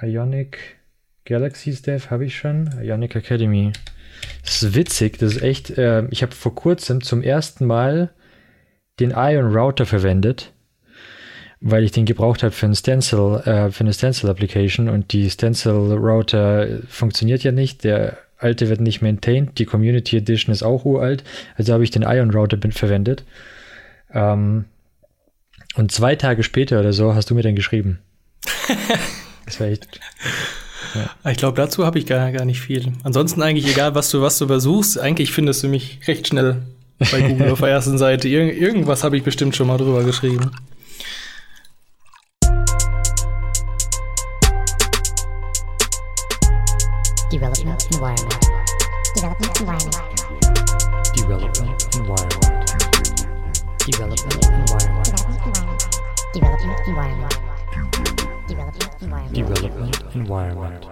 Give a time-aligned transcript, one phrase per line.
[0.00, 0.76] Ionic
[1.24, 2.70] Galaxies Dev habe ich schon.
[2.82, 3.72] Ionic Academy.
[4.44, 5.70] Das ist witzig, das ist echt.
[5.70, 8.10] Äh, ich habe vor kurzem zum ersten Mal
[9.00, 10.52] den Ion Router verwendet,
[11.60, 16.80] weil ich den gebraucht habe für, ein Stencil, äh, für eine Stencil-Application und die Stencil-Router
[16.88, 17.84] funktioniert ja nicht.
[17.84, 21.24] Der alte wird nicht maintained, die Community Edition ist auch uralt,
[21.56, 23.24] also habe ich den Ion Router verwendet.
[24.12, 24.66] Ähm,
[25.74, 27.98] und zwei Tage später oder so hast du mir dann geschrieben.
[29.46, 29.88] das war echt.
[30.94, 31.30] Ja.
[31.30, 32.92] Ich glaube, dazu habe ich gar, gar nicht viel.
[33.02, 36.62] Ansonsten eigentlich egal, was du, was du versuchst, eigentlich findest du mich recht schnell
[36.98, 38.28] bei Google auf der ersten Seite.
[38.28, 40.50] Ir irgendwas habe ich bestimmt schon mal drüber geschrieben.
[47.32, 48.46] Development Environment.
[49.16, 49.96] Development Environment.
[51.16, 52.46] Development Environment.
[53.86, 55.16] Development Environment.
[56.34, 57.45] Development Environment.
[59.00, 60.88] Development Environment.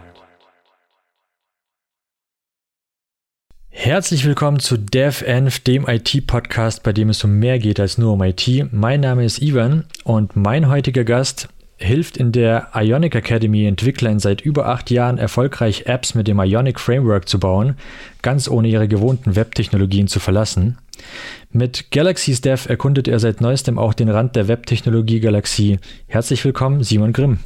[3.70, 8.22] Herzlich willkommen zu DevEnv, dem IT-Podcast, bei dem es um mehr geht als nur um
[8.22, 8.46] IT.
[8.72, 14.42] Mein Name ist Ivan und mein heutiger Gast hilft in der Ionic Academy Entwicklern seit
[14.42, 17.76] über acht Jahren erfolgreich Apps mit dem Ionic Framework zu bauen,
[18.20, 20.76] ganz ohne ihre gewohnten Webtechnologien zu verlassen.
[21.52, 25.78] Mit Galaxy's Dev erkundet er seit neuestem auch den Rand der Webtechnologie-Galaxie.
[26.06, 27.38] Herzlich willkommen, Simon Grimm.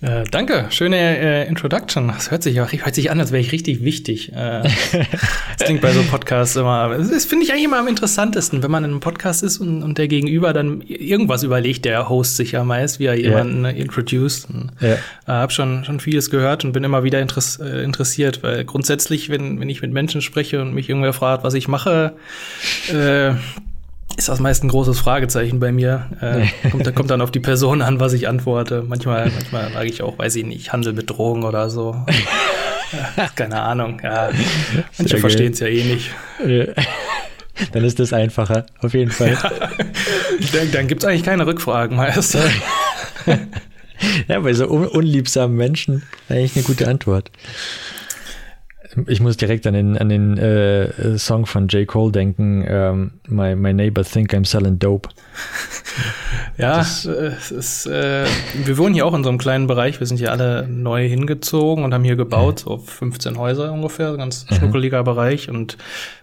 [0.00, 2.08] Äh, danke, schöne äh, Introduction.
[2.08, 4.32] Das hört sich auch hört sich an, als wäre ich richtig wichtig.
[4.32, 4.62] Äh,
[5.58, 6.96] das klingt bei so Podcasts immer.
[6.96, 9.98] Das finde ich eigentlich immer am interessantesten, wenn man in einem Podcast ist und, und
[9.98, 13.74] der Gegenüber dann irgendwas überlegt, der Host sich ja meist, wie er jemanden yeah.
[13.74, 14.48] introduced.
[14.80, 14.92] Ja.
[14.92, 19.28] Äh, habe schon schon vieles gehört und bin immer wieder interess äh, interessiert, weil grundsätzlich,
[19.28, 22.14] wenn wenn ich mit Menschen spreche und mich irgendwer fragt, was ich mache,
[22.92, 23.34] äh,
[24.16, 26.06] ist das meist ein großes Fragezeichen bei mir.
[26.20, 28.84] Äh, kommt, kommt, dann auf die Person an, was ich antworte.
[28.86, 32.04] Manchmal, manchmal sage ich auch, weiß ich nicht, Handel mit Drogen oder so.
[33.36, 34.00] keine Ahnung.
[34.02, 34.30] Ja,
[34.98, 36.10] manche verstehen es ja eh nicht.
[37.72, 39.32] Dann ist das einfacher, auf jeden Fall.
[39.32, 39.50] Ja.
[40.52, 42.36] Dann, dann gibt es eigentlich keine Rückfragen meist.
[44.28, 47.30] ja, bei so un unliebsamen Menschen eigentlich eine gute Antwort.
[49.06, 51.86] Ich muss direkt an den, an den äh, Song von J.
[51.86, 55.08] Cole denken, ähm, my, my Neighbor Think I'm Selling Dope.
[56.58, 58.26] ja, das, es ist, äh,
[58.64, 60.00] wir wohnen hier auch in so einem kleinen Bereich.
[60.00, 64.46] Wir sind hier alle neu hingezogen und haben hier gebaut, so 15 Häuser ungefähr, ganz
[64.48, 65.48] schnuckeliger Bereich.
[65.48, 65.76] Und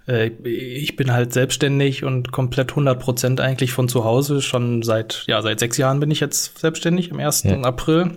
[0.08, 4.42] äh, ich bin halt selbstständig und komplett 100 Prozent eigentlich von zu Hause.
[4.42, 7.44] Schon seit, ja, seit sechs Jahren bin ich jetzt selbstständig, am 1.
[7.44, 7.62] Ja.
[7.62, 8.12] April.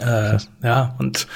[0.00, 1.26] Äh, ja, und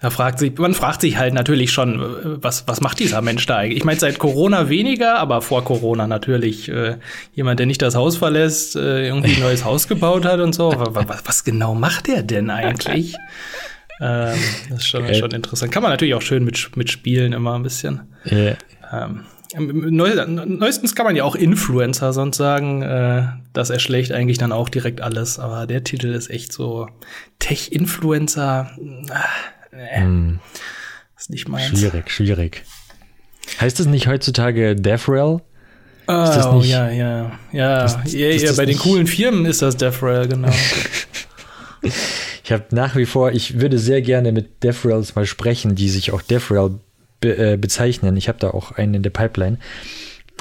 [0.00, 3.58] da fragt sich, man fragt sich halt natürlich schon, was, was macht dieser Mensch da
[3.58, 3.78] eigentlich?
[3.78, 6.96] Ich meine, seit Corona weniger, aber vor Corona natürlich äh,
[7.34, 10.74] jemand, der nicht das Haus verlässt, äh, irgendwie ein neues Haus gebaut hat und so.
[10.76, 13.14] Was, was genau macht der denn eigentlich?
[14.00, 14.38] ähm,
[14.70, 15.70] das ist schon, schon interessant.
[15.70, 18.00] Kann man natürlich auch schön mit, mit spielen immer ein bisschen.
[18.26, 18.56] Yeah.
[18.92, 19.24] Ähm,
[19.56, 25.00] Neuestens kann man ja auch Influencer sonst sagen, äh, das erschlägt eigentlich dann auch direkt
[25.00, 25.38] alles.
[25.38, 26.88] Aber der Titel ist echt so
[27.38, 28.70] Tech-Influencer.
[29.72, 30.40] Äh, hm.
[31.18, 31.66] Ist nicht meins.
[31.66, 32.64] Schwierig, schwierig.
[33.60, 35.40] Heißt das nicht heutzutage DevRel?
[36.06, 37.82] Oh, das nicht, ja, ja, ja.
[37.82, 40.50] Das, ja, ja bei den coolen Firmen ist das DevRel, genau.
[41.82, 46.12] ich habe nach wie vor, ich würde sehr gerne mit DevRels mal sprechen, die sich
[46.12, 46.80] auch DevRel
[47.20, 48.16] be äh, bezeichnen.
[48.16, 49.58] Ich habe da auch einen in der Pipeline.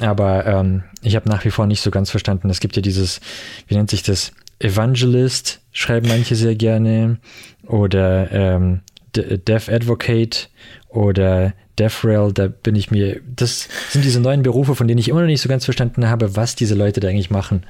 [0.02, 2.50] Aber ähm, ich habe nach wie vor nicht so ganz verstanden.
[2.50, 3.20] Es gibt ja dieses,
[3.68, 4.32] wie nennt sich das?
[4.60, 7.18] Evangelist, schreiben manche sehr gerne.
[7.66, 8.82] Oder ähm,
[9.16, 10.50] Dev Advocate
[10.90, 15.22] oder DevRel, da bin ich mir, das sind diese neuen Berufe, von denen ich immer
[15.22, 17.64] noch nicht so ganz verstanden habe, was diese Leute da eigentlich machen.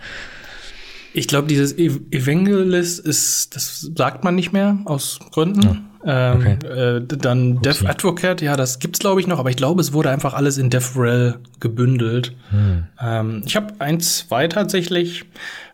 [1.14, 5.62] Ich glaube, dieses Evangelist ist, das sagt man nicht mehr aus Gründen.
[5.62, 5.78] Ja.
[6.06, 6.68] Ähm, okay.
[6.68, 7.62] äh, dann Upsi.
[7.62, 10.58] Dev Advocate, ja, das gibt's glaube ich noch, aber ich glaube, es wurde einfach alles
[10.58, 12.34] in DevRel gebündelt.
[12.52, 12.86] Hm.
[13.02, 15.26] Ähm, ich habe ein, zwei tatsächlich.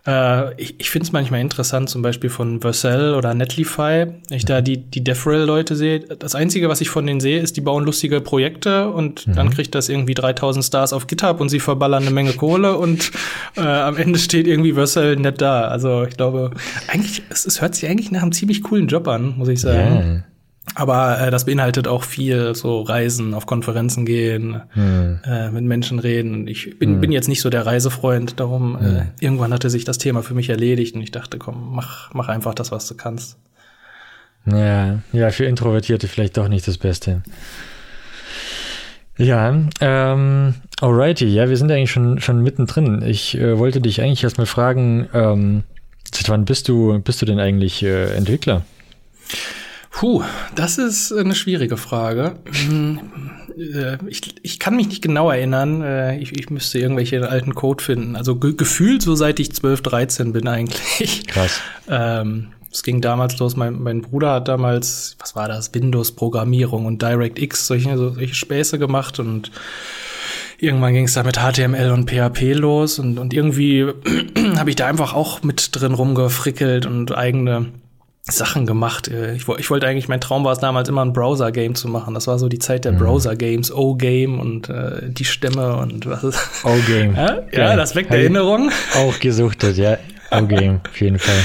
[0.07, 4.43] Äh, ich ich finde es manchmal interessant, zum Beispiel von Vercel oder Netlify, wenn ich
[4.43, 4.47] mhm.
[4.47, 5.99] da die, die DevRel-Leute sehe.
[5.99, 9.35] Das Einzige, was ich von denen sehe, ist, die bauen lustige Projekte und mhm.
[9.35, 13.11] dann kriegt das irgendwie 3000 Stars auf GitHub und sie verballern eine Menge Kohle und
[13.57, 15.67] äh, am Ende steht irgendwie Vercel nett da.
[15.67, 16.51] Also ich glaube,
[16.87, 19.95] eigentlich, es, es hört sich eigentlich nach einem ziemlich coolen Job an, muss ich sagen.
[19.95, 20.23] Yeah.
[20.73, 25.19] Aber äh, das beinhaltet auch viel so Reisen, auf Konferenzen gehen, hm.
[25.23, 26.47] äh, mit Menschen reden.
[26.47, 27.01] Ich bin, hm.
[27.01, 28.95] bin jetzt nicht so der Reisefreund, darum hm.
[28.97, 32.29] äh, irgendwann hatte sich das Thema für mich erledigt und ich dachte, komm, mach, mach
[32.29, 33.37] einfach das, was du kannst.
[34.45, 37.21] Ja, ja, für Introvertierte vielleicht doch nicht das Beste.
[39.17, 43.01] Ja, ähm, alrighty, ja, wir sind eigentlich schon, schon mittendrin.
[43.01, 45.63] Ich äh, wollte dich eigentlich erstmal fragen, ähm,
[46.13, 48.63] seit wann bist du, bist du denn eigentlich äh, Entwickler?
[49.95, 50.23] Puh,
[50.55, 52.35] das ist eine schwierige Frage.
[52.67, 52.99] Hm,
[53.57, 55.81] äh, ich, ich kann mich nicht genau erinnern.
[55.81, 58.17] Äh, ich, ich müsste irgendwelche alten Code finden.
[58.17, 61.25] Also ge gefühlt so seit ich 12, 13 bin eigentlich.
[61.27, 61.61] Krass.
[61.87, 67.01] Ähm, es ging damals los, mein, mein Bruder hat damals, was war das, Windows-Programmierung und
[67.01, 69.49] DirectX, solche, solche Späße gemacht und
[70.59, 73.85] irgendwann ging es da mit HTML und PHP los und, und irgendwie
[74.57, 77.71] habe ich da einfach auch mit drin rumgefrickelt und eigene
[78.29, 79.07] Sachen gemacht.
[79.07, 82.13] Äh, ich, ich wollte eigentlich, mein Traum war es damals immer ein Browser-Game zu machen.
[82.13, 82.97] Das war so die Zeit der mhm.
[82.97, 86.39] Browser-Games, O-Game und äh, die Stämme und was ist.
[86.63, 87.15] O-Game.
[87.15, 88.71] Ja, ja, das weckt Erinnerungen.
[88.95, 89.97] Auch gesuchtet, ja.
[90.31, 91.39] O-Game, auf jeden Fall.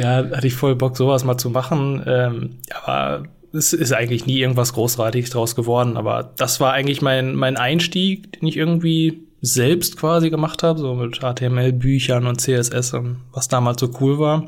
[0.00, 2.02] Ja, hatte ich voll Bock, sowas mal zu machen.
[2.06, 5.98] Ähm, aber es ist eigentlich nie irgendwas Großartiges draus geworden.
[5.98, 10.94] Aber das war eigentlich mein, mein Einstieg, den ich irgendwie selbst quasi gemacht habe, so
[10.94, 14.44] mit HTML-Büchern und CSS und was damals so cool war.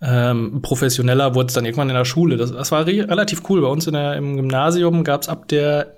[0.00, 2.36] Ähm, professioneller wurde es dann irgendwann in der Schule.
[2.36, 3.60] Das, das war re relativ cool.
[3.62, 5.97] Bei uns in der, im Gymnasium gab es ab der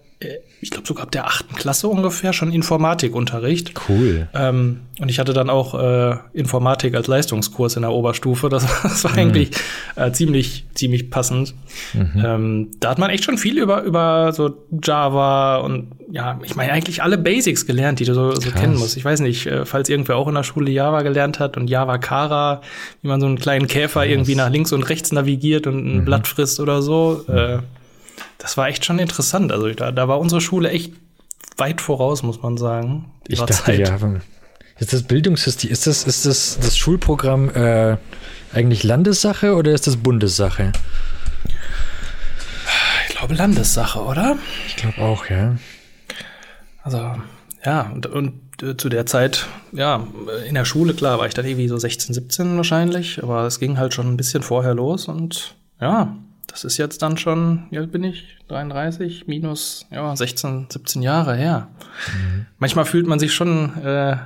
[0.61, 3.73] ich glaube sogar ab der achten Klasse ungefähr schon Informatikunterricht.
[3.89, 4.29] Cool.
[4.35, 8.51] Ähm, und ich hatte dann auch äh, Informatik als Leistungskurs in der Oberstufe.
[8.51, 9.19] Das, das war mhm.
[9.19, 9.51] eigentlich
[9.97, 11.55] äh, ziemlich, ziemlich passend.
[11.95, 12.23] Mhm.
[12.23, 16.73] Ähm, da hat man echt schon viel über, über so Java und ja, ich meine
[16.73, 18.99] eigentlich alle Basics gelernt, die du so, so kennen musst.
[18.99, 21.97] Ich weiß nicht, äh, falls irgendwer auch in der Schule Java gelernt hat und Java
[21.97, 22.61] Kara,
[23.01, 24.11] wie man so einen kleinen Käfer Krass.
[24.11, 26.05] irgendwie nach links und rechts navigiert und ein mhm.
[26.05, 27.25] Blatt frisst oder so.
[27.27, 27.61] Äh,
[28.41, 29.53] das war echt schon interessant.
[29.53, 30.93] Also da, da war unsere Schule echt
[31.57, 33.13] weit voraus, muss man sagen.
[33.29, 33.79] Ich dachte, Zeit.
[33.79, 33.99] ja,
[34.79, 37.99] ist das Bildungssystem, ist das, ist das, das Schulprogramm äh,
[38.55, 40.73] eigentlich Landessache oder ist das Bundessache?
[43.09, 44.39] Ich glaube Landessache, oder?
[44.67, 45.57] Ich glaube auch, ja.
[46.83, 47.15] Also,
[47.63, 50.07] ja, und, und äh, zu der Zeit, ja,
[50.49, 53.77] in der Schule, klar, war ich dann irgendwie so 16, 17 wahrscheinlich, aber es ging
[53.77, 56.17] halt schon ein bisschen vorher los und ja,
[56.51, 58.37] das ist jetzt dann schon, wie alt bin ich?
[58.49, 61.69] 33 minus ja, 16, 17 Jahre her.
[62.13, 62.47] Mhm.
[62.59, 64.17] Manchmal fühlt man sich schon, äh,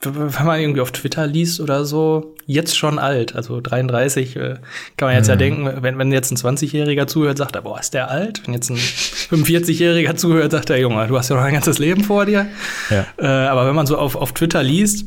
[0.00, 3.34] wenn man irgendwie auf Twitter liest oder so, jetzt schon alt.
[3.34, 4.54] Also 33 äh,
[4.96, 5.30] kann man jetzt mhm.
[5.30, 8.46] ja denken, wenn, wenn jetzt ein 20-Jähriger zuhört, sagt er, boah, ist der alt?
[8.46, 12.02] Wenn jetzt ein 45-Jähriger zuhört, sagt er, Junge, du hast ja noch ein ganzes Leben
[12.02, 12.46] vor dir.
[12.90, 13.06] Ja.
[13.18, 15.06] Äh, aber wenn man so auf, auf Twitter liest,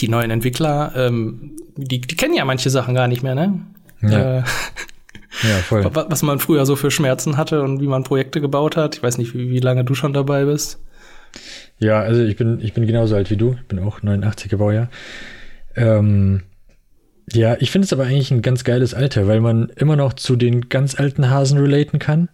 [0.00, 3.60] die neuen Entwickler, ähm, die, die kennen ja manche Sachen gar nicht mehr, ne?
[4.02, 4.38] Ja.
[4.38, 4.42] Äh,
[5.42, 5.84] ja, voll.
[5.92, 8.96] Was man früher so für Schmerzen hatte und wie man Projekte gebaut hat.
[8.96, 10.80] Ich weiß nicht, wie, wie lange du schon dabei bist.
[11.78, 13.56] Ja, also ich bin, ich bin genauso alt wie du.
[13.60, 14.88] Ich bin auch 89er Baujahr.
[15.76, 16.42] Ähm,
[17.32, 20.36] ja, ich finde es aber eigentlich ein ganz geiles Alter, weil man immer noch zu
[20.36, 22.28] den ganz alten Hasen relaten kann.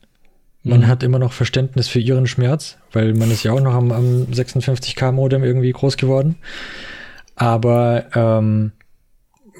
[0.62, 0.86] Man mhm.
[0.88, 4.26] hat immer noch Verständnis für ihren Schmerz, weil man ist ja auch noch am, am
[4.30, 6.36] 56K-Modem irgendwie groß geworden.
[7.34, 8.72] Aber ähm,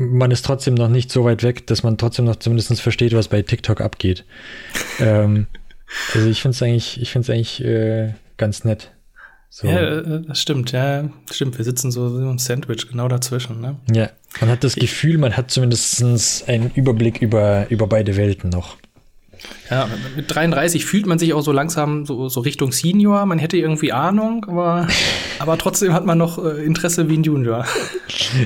[0.01, 3.29] man ist trotzdem noch nicht so weit weg, dass man trotzdem noch zumindest versteht, was
[3.29, 4.25] bei TikTok abgeht.
[4.99, 5.47] ähm,
[6.15, 8.93] also ich finde es eigentlich, ich finde es eigentlich äh, ganz nett.
[9.51, 9.67] So.
[9.67, 11.59] Ja, äh, das stimmt, ja, stimmt.
[11.59, 13.77] Wir sitzen so im Sandwich genau dazwischen, ne?
[13.93, 14.11] Ja,
[14.41, 18.77] man hat das Gefühl, man hat zumindest einen Überblick über, über beide Welten noch.
[19.71, 23.25] Ja, mit 33 fühlt man sich auch so langsam so, so Richtung Senior.
[23.27, 24.89] Man hätte irgendwie Ahnung, aber,
[25.39, 27.65] aber trotzdem hat man noch äh, Interesse wie ein Junior.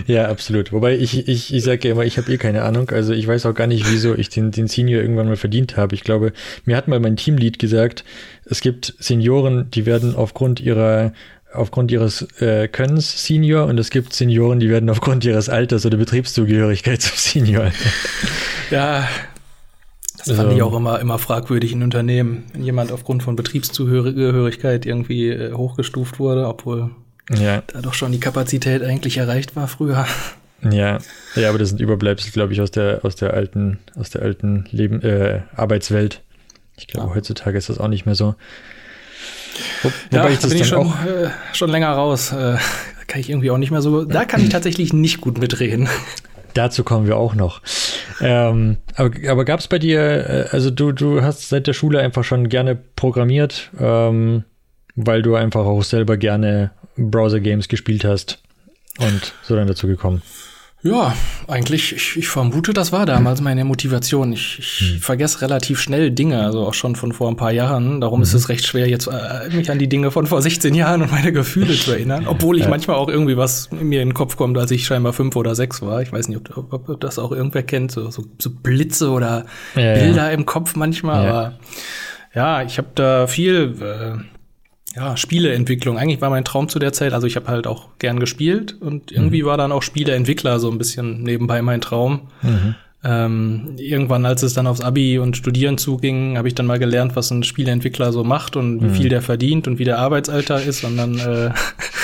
[0.07, 0.73] Ja, absolut.
[0.73, 2.91] Wobei ich, ich, ich sage ja immer, ich habe eh keine Ahnung.
[2.91, 5.95] Also ich weiß auch gar nicht, wieso ich den, den Senior irgendwann mal verdient habe.
[5.95, 6.33] Ich glaube,
[6.65, 8.05] mir hat mal mein Teamlead gesagt,
[8.45, 11.13] es gibt Senioren, die werden aufgrund ihrer
[11.53, 15.97] aufgrund ihres äh, Könnens Senior und es gibt Senioren, die werden aufgrund ihres Alters oder
[15.97, 17.71] Betriebszugehörigkeit zum Senior.
[18.71, 19.07] Ja,
[20.27, 25.29] das fand ich auch immer, immer fragwürdig in Unternehmen, wenn jemand aufgrund von Betriebszugehörigkeit irgendwie
[25.29, 26.91] äh, hochgestuft wurde, obwohl
[27.31, 27.63] ja.
[27.67, 30.07] da doch schon die Kapazität eigentlich erreicht war früher.
[30.71, 30.99] Ja,
[31.35, 34.67] ja, aber das sind Überbleibsel, glaube ich, aus der, aus der alten, aus der alten
[34.71, 36.23] Leben, äh, Arbeitswelt.
[36.77, 37.17] Ich glaube, ja.
[37.17, 38.35] heutzutage ist das auch nicht mehr so.
[39.83, 42.33] Wo, ja, ich da bin ich schon, äh, schon länger raus.
[42.33, 42.57] Äh,
[43.07, 44.05] kann ich irgendwie auch nicht mehr so.
[44.05, 45.89] Da kann ich tatsächlich nicht gut mitreden.
[46.55, 47.61] Dazu kommen wir auch noch.
[48.21, 52.01] Ähm, aber aber gab es bei dir, äh, also du, du hast seit der Schule
[52.01, 54.45] einfach schon gerne programmiert, ähm,
[54.95, 58.41] weil du einfach auch selber gerne Browser-Games gespielt hast
[58.99, 60.23] und so dann dazu gekommen.
[60.87, 61.15] Ja,
[61.49, 64.35] eigentlich, ich, ich vermute, das war damals meine Motivation.
[64.35, 65.01] Ich, ich hm.
[65.01, 68.03] vergesse relativ schnell Dinge, also auch schon von vor ein paar Jahren.
[68.03, 68.25] Darum mhm.
[68.25, 71.11] ist es recht schwer, jetzt äh, mich an die Dinge von vor 16 Jahren und
[71.11, 72.27] meine Gefühle zu erinnern.
[72.29, 72.69] Obwohl ich ja.
[72.69, 75.81] manchmal auch irgendwie was mir in den Kopf kommt, als ich scheinbar fünf oder sechs
[75.81, 76.03] war.
[76.03, 79.47] Ich weiß nicht, ob, ob, ob das auch irgendwer kennt, so, so, so Blitze oder
[79.75, 80.31] ja, Bilder ja.
[80.33, 81.27] im Kopf manchmal.
[81.27, 81.59] Aber
[82.35, 83.75] ja, ich habe da viel.
[83.81, 84.34] Äh,
[84.97, 85.99] ja, Spieleentwicklung.
[85.99, 89.11] Eigentlich war mein Traum zu der Zeit, also ich habe halt auch gern gespielt und
[89.11, 89.47] irgendwie mhm.
[89.47, 92.29] war dann auch Spieleentwickler so ein bisschen nebenbei mein Traum.
[92.43, 92.75] Mhm.
[93.07, 97.17] Ähm, irgendwann, als es dann aufs Abi und Studieren zuging, habe ich dann mal gelernt,
[97.17, 98.95] was ein Spieleentwickler so macht und wie mhm.
[98.95, 100.85] viel der verdient und wie der Arbeitsalter ist.
[100.85, 101.51] Und dann äh,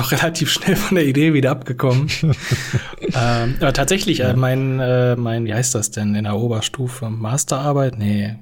[0.00, 2.08] doch relativ schnell von der Idee wieder abgekommen.
[2.22, 4.36] ähm, aber tatsächlich, äh, ja.
[4.36, 7.10] mein, äh, mein, wie heißt das denn in der Oberstufe?
[7.10, 7.98] Masterarbeit?
[7.98, 8.36] Nee,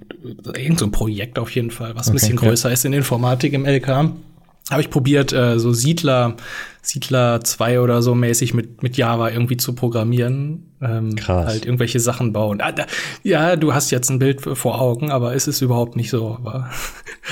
[0.54, 3.52] irgend so ein Projekt auf jeden Fall, was okay, ein bisschen größer ist in Informatik
[3.52, 3.88] im LK.
[4.70, 6.36] Habe ich probiert, äh, so Siedler
[6.88, 10.72] Siedler 2 oder so mäßig mit, mit Java irgendwie zu programmieren.
[10.80, 11.46] Ähm, Krass.
[11.46, 12.62] Halt irgendwelche Sachen bauen.
[12.62, 12.86] Ah, da,
[13.22, 16.36] ja, du hast jetzt ein Bild vor Augen, aber es ist überhaupt nicht so.
[16.38, 16.70] Aber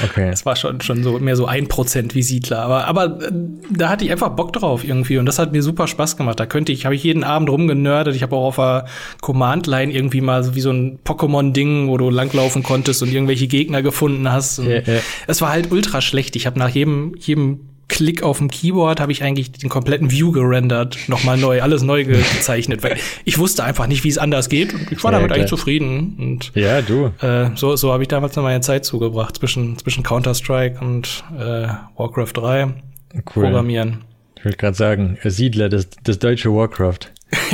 [0.04, 0.28] okay.
[0.30, 2.58] es war schon, schon so mehr so ein Prozent wie Siedler.
[2.58, 3.32] Aber, aber äh,
[3.70, 6.38] da hatte ich einfach Bock drauf irgendwie und das hat mir super Spaß gemacht.
[6.38, 8.14] Da könnte ich, habe ich jeden Abend rumgenördet.
[8.14, 8.84] Ich habe auch auf der
[9.22, 13.80] Command-Line irgendwie mal so wie so ein Pokémon-Ding, wo du langlaufen konntest und irgendwelche Gegner
[13.80, 14.58] gefunden hast.
[14.58, 15.00] Ja, ja.
[15.26, 16.36] Es war halt ultra schlecht.
[16.36, 20.32] Ich habe nach jedem, jedem Klick auf dem Keyboard habe ich eigentlich den kompletten View
[20.32, 24.74] gerendert, nochmal neu, alles neu gezeichnet, weil ich wusste einfach nicht, wie es anders geht
[24.74, 25.38] und ich war ja, damit klar.
[25.38, 26.16] eigentlich zufrieden.
[26.18, 27.12] Und ja, du.
[27.20, 31.68] Äh, so so habe ich damals noch meine Zeit zugebracht zwischen, zwischen Counter-Strike und äh,
[31.96, 33.22] Warcraft 3 cool.
[33.24, 34.04] programmieren.
[34.36, 37.12] Ich will gerade sagen, Siedler, das, das deutsche Warcraft.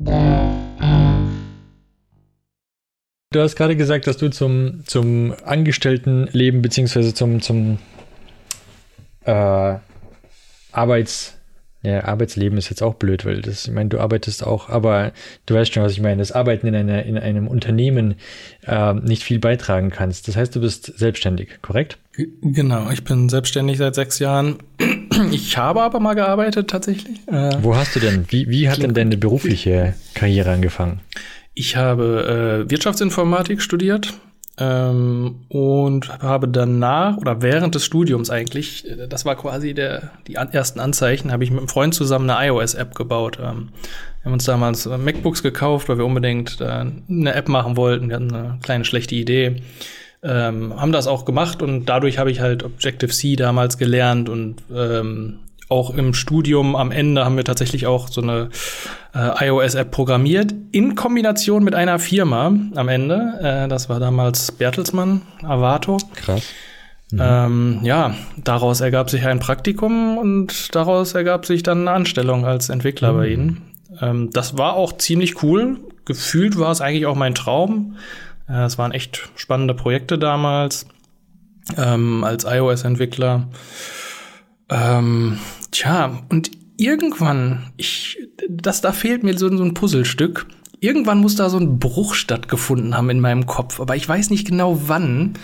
[0.00, 0.60] Ja.
[3.34, 7.78] Du hast gerade gesagt, dass du zum, zum Angestelltenleben beziehungsweise zum, zum
[9.24, 9.74] äh,
[10.70, 11.36] Arbeits,
[11.82, 15.10] ja, Arbeitsleben ist jetzt auch blöd, weil das, ich meine, du arbeitest auch, aber
[15.46, 18.14] du weißt schon, was ich meine, das Arbeiten in, einer, in einem Unternehmen
[18.68, 20.28] äh, nicht viel beitragen kannst.
[20.28, 21.98] Das heißt, du bist selbstständig, korrekt?
[22.40, 24.58] Genau, ich bin selbstständig seit sechs Jahren.
[25.32, 27.18] Ich habe aber mal gearbeitet tatsächlich.
[27.26, 28.26] Äh, Wo hast du denn?
[28.28, 31.00] Wie, wie hat denn deine berufliche Karriere angefangen?
[31.54, 34.12] Ich habe äh, Wirtschaftsinformatik studiert
[34.58, 40.36] ähm, und habe danach oder während des Studiums eigentlich, äh, das war quasi der, die
[40.36, 43.38] an, ersten Anzeichen, habe ich mit einem Freund zusammen eine iOS-App gebaut.
[43.40, 43.68] Ähm,
[44.22, 48.08] wir haben uns damals äh, MacBooks gekauft, weil wir unbedingt äh, eine App machen wollten.
[48.08, 49.62] Wir hatten eine kleine schlechte Idee.
[50.22, 55.40] Ähm, haben das auch gemacht und dadurch habe ich halt Objective-C damals gelernt und ähm,
[55.68, 58.50] auch im Studium am Ende haben wir tatsächlich auch so eine
[59.14, 63.38] äh, iOS-App programmiert, in Kombination mit einer Firma am Ende.
[63.40, 65.98] Äh, das war damals Bertelsmann, Avato.
[66.14, 66.42] Krass.
[67.10, 67.20] Mhm.
[67.22, 72.68] Ähm, ja, daraus ergab sich ein Praktikum und daraus ergab sich dann eine Anstellung als
[72.68, 73.16] Entwickler mhm.
[73.16, 73.62] bei ihnen.
[74.00, 75.78] Ähm, das war auch ziemlich cool.
[76.04, 77.96] Gefühlt war es eigentlich auch mein Traum.
[78.48, 80.86] Äh, es waren echt spannende Projekte damals
[81.76, 83.48] ähm, als iOS-Entwickler.
[84.70, 85.38] Ähm,
[85.70, 88.18] tja, und irgendwann, ich,
[88.48, 90.46] das, da fehlt mir so, so ein Puzzlestück.
[90.80, 94.46] Irgendwann muss da so ein Bruch stattgefunden haben in meinem Kopf, aber ich weiß nicht
[94.46, 95.34] genau wann.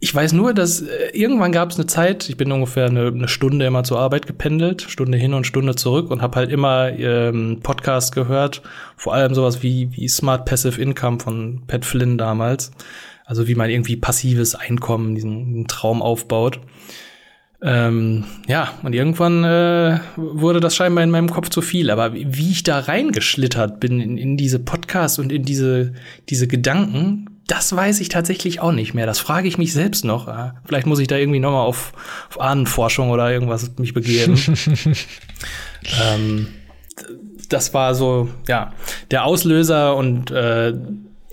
[0.00, 3.28] Ich weiß nur, dass äh, irgendwann gab es eine Zeit, ich bin ungefähr eine, eine,
[3.28, 7.60] Stunde immer zur Arbeit gependelt, Stunde hin und Stunde zurück und habe halt immer ähm,
[7.62, 8.62] Podcasts gehört,
[8.96, 12.72] vor allem sowas wie, wie Smart Passive Income von Pat Flynn damals.
[13.24, 16.60] Also wie man irgendwie passives Einkommen, diesen, diesen Traum aufbaut.
[17.66, 21.90] Ähm, ja, und irgendwann äh, wurde das scheinbar in meinem Kopf zu viel.
[21.90, 25.94] Aber wie ich da reingeschlittert bin in, in diese Podcasts und in diese,
[26.28, 29.06] diese Gedanken, das weiß ich tatsächlich auch nicht mehr.
[29.06, 30.28] Das frage ich mich selbst noch.
[30.28, 31.94] Äh, vielleicht muss ich da irgendwie nochmal auf,
[32.28, 34.36] auf Ahnenforschung oder irgendwas mich begeben.
[36.06, 36.48] ähm,
[37.48, 38.74] das war so, ja,
[39.10, 40.74] der Auslöser und äh,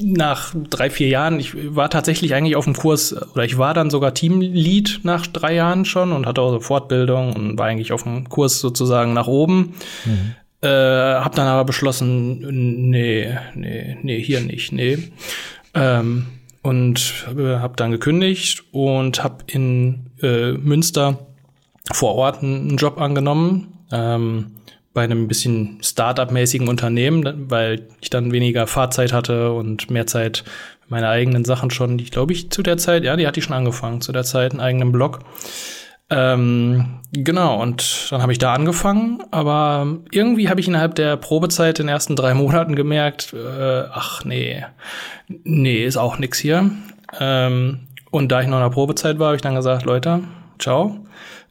[0.04, 3.90] nach drei, vier Jahren, ich war tatsächlich eigentlich auf dem Kurs, oder ich war dann
[3.90, 8.04] sogar Teamlead nach drei Jahren schon und hatte auch so Fortbildung und war eigentlich auf
[8.04, 9.74] dem Kurs sozusagen nach oben.
[10.06, 10.36] Mhm.
[10.62, 14.98] Äh, hab dann aber beschlossen, nee, nee, nee, hier nicht, nee.
[15.74, 16.28] Ähm,
[16.62, 21.18] und habe dann gekündigt und habe in äh, Münster
[21.92, 23.74] vor Ort einen Job angenommen.
[23.92, 24.52] Ähm,
[24.94, 30.44] bei einem bisschen Startup-mäßigen Unternehmen, weil ich dann weniger Fahrzeit hatte und mehr Zeit
[30.90, 33.56] meine eigenen Sachen schon, die glaube ich zu der Zeit, ja, die hatte ich schon
[33.56, 35.20] angefangen, zu der Zeit einen eigenen Blog.
[36.10, 41.80] Ähm, genau, und dann habe ich da angefangen, aber irgendwie habe ich innerhalb der Probezeit
[41.80, 44.66] in den ersten drei Monaten gemerkt, äh, ach nee,
[45.30, 46.70] nee, ist auch nix hier.
[47.18, 50.20] Ähm, und da ich noch in der Probezeit war, habe ich dann gesagt, Leute,
[50.62, 51.06] ciao.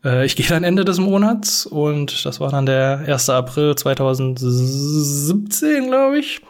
[0.04, 3.30] Äh, ich gehe dann Ende des Monats und das war dann der 1.
[3.30, 6.40] April 2017, glaube ich.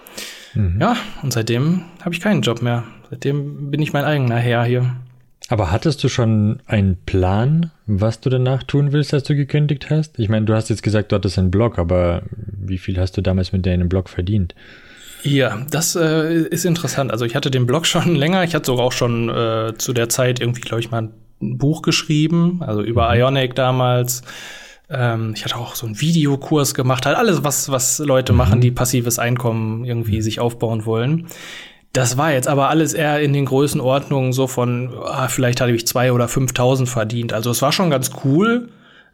[0.55, 0.79] Mhm.
[0.81, 2.85] Ja, und seitdem habe ich keinen Job mehr.
[3.11, 4.97] Seitdem bin ich mein eigener Herr hier.
[5.49, 10.17] Aber hattest du schon einen Plan, was du danach tun willst, als du gekündigt hast?
[10.21, 13.21] Ich meine, du hast jetzt gesagt, du hattest einen Blog, aber wie viel hast du
[13.21, 14.55] damals mit deinem Blog verdient?
[15.23, 17.11] Ja, das äh, ist interessant.
[17.11, 18.45] Also ich hatte den Blog schon länger.
[18.45, 21.83] Ich hatte sogar auch schon äh, zu der Zeit irgendwie, glaube ich, mal ein Buch
[21.83, 23.21] geschrieben, also über mhm.
[23.21, 24.23] Ionic damals.
[24.89, 28.39] Ähm, ich hatte auch so einen Videokurs gemacht, halt alles, was, was Leute mhm.
[28.39, 30.23] machen, die passives Einkommen irgendwie mhm.
[30.23, 31.27] sich aufbauen wollen.
[31.93, 35.87] Das war jetzt aber alles eher in den Größenordnungen so von, ah, vielleicht hatte ich
[35.87, 37.33] zwei oder 5.000 verdient.
[37.33, 38.69] Also es war schon ganz cool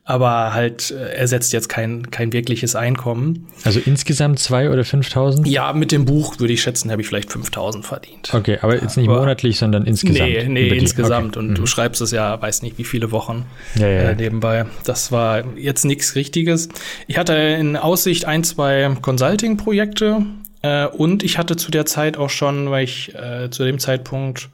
[0.09, 3.49] aber halt äh, ersetzt jetzt kein, kein wirkliches Einkommen.
[3.65, 5.49] Also insgesamt zwei oder 5000?
[5.49, 8.33] Ja, mit dem Buch würde ich schätzen, habe ich vielleicht 5000 verdient.
[8.33, 10.31] Okay, aber jetzt nicht aber, monatlich, sondern insgesamt.
[10.31, 11.37] Nee, nee, insgesamt.
[11.37, 11.41] Okay.
[11.41, 11.55] Und mhm.
[11.57, 14.01] du schreibst es ja, weiß nicht, wie viele Wochen ja, ja.
[14.11, 14.67] Äh, nebenbei.
[14.85, 16.69] Das war jetzt nichts Richtiges.
[17.09, 20.25] Ich hatte in Aussicht ein, zwei Consulting-Projekte
[20.63, 24.51] äh, und ich hatte zu der Zeit auch schon, weil ich äh, zu dem Zeitpunkt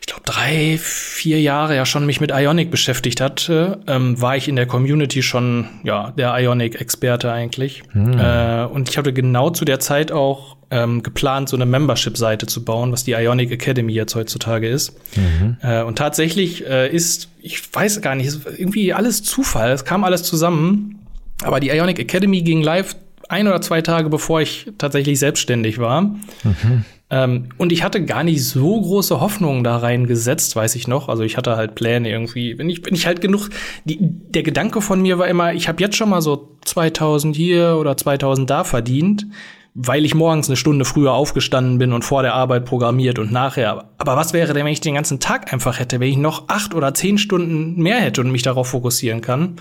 [0.00, 4.48] ich glaube, drei, vier Jahre ja schon mich mit Ionic beschäftigt hatte, ähm, war ich
[4.48, 7.82] in der Community schon ja der Ionic-Experte eigentlich.
[7.92, 8.18] Hm.
[8.18, 12.64] Äh, und ich hatte genau zu der Zeit auch ähm, geplant, so eine Membership-Seite zu
[12.64, 14.94] bauen, was die Ionic Academy jetzt heutzutage ist.
[15.16, 15.56] Mhm.
[15.62, 20.24] Äh, und tatsächlich äh, ist, ich weiß gar nicht, irgendwie alles Zufall, es kam alles
[20.24, 21.06] zusammen.
[21.42, 22.96] Aber die Ionic Academy ging live
[23.28, 26.02] ein oder zwei Tage bevor ich tatsächlich selbstständig war.
[26.02, 26.84] Mhm.
[27.08, 31.08] Ähm, und ich hatte gar nicht so große Hoffnungen da reingesetzt, weiß ich noch.
[31.08, 32.58] Also ich hatte halt Pläne irgendwie.
[32.58, 33.48] Wenn ich, wenn ich halt genug,
[33.84, 37.76] die, der Gedanke von mir war immer, ich habe jetzt schon mal so 2000 hier
[37.78, 39.26] oder 2000 da verdient,
[39.74, 43.90] weil ich morgens eine Stunde früher aufgestanden bin und vor der Arbeit programmiert und nachher.
[43.98, 46.74] Aber was wäre denn, wenn ich den ganzen Tag einfach hätte, wenn ich noch acht
[46.74, 49.56] oder zehn Stunden mehr hätte und mich darauf fokussieren kann?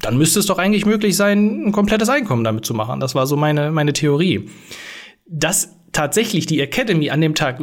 [0.00, 3.00] Dann müsste es doch eigentlich möglich sein, ein komplettes Einkommen damit zu machen.
[3.00, 4.50] Das war so meine, meine Theorie.
[5.26, 7.60] Das tatsächlich die Academy an dem Tag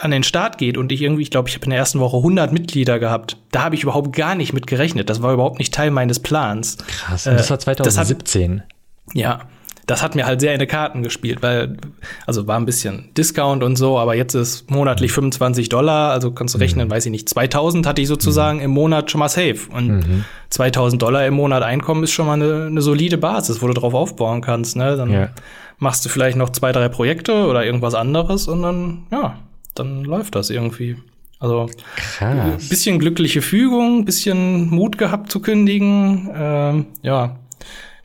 [0.00, 2.18] an den Start geht und ich irgendwie, ich glaube, ich habe in der ersten Woche
[2.18, 3.38] 100 Mitglieder gehabt.
[3.52, 5.08] Da habe ich überhaupt gar nicht mit gerechnet.
[5.08, 6.76] Das war überhaupt nicht Teil meines Plans.
[6.76, 8.58] Krass, und das war 2017.
[8.58, 9.40] Äh, das hat, ja,
[9.86, 11.78] das hat mir halt sehr in die Karten gespielt, weil,
[12.26, 16.54] also war ein bisschen Discount und so, aber jetzt ist monatlich 25 Dollar, also kannst
[16.54, 16.90] du rechnen, mhm.
[16.90, 18.64] weiß ich nicht, 2000 hatte ich sozusagen mhm.
[18.64, 19.60] im Monat schon mal safe.
[19.72, 20.24] Und mhm.
[20.50, 23.94] 2000 Dollar im Monat Einkommen ist schon mal eine, eine solide Basis, wo du drauf
[23.94, 24.98] aufbauen kannst, ne?
[24.98, 25.30] Dann ja
[25.78, 29.38] machst du vielleicht noch zwei, drei Projekte oder irgendwas anderes und dann, ja,
[29.74, 30.96] dann läuft das irgendwie.
[31.40, 32.68] Also Krass.
[32.68, 37.38] bisschen glückliche Fügung, bisschen Mut gehabt zu kündigen, ähm, ja,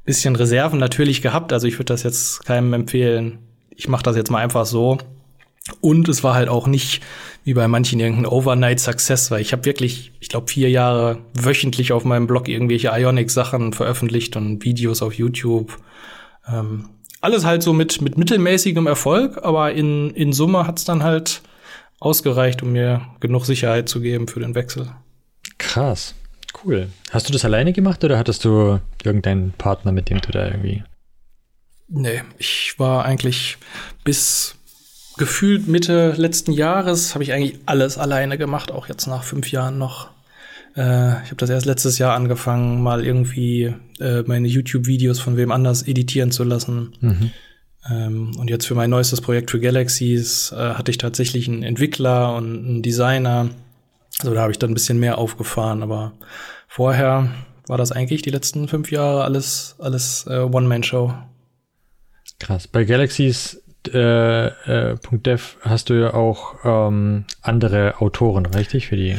[0.06, 1.52] bisschen Reserven natürlich gehabt.
[1.52, 3.40] Also ich würde das jetzt keinem empfehlen.
[3.72, 5.00] Ich mache das jetzt mal einfach so.
[5.80, 7.02] Und es war halt auch nicht
[7.46, 11.92] wie bei manchen irgendein Overnight Success, weil ich habe wirklich, ich glaube, vier Jahre wöchentlich
[11.92, 15.78] auf meinem Blog irgendwelche Ionic-Sachen veröffentlicht und Videos auf YouTube.
[16.48, 16.90] Ähm,
[17.24, 21.42] alles halt so mit, mit mittelmäßigem Erfolg, aber in, in Summe hat's dann halt
[22.00, 24.92] ausgereicht, um mir genug Sicherheit zu geben für den Wechsel.
[25.58, 26.16] Krass,
[26.64, 26.90] cool.
[27.12, 30.84] Hast du das alleine gemacht oder hattest du irgendeinen Partner, mit dem du da irgendwie?
[31.88, 33.58] Nee, ich war eigentlich
[34.04, 34.56] bis
[35.18, 39.78] gefühlt Mitte letzten Jahres habe ich eigentlich alles alleine gemacht, auch jetzt nach fünf Jahren
[39.78, 40.10] noch.
[40.76, 45.52] Äh, ich habe das erst letztes Jahr angefangen, mal irgendwie äh, meine YouTube-Videos von wem
[45.52, 46.94] anders editieren zu lassen.
[47.00, 47.32] Mhm.
[47.90, 52.36] Ähm, und jetzt für mein neuestes Projekt für Galaxies äh, hatte ich tatsächlich einen Entwickler
[52.36, 53.50] und einen Designer.
[54.20, 56.14] Also da habe ich dann ein bisschen mehr aufgefahren, aber
[56.68, 57.30] vorher
[57.68, 61.14] war das eigentlich die letzten fünf Jahre alles, alles äh, One-Man-Show.
[62.40, 62.68] Krass.
[62.68, 68.88] Bei Galaxies äh, äh, .dev hast du ja auch ähm, andere Autoren, richtig?
[68.88, 69.18] Für die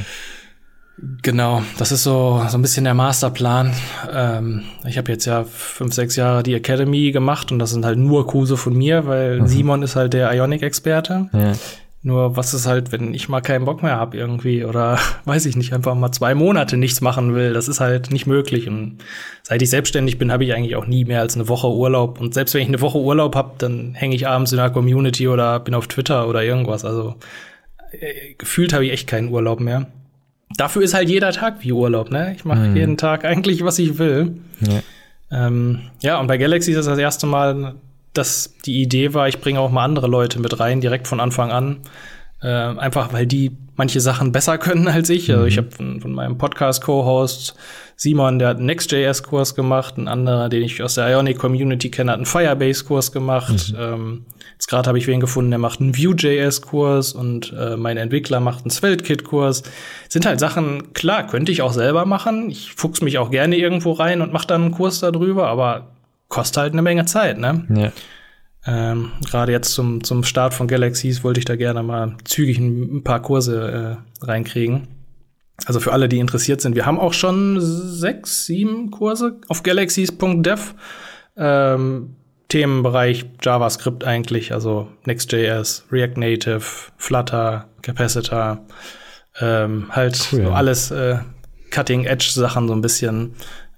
[0.97, 3.73] Genau, das ist so, so ein bisschen der Masterplan.
[4.13, 7.99] Ähm, ich habe jetzt ja fünf, sechs Jahre die Academy gemacht und das sind halt
[7.99, 9.47] nur Kurse von mir, weil mhm.
[9.49, 11.29] Simon ist halt der Ionic-Experte.
[11.33, 11.53] Ja.
[12.03, 15.57] Nur was ist halt, wenn ich mal keinen Bock mehr habe irgendwie oder weiß ich
[15.57, 18.69] nicht, einfach mal zwei Monate nichts machen will, das ist halt nicht möglich.
[18.69, 18.99] Und
[19.43, 22.21] seit ich selbstständig bin, habe ich eigentlich auch nie mehr als eine Woche Urlaub.
[22.21, 25.27] Und selbst wenn ich eine Woche Urlaub habe, dann hänge ich abends in der Community
[25.27, 26.85] oder bin auf Twitter oder irgendwas.
[26.85, 27.17] Also
[27.91, 29.89] äh, gefühlt habe ich echt keinen Urlaub mehr
[30.57, 32.35] dafür ist halt jeder Tag wie Urlaub, ne?
[32.37, 32.77] Ich mache mhm.
[32.77, 34.39] jeden Tag eigentlich, was ich will.
[34.61, 35.47] Ja.
[35.47, 37.75] Ähm, ja, und bei Galaxy ist das das erste Mal,
[38.13, 41.51] dass die Idee war, ich bringe auch mal andere Leute mit rein, direkt von Anfang
[41.51, 41.79] an.
[42.43, 45.31] Äh, einfach weil die manche Sachen besser können als ich.
[45.31, 45.59] Also ich mhm.
[45.59, 47.55] habe von, von, meinem Podcast-Co-Host
[47.97, 52.19] Simon, der hat einen Next.js-Kurs gemacht, ein anderer, den ich aus der Ionic-Community kenne, hat
[52.19, 53.73] einen Firebase-Kurs gemacht.
[53.73, 53.79] Mhm.
[53.79, 54.25] Ähm,
[54.65, 58.65] Jetzt gerade habe ich wen gefunden, der macht einen Vue.js-Kurs und äh, mein Entwickler macht
[58.65, 59.63] einen Svelte-Kit-Kurs.
[60.09, 62.51] Sind halt Sachen, klar, könnte ich auch selber machen.
[62.51, 65.89] Ich fuchs mich auch gerne irgendwo rein und mache dann einen Kurs darüber, aber
[66.29, 67.67] kostet halt eine Menge Zeit, ne?
[67.69, 67.93] Ja.
[68.67, 73.03] Ähm, Gerade jetzt zum, zum Start von Galaxies wollte ich da gerne mal zügig ein,
[73.05, 74.89] paar Kurse äh, reinkriegen.
[75.67, 80.75] Also für alle, die interessiert sind, wir haben auch schon sechs, sieben Kurse auf galaxies.dev.
[81.37, 82.17] Ähm,
[82.49, 86.65] Themenbereich JavaScript eigentlich, also Next.js, React Native,
[86.97, 88.65] Flutter, Capacitor,
[89.41, 90.45] ähm, halt cool.
[90.45, 91.19] so alles äh,
[91.71, 93.35] Cutting-Edge-Sachen so ein bisschen.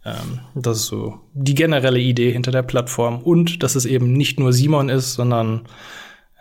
[0.07, 3.21] Ähm, das ist so die generelle Idee hinter der Plattform.
[3.21, 5.63] Und dass es eben nicht nur Simon ist, sondern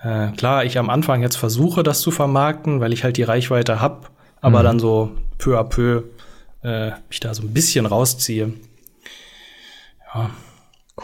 [0.03, 3.81] äh, klar, ich am Anfang jetzt versuche, das zu vermarkten, weil ich halt die Reichweite
[3.81, 4.63] hab, aber mhm.
[4.63, 6.03] dann so peu à peu
[6.63, 8.53] äh, mich da so ein bisschen rausziehe.
[10.13, 10.29] Ja.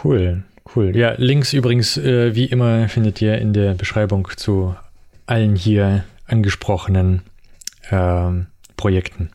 [0.03, 0.43] Cool,
[0.75, 0.95] cool.
[0.95, 4.75] Ja, Links übrigens, äh, wie immer, findet ihr in der Beschreibung zu
[5.25, 7.23] allen hier angesprochenen
[7.91, 8.47] ähm,
[8.77, 9.31] Projekten.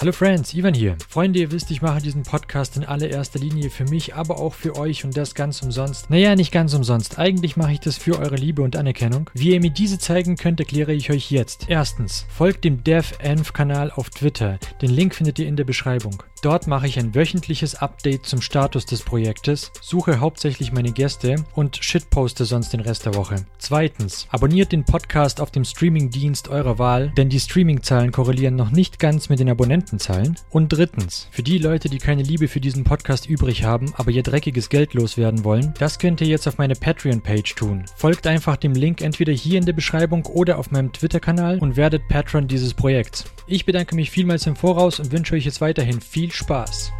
[0.00, 0.96] Hallo Friends, Ivan hier.
[1.08, 4.76] Freunde, ihr wisst, ich mache diesen Podcast in allererster Linie für mich, aber auch für
[4.76, 6.10] euch und das ganz umsonst.
[6.10, 7.18] Naja, nicht ganz umsonst.
[7.20, 9.30] Eigentlich mache ich das für eure Liebe und Anerkennung.
[9.34, 11.66] Wie ihr mir diese zeigen könnt, erkläre ich euch jetzt.
[11.68, 14.58] Erstens, folgt dem DevEnv-Kanal auf Twitter.
[14.82, 16.22] Den Link findet ihr in der Beschreibung.
[16.44, 21.82] Dort mache ich ein wöchentliches Update zum Status des Projektes, suche hauptsächlich meine Gäste und
[21.82, 23.46] shitposte sonst den Rest der Woche.
[23.56, 28.98] Zweitens, abonniert den Podcast auf dem Streamingdienst eurer Wahl, denn die Streamingzahlen korrelieren noch nicht
[28.98, 29.48] ganz mit den
[29.84, 30.36] Abonnentenzahlen.
[30.50, 34.22] Und drittens, für die Leute, die keine Liebe für diesen Podcast übrig haben, aber ihr
[34.22, 37.84] dreckiges Geld loswerden wollen, das könnt ihr jetzt auf meine Patreon-Page tun.
[37.96, 42.08] Folgt einfach dem Link entweder hier in der Beschreibung oder auf meinem Twitter-Kanal und werdet
[42.08, 43.24] Patron dieses Projekts.
[43.46, 46.92] Ich bedanke mich vielmals im Voraus und wünsche euch jetzt weiterhin viel Spaß.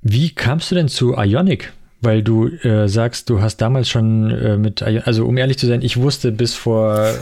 [0.00, 1.72] Wie kamst du denn zu Ionic?
[2.00, 5.82] Weil du äh, sagst, du hast damals schon äh, mit, also um ehrlich zu sein,
[5.82, 7.12] ich wusste bis vor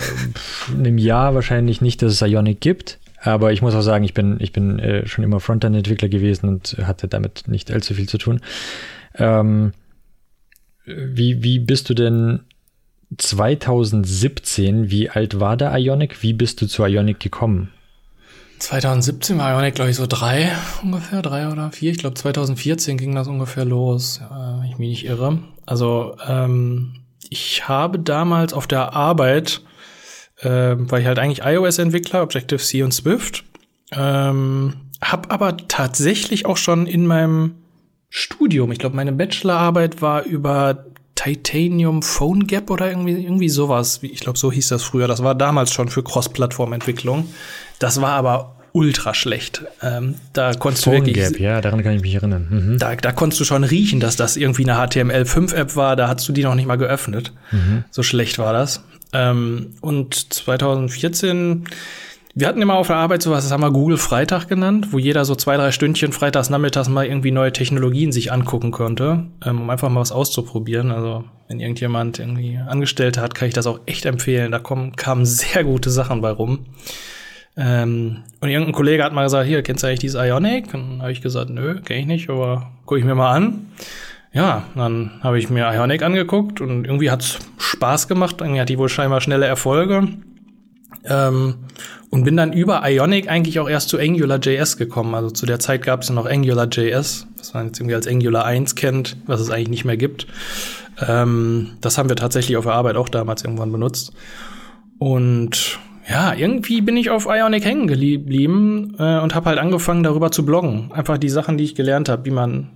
[0.71, 2.99] einem Jahr wahrscheinlich nicht, dass es Ionic gibt.
[3.23, 6.77] Aber ich muss auch sagen, ich bin, ich bin äh, schon immer Frontend-Entwickler gewesen und
[6.83, 8.41] hatte damit nicht allzu viel zu tun.
[9.15, 9.73] Ähm,
[10.85, 12.41] wie, wie bist du denn
[13.17, 16.23] 2017, wie alt war der Ionic?
[16.23, 17.73] Wie bist du zu Ionic gekommen?
[18.59, 21.91] 2017 war Ionic, glaube ich, so drei ungefähr, drei oder vier.
[21.91, 25.39] Ich glaube, 2014 ging das ungefähr los, wenn ich mich nicht irre.
[25.67, 29.63] Also ähm, ich habe damals auf der Arbeit,
[30.41, 33.45] äh, war ich halt eigentlich iOS-Entwickler, Objective-C und Swift,
[33.93, 37.57] ähm, habe aber tatsächlich auch schon in meinem
[38.09, 40.87] Studium, ich glaube, meine Bachelorarbeit war über
[41.17, 43.99] Titanium Phone Gap oder irgendwie, irgendwie sowas.
[44.03, 45.09] Ich glaube, so hieß das früher.
[45.09, 47.29] Das war damals schon für Cross-Plattform-Entwicklung.
[47.81, 49.65] Das war aber ultra schlecht.
[49.83, 51.17] Ähm, da konntest Phone du wirklich.
[51.17, 52.47] Gap, ja, daran kann ich mich erinnern.
[52.51, 52.79] Mhm.
[52.79, 55.97] Da, da konntest du schon riechen, dass das irgendwie eine HTML5-App war.
[55.97, 57.33] Da hast du die noch nicht mal geöffnet.
[57.51, 57.85] Mhm.
[57.91, 58.85] So schlecht war das.
[59.15, 61.65] Ähm, und 2014
[62.39, 65.25] wir hatten immer auf der Arbeit sowas, das haben wir Google Freitag genannt, wo jeder
[65.25, 69.71] so zwei, drei Stündchen freitags nachmittags mal irgendwie neue Technologien sich angucken konnte, ähm, um
[69.71, 70.91] einfach mal was auszuprobieren.
[70.91, 74.53] Also wenn irgendjemand irgendwie Angestellte hat, kann ich das auch echt empfehlen.
[74.53, 76.67] Da kommen, kamen sehr gute Sachen bei rum.
[77.57, 80.75] Ähm, und irgendein Kollege hat mal gesagt, hier, kennst du eigentlich dieses Ionic?
[80.75, 83.69] Und dann habe ich gesagt, nö, kenn ich nicht, aber gucke ich mir mal an.
[84.35, 88.43] Ja, dann habe ich mir Ionic angeguckt und irgendwie hat's Spaß gemacht.
[88.43, 90.09] Irgendwie hat die wohl scheinbar schnelle Erfolge.
[91.09, 91.55] Ähm,
[92.11, 95.15] und bin dann über Ionic eigentlich auch erst zu AngularJS gekommen.
[95.15, 98.45] Also zu der Zeit gab es ja noch AngularJS, was man jetzt irgendwie als Angular
[98.45, 100.27] 1 kennt, was es eigentlich nicht mehr gibt.
[101.07, 104.13] Ähm, das haben wir tatsächlich auf der Arbeit auch damals irgendwann benutzt.
[104.99, 110.31] Und ja, irgendwie bin ich auf Ionic hängen geblieben äh, und habe halt angefangen, darüber
[110.31, 110.93] zu bloggen.
[110.93, 112.71] Einfach die Sachen, die ich gelernt habe, wie man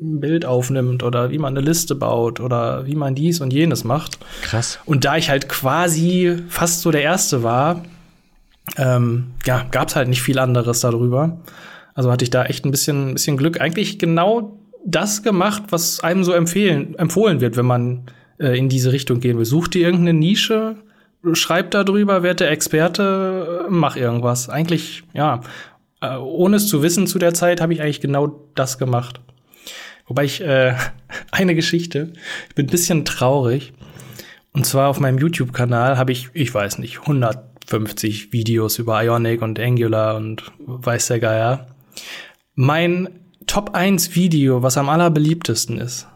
[0.00, 3.84] ein Bild aufnimmt oder wie man eine Liste baut oder wie man dies und jenes
[3.84, 4.18] macht.
[4.42, 4.78] Krass.
[4.86, 7.84] Und da ich halt quasi fast so der Erste war,
[8.76, 11.40] ähm, ja, gab es halt nicht viel anderes darüber.
[11.94, 13.60] Also hatte ich da echt ein bisschen, ein bisschen Glück.
[13.60, 18.02] Eigentlich genau das gemacht, was einem so empfehlen, empfohlen wird, wenn man
[18.38, 19.44] äh, in diese Richtung gehen will.
[19.44, 20.76] Such dir irgendeine Nische,
[21.34, 24.48] schreib da drüber, werde Experte, mach irgendwas.
[24.48, 25.40] Eigentlich, ja,
[26.00, 29.20] äh, ohne es zu wissen zu der Zeit, habe ich eigentlich genau das gemacht.
[30.10, 30.74] Wobei ich äh,
[31.30, 32.12] eine Geschichte,
[32.48, 33.72] ich bin ein bisschen traurig.
[34.52, 39.60] Und zwar auf meinem YouTube-Kanal habe ich, ich weiß nicht, 150 Videos über Ionic und
[39.60, 41.68] Angular und weiß der Geier.
[42.56, 43.08] Mein
[43.46, 46.08] Top 1 Video, was am allerbeliebtesten ist,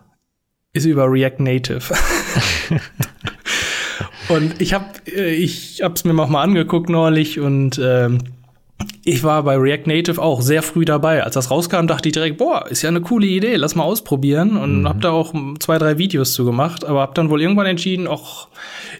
[0.72, 1.94] ist über React Native.
[4.28, 8.18] und ich habe äh, ich hab's mir noch mal angeguckt neulich und ähm,
[9.04, 11.22] ich war bei React Native auch sehr früh dabei.
[11.22, 14.56] Als das rauskam, dachte ich direkt, boah, ist ja eine coole Idee, lass mal ausprobieren.
[14.56, 14.88] Und mhm.
[14.88, 18.48] hab da auch zwei, drei Videos zu gemacht, aber hab dann wohl irgendwann entschieden, ach,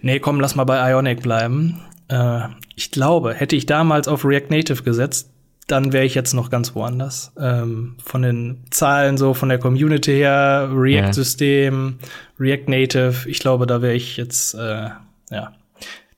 [0.03, 1.81] nee, komm, lass mal bei Ionic bleiben.
[2.09, 2.40] Äh,
[2.77, 5.31] ich glaube, hätte ich damals auf React Native gesetzt,
[5.67, 7.33] dann wäre ich jetzt noch ganz woanders.
[7.40, 12.09] Ähm, von den Zahlen so, von der Community her, React-System, ja.
[12.38, 14.90] React Native, ich glaube, da wäre ich jetzt, äh,
[15.31, 15.53] ja,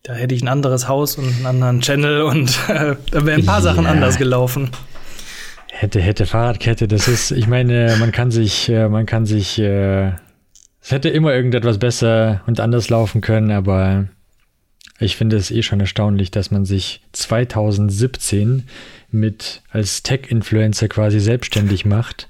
[0.07, 3.47] da hätte ich ein anderes Haus und einen anderen Channel und äh, da wären ein
[3.47, 4.71] paar Sachen anders gelaufen.
[5.73, 10.13] Hätte, hätte Fahrradkette, das ist, ich meine, man kann sich, äh, man kann sich äh,
[10.81, 14.07] Es hätte immer irgendetwas besser und anders laufen können, aber
[15.01, 18.69] ich finde es eh schon erstaunlich, dass man sich 2017
[19.11, 22.29] mit als Tech-Influencer quasi selbstständig macht.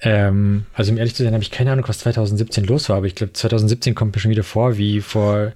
[0.00, 3.06] Ähm, also um ehrlich zu sein, habe ich keine Ahnung, was 2017 los war, aber
[3.06, 5.52] ich glaube, 2017 kommt mir schon wieder vor, wie vor,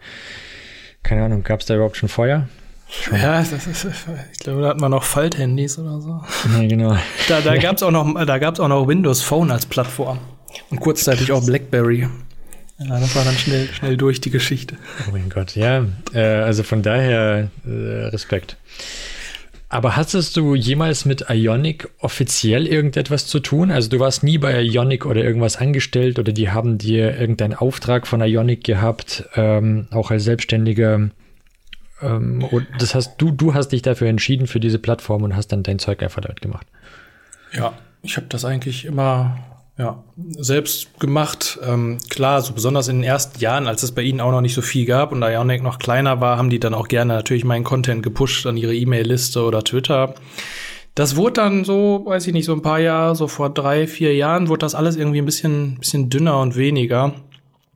[1.03, 2.49] keine Ahnung, gab es da überhaupt schon Feuer?
[2.91, 3.21] Schon.
[3.21, 6.23] Ja, ist, ich glaube, da hatten wir noch Falthandys oder so.
[6.55, 6.97] Ja, genau.
[7.29, 10.19] Da, da gab es auch, noch, auch noch Windows Phone als Plattform.
[10.71, 12.09] Und kurzzeitig auch BlackBerry.
[12.79, 14.77] Ja, das war dann schnell, schnell durch die Geschichte.
[15.07, 15.85] Oh mein Gott, ja.
[16.15, 17.71] Äh, also von daher äh,
[18.07, 18.57] Respekt.
[19.71, 23.71] Aber hattest du jemals mit Ionic offiziell irgendetwas zu tun?
[23.71, 28.07] Also du warst nie bei Ionic oder irgendwas angestellt oder die haben dir irgendeinen Auftrag
[28.07, 31.11] von Ionic gehabt, ähm, auch als Selbstständiger.
[32.01, 35.63] Ähm, das heißt, du, du hast dich dafür entschieden für diese Plattform und hast dann
[35.63, 36.67] dein Zeug einfach damit gemacht.
[37.53, 39.37] Ja, ich habe das eigentlich immer
[39.79, 40.03] ja,
[40.37, 41.59] selbst gemacht.
[41.65, 44.55] Ähm, klar, so besonders in den ersten Jahren, als es bei ihnen auch noch nicht
[44.55, 47.63] so viel gab und Ionic noch kleiner war, haben die dann auch gerne natürlich meinen
[47.63, 50.15] Content gepusht an ihre E-Mail-Liste oder Twitter.
[50.97, 54.17] Das wurde dann so, weiß ich nicht, so ein paar Jahre, so vor drei, vier
[54.17, 57.15] Jahren, wurde das alles irgendwie ein bisschen, bisschen dünner und weniger,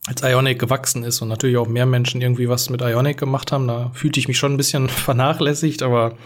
[0.09, 3.69] als Ionic gewachsen ist und natürlich auch mehr Menschen irgendwie was mit Ionic gemacht haben.
[3.69, 6.17] Da fühlte ich mich schon ein bisschen vernachlässigt, aber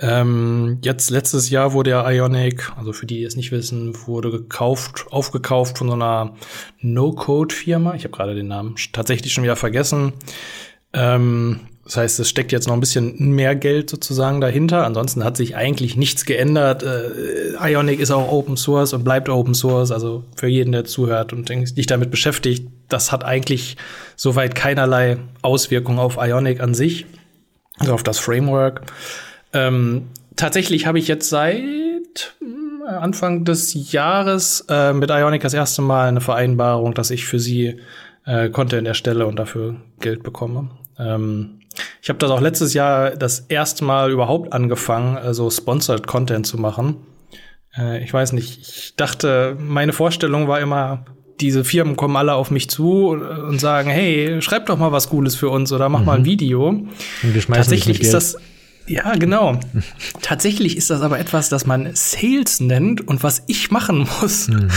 [0.00, 4.30] ähm, jetzt letztes Jahr wurde ja Ionic, also für die, die es nicht wissen, wurde
[4.30, 6.34] gekauft, aufgekauft von so einer
[6.80, 7.94] No-Code-Firma.
[7.94, 10.12] Ich habe gerade den Namen tatsächlich schon wieder vergessen.
[10.92, 14.84] Ähm, das heißt, es steckt jetzt noch ein bisschen mehr Geld sozusagen dahinter.
[14.84, 16.84] Ansonsten hat sich eigentlich nichts geändert.
[16.84, 19.90] Äh, Ionic ist auch Open Source und bleibt Open Source.
[19.90, 23.76] Also für jeden, der zuhört und sich damit beschäftigt, das hat eigentlich
[24.14, 27.06] soweit keinerlei Auswirkungen auf Ionic an sich,
[27.78, 28.82] also auf das Framework.
[29.52, 31.62] Ähm, tatsächlich habe ich jetzt seit
[32.40, 37.38] äh, Anfang des Jahres äh, mit Ionic das erste Mal eine Vereinbarung, dass ich für
[37.38, 37.80] sie
[38.26, 40.70] äh, Content erstelle und dafür Geld bekomme.
[40.98, 41.60] Ähm,
[42.02, 46.58] ich habe das auch letztes Jahr das erste Mal überhaupt angefangen, also Sponsored Content zu
[46.58, 46.96] machen.
[47.76, 51.04] Äh, ich weiß nicht, ich dachte, meine Vorstellung war immer,
[51.40, 55.36] diese Firmen kommen alle auf mich zu und sagen, hey, schreib doch mal was Cooles
[55.36, 56.06] für uns oder mach mhm.
[56.06, 56.68] mal ein Video.
[56.68, 56.90] Und
[57.22, 58.36] wir Tatsächlich ist das
[58.88, 59.60] ja, genau.
[60.22, 64.48] Tatsächlich ist das aber etwas, das man Sales nennt und was ich machen muss.
[64.48, 64.68] Mhm.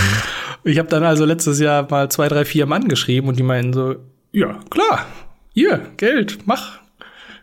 [0.63, 3.74] Ich habe dann also letztes Jahr mal zwei, drei, vier Mann geschrieben und die meinen
[3.74, 3.95] so,
[4.32, 5.06] ja, klar,
[5.54, 6.80] hier, Geld, mach.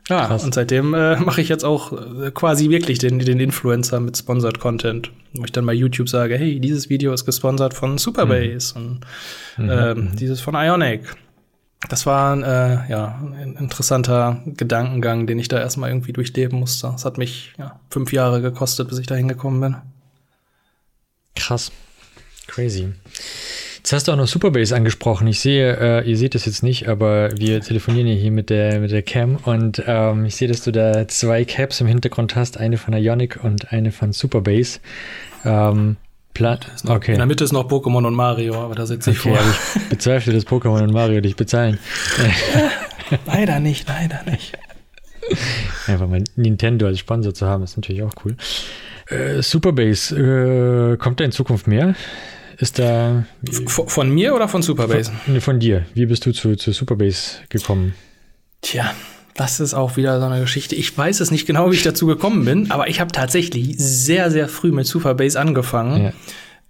[0.09, 0.43] Ja, Krass.
[0.43, 4.59] und seitdem äh, mache ich jetzt auch äh, quasi wirklich den, den Influencer mit Sponsored
[4.59, 5.11] Content.
[5.35, 9.01] Wo ich dann bei YouTube sage, hey, dieses Video ist gesponsert von Superbase mhm.
[9.59, 10.17] und äh, mhm.
[10.17, 11.03] dieses von Ionic
[11.89, 16.93] das war äh, ja, ein interessanter Gedankengang, den ich da erstmal irgendwie durchleben musste.
[16.95, 19.77] Es hat mich ja, fünf Jahre gekostet, bis ich da hingekommen bin.
[21.37, 21.71] Krass.
[22.49, 22.89] Crazy.
[23.77, 25.29] Jetzt hast du auch noch Superbase angesprochen.
[25.29, 28.81] Ich sehe, äh, ihr seht das jetzt nicht, aber wir telefonieren ja hier mit der,
[28.81, 32.59] mit der Cam und ähm, ich sehe, dass du da zwei Caps im Hintergrund hast,
[32.59, 34.81] eine von Ionic und eine von Superbase.
[35.45, 35.97] Ähm,
[36.39, 36.69] Platt.
[36.87, 37.15] Okay.
[37.15, 39.39] In der Mitte ist noch Pokémon und Mario, aber da sitze ich okay, vor.
[39.75, 41.81] Ich bezweifle, dass Pokémon und Mario dich bezahlen.
[43.27, 44.57] leider nicht, leider nicht.
[45.89, 48.37] Einfach mal Nintendo als Sponsor zu haben, ist natürlich auch cool.
[49.09, 51.97] Äh, Superbase, äh, kommt da in Zukunft mehr?
[52.59, 53.25] Ist da.
[53.67, 55.11] Von, von mir oder von Superbase?
[55.25, 55.87] Von, von, dir.
[55.95, 57.95] Wie bist du zu, zu Superbase gekommen?
[58.61, 58.95] Tja,
[59.39, 60.75] das ist auch wieder so eine Geschichte.
[60.75, 64.31] Ich weiß es nicht genau, wie ich dazu gekommen bin, aber ich habe tatsächlich sehr,
[64.31, 66.03] sehr früh mit Superbase angefangen.
[66.03, 66.13] Ja.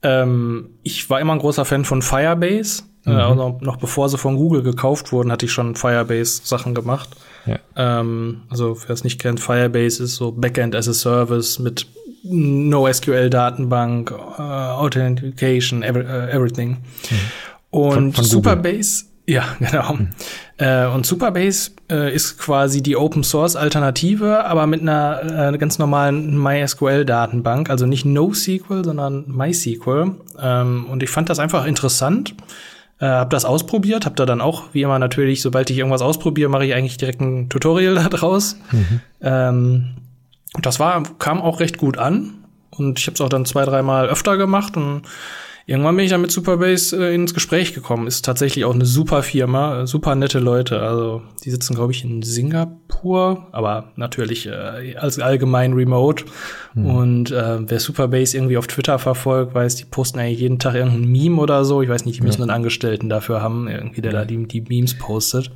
[0.02, 2.82] Ähm, ich war immer ein großer Fan von Firebase.
[3.06, 3.16] Äh, mhm.
[3.16, 7.08] Also noch bevor sie von Google gekauft wurden, hatte ich schon Firebase-Sachen gemacht.
[7.46, 7.58] Ja.
[7.76, 11.86] Ähm, also, wer es nicht kennt, Firebase ist so Backend as a Service mit
[12.24, 16.70] NoSQL-Datenbank, uh, Authentication, every, uh, everything.
[16.70, 17.16] Mhm.
[17.70, 19.92] Und von, von Superbase ja, genau.
[19.92, 20.08] Mhm.
[20.56, 25.78] Äh, und Superbase äh, ist quasi die Open Source Alternative, aber mit einer äh, ganz
[25.78, 30.12] normalen MySQL-Datenbank, also nicht NoSQL, sondern MySQL.
[30.40, 32.34] Ähm, und ich fand das einfach interessant.
[33.00, 36.48] Äh, hab das ausprobiert, hab da dann auch, wie immer natürlich, sobald ich irgendwas ausprobiere,
[36.48, 38.56] mache ich eigentlich direkt ein Tutorial da draus.
[38.72, 39.00] Mhm.
[39.20, 39.84] Ähm,
[40.54, 42.34] und das war, kam auch recht gut an.
[42.70, 45.02] Und ich habe es auch dann zwei, dreimal öfter gemacht und
[45.68, 48.06] Irgendwann bin ich dann mit Superbase äh, ins Gespräch gekommen.
[48.06, 50.80] Ist tatsächlich auch eine super Firma, äh, super nette Leute.
[50.80, 56.24] Also die sitzen, glaube ich, in Singapur, aber natürlich äh, als allgemein remote.
[56.72, 56.86] Hm.
[56.86, 61.04] Und äh, wer Superbase irgendwie auf Twitter verfolgt, weiß, die posten eigentlich jeden Tag irgendein
[61.04, 61.82] Meme oder so.
[61.82, 62.44] Ich weiß nicht, die müssen ja.
[62.44, 65.50] einen Angestellten dafür haben, irgendwie, der da die, die Memes postet.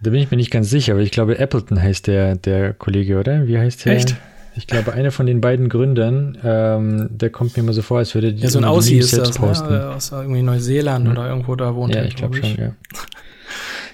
[0.00, 3.18] Da bin ich mir nicht ganz sicher, aber ich glaube, Appleton heißt der, der Kollege,
[3.18, 3.48] oder?
[3.48, 3.96] Wie heißt der?
[3.96, 4.16] Echt?
[4.54, 8.14] Ich glaube, einer von den beiden Gründern, ähm, der kommt mir immer so vor, als
[8.14, 9.46] würde die ja, so ein Aussie ist selbst das, ne?
[9.46, 9.70] posten.
[9.70, 9.90] Ne?
[9.90, 11.12] Aus irgendwie Neuseeland mhm.
[11.12, 12.74] oder irgendwo da wohnt ja, er, ich glaube schon, ja.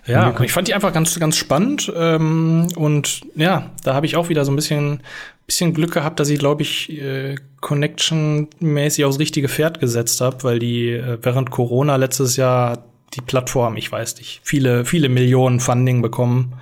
[0.07, 1.92] Ja, ich fand die einfach ganz, ganz spannend.
[1.94, 5.01] Ähm, und ja, da habe ich auch wieder so ein bisschen,
[5.47, 10.59] bisschen Glück gehabt, dass ich, glaube ich, äh, Connection-mäßig aufs richtige Pferd gesetzt habe, weil
[10.61, 16.01] die äh, während Corona letztes Jahr die Plattform, ich weiß nicht, viele, viele Millionen Funding
[16.01, 16.55] bekommen.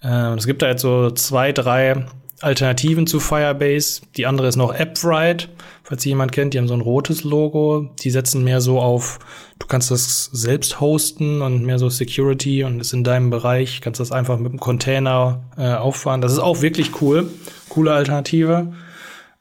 [0.00, 2.06] Äh, es gibt da jetzt so zwei, drei
[2.40, 4.02] Alternativen zu Firebase.
[4.16, 5.48] Die andere ist noch AppWrite,
[5.82, 7.90] falls jemand kennt, die haben so ein rotes Logo.
[8.00, 9.18] Die setzen mehr so auf,
[9.58, 14.00] du kannst das selbst hosten und mehr so Security und ist in deinem Bereich, kannst
[14.00, 16.20] das einfach mit einem Container äh, auffahren.
[16.20, 17.30] Das ist auch wirklich cool.
[17.68, 18.72] Coole Alternative.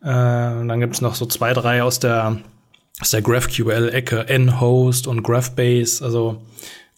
[0.01, 2.37] Äh, und dann gibt's noch so zwei, drei aus der,
[3.01, 6.03] aus der GraphQL-Ecke, Nhost und GraphBase.
[6.03, 6.41] Also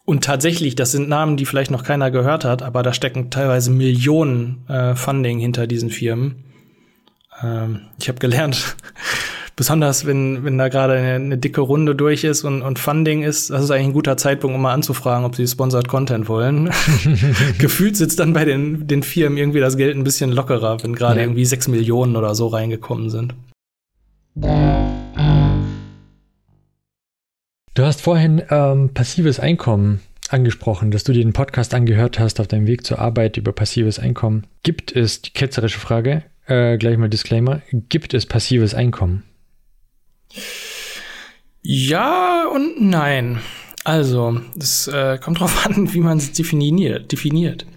[0.07, 3.71] und tatsächlich, das sind Namen, die vielleicht noch keiner gehört hat, aber da stecken teilweise
[3.71, 6.45] Millionen äh, Funding hinter diesen Firmen.
[7.43, 8.77] Ähm, ich habe gelernt,
[9.57, 13.49] besonders wenn, wenn da gerade eine, eine, dicke Runde durch ist und, und Funding ist,
[13.49, 16.69] das ist eigentlich ein guter Zeitpunkt, um mal anzufragen, ob sie Sponsored Content wollen.
[17.59, 21.17] Gefühlt sitzt dann bei den, den Firmen irgendwie das Geld ein bisschen lockerer, wenn gerade
[21.17, 21.25] ja.
[21.25, 23.35] irgendwie sechs Millionen oder so reingekommen sind.
[27.77, 32.47] Du hast vorhin ähm, passives Einkommen angesprochen, dass du dir den Podcast angehört hast auf
[32.47, 34.47] deinem Weg zur Arbeit über passives Einkommen.
[34.63, 39.25] Gibt es, die ketzerische Frage, äh, gleich mal Disclaimer, gibt es passives Einkommen?
[41.61, 43.41] Ja und nein.
[43.83, 47.11] Also, es äh, kommt drauf an, wie man es definiert.
[47.11, 47.67] definiert.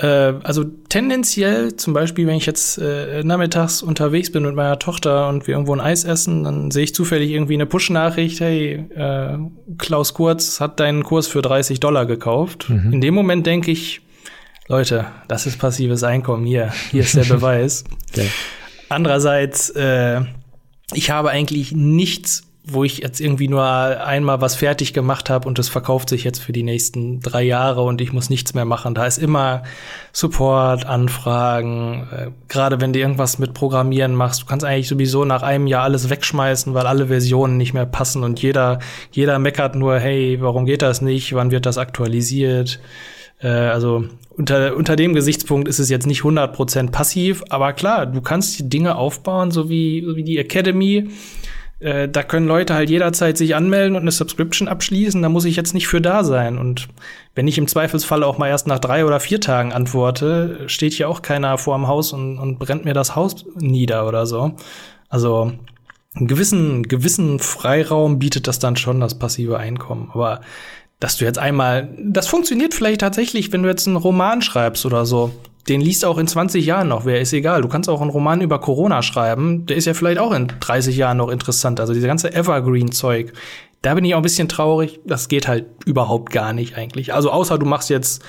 [0.00, 5.28] Äh, also tendenziell, zum Beispiel, wenn ich jetzt äh, nachmittags unterwegs bin mit meiner Tochter
[5.28, 9.38] und wir irgendwo ein Eis essen, dann sehe ich zufällig irgendwie eine Push-Nachricht, hey, äh,
[9.76, 12.70] Klaus Kurz hat deinen Kurs für 30 Dollar gekauft.
[12.70, 12.94] Mhm.
[12.94, 14.00] In dem Moment denke ich,
[14.68, 16.72] Leute, das ist passives Einkommen hier.
[16.90, 17.84] Hier ist der Beweis.
[18.12, 18.28] okay.
[18.88, 20.22] Andererseits, äh,
[20.94, 25.58] ich habe eigentlich nichts wo ich jetzt irgendwie nur einmal was fertig gemacht habe und
[25.58, 28.94] das verkauft sich jetzt für die nächsten drei Jahre und ich muss nichts mehr machen.
[28.94, 29.62] Da ist immer
[30.12, 35.42] Support, Anfragen, äh, gerade wenn du irgendwas mit Programmieren machst, du kannst eigentlich sowieso nach
[35.42, 38.78] einem Jahr alles wegschmeißen, weil alle Versionen nicht mehr passen und jeder,
[39.12, 41.34] jeder meckert nur, hey, warum geht das nicht?
[41.34, 42.80] Wann wird das aktualisiert?
[43.40, 44.04] Äh, also
[44.36, 48.68] unter, unter dem Gesichtspunkt ist es jetzt nicht 100% passiv, aber klar, du kannst die
[48.68, 51.10] Dinge aufbauen, so wie, so wie die Academy
[51.80, 55.20] äh, da können Leute halt jederzeit sich anmelden und eine Subscription abschließen.
[55.22, 56.58] Da muss ich jetzt nicht für da sein.
[56.58, 56.88] Und
[57.34, 61.08] wenn ich im Zweifelsfall auch mal erst nach drei oder vier Tagen antworte, steht hier
[61.08, 64.52] auch keiner vor dem Haus und, und brennt mir das Haus nieder oder so.
[65.08, 65.52] Also
[66.14, 70.10] einen gewissen, gewissen Freiraum bietet das dann schon, das passive Einkommen.
[70.12, 70.42] Aber
[70.98, 75.06] dass du jetzt einmal, das funktioniert vielleicht tatsächlich, wenn du jetzt einen Roman schreibst oder
[75.06, 75.32] so
[75.68, 77.62] den liest auch in 20 Jahren noch, wer ist egal.
[77.62, 80.96] Du kannst auch einen Roman über Corona schreiben, der ist ja vielleicht auch in 30
[80.96, 81.80] Jahren noch interessant.
[81.80, 83.32] Also diese ganze Evergreen-Zeug,
[83.82, 85.00] da bin ich auch ein bisschen traurig.
[85.04, 87.14] Das geht halt überhaupt gar nicht eigentlich.
[87.14, 88.22] Also außer du machst jetzt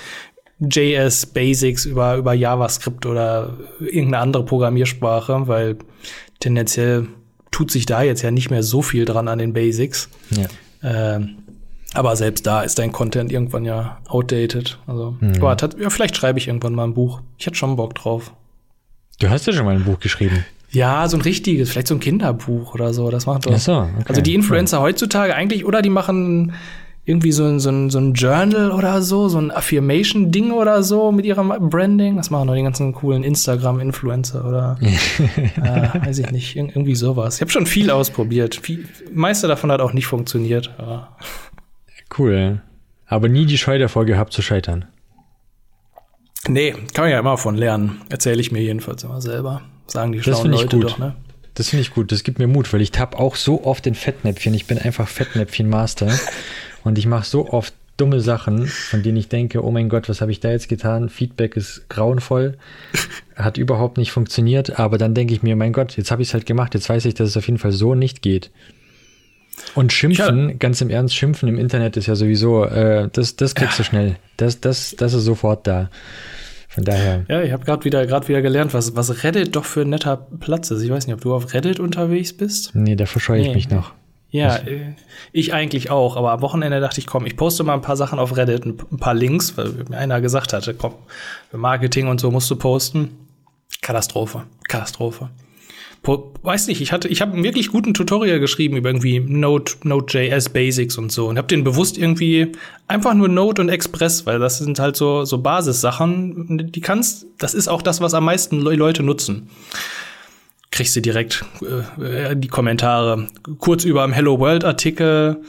[0.60, 5.78] JS Basics über, über JavaScript oder irgendeine andere Programmiersprache, weil
[6.39, 7.08] tendenziell
[7.50, 10.10] tut sich da jetzt ja nicht mehr so viel dran an den Basics.
[10.30, 10.48] Ja.
[10.84, 11.38] Ähm,
[11.93, 14.80] aber selbst da ist dein Content irgendwann ja outdated.
[14.88, 15.36] Also, mhm.
[15.41, 17.21] aber ja, vielleicht schreibe ich irgendwann mal ein Buch.
[17.38, 18.34] Ich hätte schon Bock drauf.
[19.19, 20.45] Du hast ja schon mal ein Buch geschrieben.
[20.71, 23.10] Ja, so ein richtiges, vielleicht so ein Kinderbuch oder so.
[23.10, 23.58] Das macht doch.
[23.58, 24.06] So, okay.
[24.08, 24.84] Also die Influencer ja.
[24.84, 26.54] heutzutage eigentlich, oder die machen
[27.04, 31.12] irgendwie so ein, so, ein, so ein Journal oder so, so ein Affirmation-Ding oder so
[31.12, 32.15] mit ihrem Branding.
[32.15, 37.36] Das machen doch die ganzen coolen Instagram-Influencer oder äh, weiß ich nicht, irgendwie sowas.
[37.36, 38.56] Ich habe schon viel ausprobiert.
[38.56, 40.73] Viel, meiste davon hat auch nicht funktioniert.
[40.77, 41.17] Aber
[42.17, 42.62] Cool.
[43.06, 44.86] Aber nie die Scheu davor gehabt zu scheitern.
[46.47, 48.02] Nee, kann man ja immer von lernen.
[48.10, 49.62] Erzähle ich mir jedenfalls immer selber.
[49.88, 50.86] Sagen die das schlauen Leute gut.
[50.86, 51.15] doch, ne?
[51.54, 52.12] Das finde ich gut.
[52.12, 54.54] Das gibt mir Mut, weil ich tapp auch so oft in Fettnäpfchen.
[54.54, 56.12] Ich bin einfach Fettnäpfchen-Master.
[56.84, 60.21] und ich mache so oft dumme Sachen, von denen ich denke, oh mein Gott, was
[60.21, 61.10] habe ich da jetzt getan?
[61.10, 62.58] Feedback ist grauenvoll,
[63.36, 66.34] hat überhaupt nicht funktioniert, aber dann denke ich mir, mein Gott, jetzt habe ich es
[66.34, 68.50] halt gemacht, jetzt weiß ich, dass es auf jeden Fall so nicht geht.
[69.76, 70.56] Und schimpfen, ja.
[70.56, 74.17] ganz im Ernst, schimpfen im Internet ist ja sowieso, äh, das, das kriegst du schnell.
[74.38, 75.90] Das, das, das ist sofort da.
[76.67, 77.25] Von daher.
[77.27, 80.15] Ja, ich habe gerade wieder, grad wieder gelernt, was, was Reddit doch für ein netter
[80.40, 80.81] Platz ist.
[80.81, 82.73] Ich weiß nicht, ob du auf Reddit unterwegs bist.
[82.73, 83.56] Nee, da verscheue ich nee.
[83.56, 83.94] mich noch.
[84.29, 84.96] Ja, äh,
[85.33, 88.19] ich eigentlich auch, aber am Wochenende dachte ich, komm, ich poste mal ein paar Sachen
[88.19, 90.94] auf Reddit, ein paar Links, weil mir einer gesagt hatte, komm,
[91.52, 93.17] Marketing und so musst du posten.
[93.81, 95.29] Katastrophe, Katastrophe
[96.04, 100.97] weiß nicht, ich hatte, ich habe wirklich guten Tutorial geschrieben über irgendwie Node, Node.js Basics
[100.97, 102.54] und so und habe den bewusst irgendwie
[102.87, 107.54] einfach nur Node und Express, weil das sind halt so so Basissachen, die kannst, das
[107.54, 109.49] ist auch das, was am meisten Leute nutzen.
[110.71, 111.45] kriegst du direkt
[112.02, 113.27] äh, die Kommentare.
[113.60, 115.43] Kurz über dem Hello World Artikel.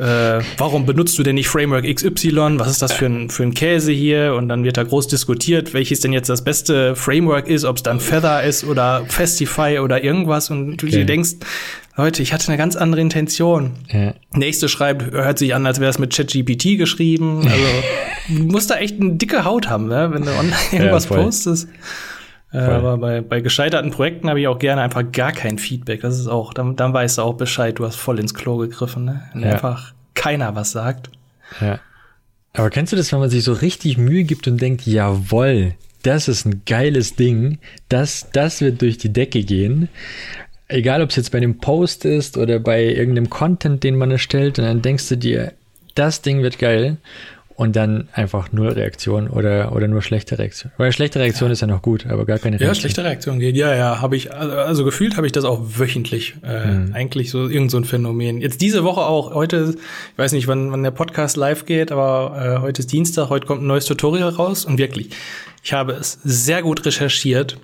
[0.00, 2.58] Äh, warum benutzt du denn nicht Framework XY?
[2.58, 4.34] Was ist das für ein, für ein Käse hier?
[4.34, 7.82] Und dann wird da groß diskutiert, welches denn jetzt das beste Framework ist, ob es
[7.82, 10.48] dann Feather ist oder Festify oder irgendwas.
[10.48, 11.00] Und du okay.
[11.00, 11.32] dir denkst,
[11.98, 13.72] Leute, ich hatte eine ganz andere Intention.
[13.92, 14.14] Ja.
[14.32, 17.42] Nächste schreibt, hört sich an, als wäre es mit ChatGPT geschrieben.
[17.46, 17.66] Also,
[18.28, 20.08] du musst da echt eine dicke Haut haben, ne?
[20.12, 21.68] wenn du online irgendwas ja, postest.
[22.52, 26.00] Äh, aber bei, bei gescheiterten Projekten habe ich auch gerne einfach gar kein Feedback.
[26.00, 29.04] Das ist auch, dann, dann weißt du auch Bescheid, du hast voll ins Klo gegriffen,
[29.04, 29.22] ne?
[29.32, 29.52] Wenn ja.
[29.52, 31.10] einfach keiner was sagt.
[31.60, 31.78] Ja.
[32.52, 36.26] Aber kennst du das, wenn man sich so richtig Mühe gibt und denkt, jawoll, das
[36.26, 39.88] ist ein geiles Ding, das, das wird durch die Decke gehen.
[40.66, 44.58] Egal, ob es jetzt bei einem Post ist oder bei irgendeinem Content, den man erstellt,
[44.58, 45.52] und dann denkst du dir,
[45.94, 46.96] das Ding wird geil
[47.60, 50.72] und dann einfach null Reaktion oder, oder nur schlechte Reaktion.
[50.78, 51.52] Weil schlechte Reaktion ja.
[51.52, 52.68] ist ja noch gut, aber gar keine Reaktion.
[52.68, 53.54] Ja, schlechte Reaktion geht.
[53.54, 56.36] Ja, ja, habe ich, also, also gefühlt habe ich das auch wöchentlich.
[56.42, 56.94] Äh, mhm.
[56.94, 58.40] Eigentlich so irgend so ein Phänomen.
[58.40, 62.56] Jetzt diese Woche auch, heute, ich weiß nicht, wann, wann der Podcast live geht, aber
[62.56, 65.10] äh, heute ist Dienstag, heute kommt ein neues Tutorial raus und wirklich,
[65.62, 67.58] ich habe es sehr gut recherchiert.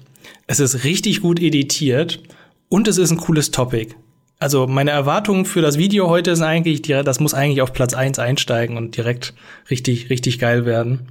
[0.46, 2.20] Es ist richtig gut editiert
[2.68, 3.94] und es ist ein cooles Topic
[4.38, 8.18] also meine Erwartungen für das Video heute sind eigentlich, das muss eigentlich auf Platz eins
[8.18, 9.34] einsteigen und direkt
[9.70, 11.08] richtig, richtig geil werden.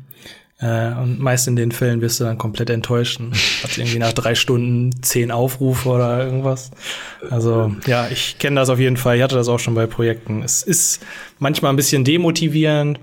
[0.58, 3.20] Äh, und meist in den Fällen wirst du dann komplett enttäuscht.
[3.64, 6.72] Hat irgendwie nach drei Stunden zehn Aufrufe oder irgendwas.
[7.30, 9.18] Also ja, ich kenne das auf jeden Fall.
[9.18, 10.44] Ich hatte das auch schon bei Projekten.
[10.44, 11.02] Es ist
[11.40, 13.00] manchmal ein bisschen demotivierend.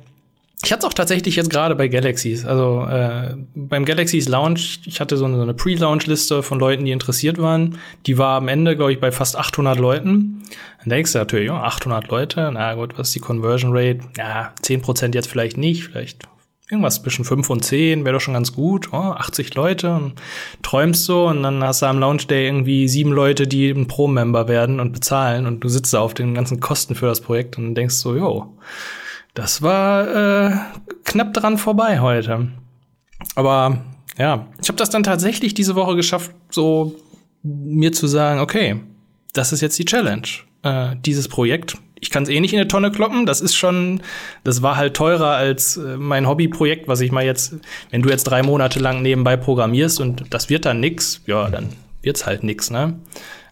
[0.64, 2.44] Ich hatte es auch tatsächlich jetzt gerade bei Galaxies.
[2.44, 6.92] Also äh, beim Galaxies Launch, ich hatte so eine, so eine Pre-Launch-Liste von Leuten, die
[6.92, 7.78] interessiert waren.
[8.06, 10.42] Die war am Ende, glaube ich, bei fast 800 Leuten.
[10.80, 14.00] Dann denkst du natürlich, ja, 800 Leute, na gut, was ist die Conversion Rate?
[14.16, 16.28] Ja, 10% jetzt vielleicht nicht, vielleicht
[16.70, 18.92] irgendwas zwischen 5 und 10 wäre doch schon ganz gut.
[18.92, 20.14] Oh, 80 Leute und
[20.62, 24.48] träumst so und dann hast du am Launch Day irgendwie sieben Leute, die ein Pro-Member
[24.48, 27.74] werden und bezahlen und du sitzt da auf den ganzen Kosten für das Projekt und
[27.74, 28.56] denkst so, jo,
[29.34, 30.56] das war äh,
[31.04, 32.48] knapp dran vorbei heute.
[33.34, 33.78] Aber
[34.18, 36.96] ja, ich habe das dann tatsächlich diese Woche geschafft, so
[37.42, 38.80] mir zu sagen, okay,
[39.32, 40.26] das ist jetzt die Challenge.
[40.62, 43.26] Äh, dieses Projekt, ich kann es eh nicht in eine Tonne kloppen.
[43.26, 44.02] Das ist schon,
[44.44, 47.54] das war halt teurer als äh, mein Hobbyprojekt, was ich mal jetzt,
[47.90, 51.70] wenn du jetzt drei Monate lang nebenbei programmierst und das wird dann nix, ja, dann
[52.02, 52.98] wird's halt nix, ne?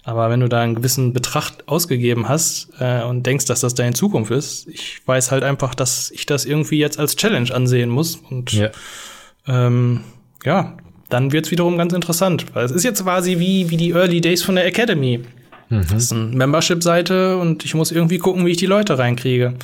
[0.04, 3.92] Aber wenn du da einen gewissen Betrag ausgegeben hast äh, und denkst, dass das deine
[3.92, 8.16] Zukunft ist, ich weiß halt einfach, dass ich das irgendwie jetzt als Challenge ansehen muss.
[8.16, 8.70] Und ja,
[9.46, 10.00] ähm,
[10.44, 10.76] ja
[11.10, 12.46] dann wird's wiederum ganz interessant.
[12.54, 15.20] Weil es ist jetzt quasi wie, wie die Early Days von der Academy.
[15.68, 15.82] Mhm.
[15.90, 19.54] Das ist eine Membership-Seite und ich muss irgendwie gucken, wie ich die Leute reinkriege.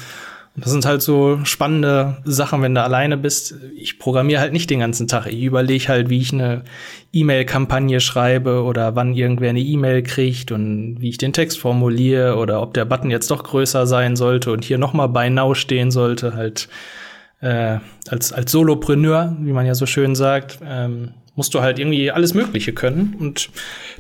[0.59, 3.57] Das sind halt so spannende Sachen, wenn du alleine bist.
[3.76, 5.26] Ich programmiere halt nicht den ganzen Tag.
[5.26, 6.64] Ich überlege halt, wie ich eine
[7.12, 12.62] E-Mail-Kampagne schreibe oder wann irgendwer eine E-Mail kriegt und wie ich den Text formuliere oder
[12.62, 16.34] ob der Button jetzt doch größer sein sollte und hier nochmal bei Now stehen sollte,
[16.34, 16.68] halt
[17.40, 17.78] äh,
[18.09, 22.32] als, als Solopreneur, wie man ja so schön sagt, ähm, musst du halt irgendwie alles
[22.32, 23.14] Mögliche können.
[23.20, 23.50] Und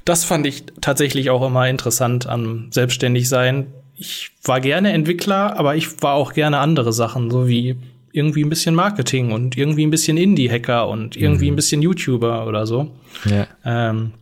[0.06, 3.66] das fand ich tatsächlich auch immer interessant am Selbstständigsein
[3.96, 7.76] ich war gerne Entwickler, aber ich war auch gerne andere Sachen, so wie
[8.12, 11.52] irgendwie ein bisschen Marketing und irgendwie ein bisschen Indie-Hacker und irgendwie mhm.
[11.52, 12.90] ein bisschen YouTuber oder so.
[13.24, 13.46] Ja.
[13.64, 14.12] Ähm,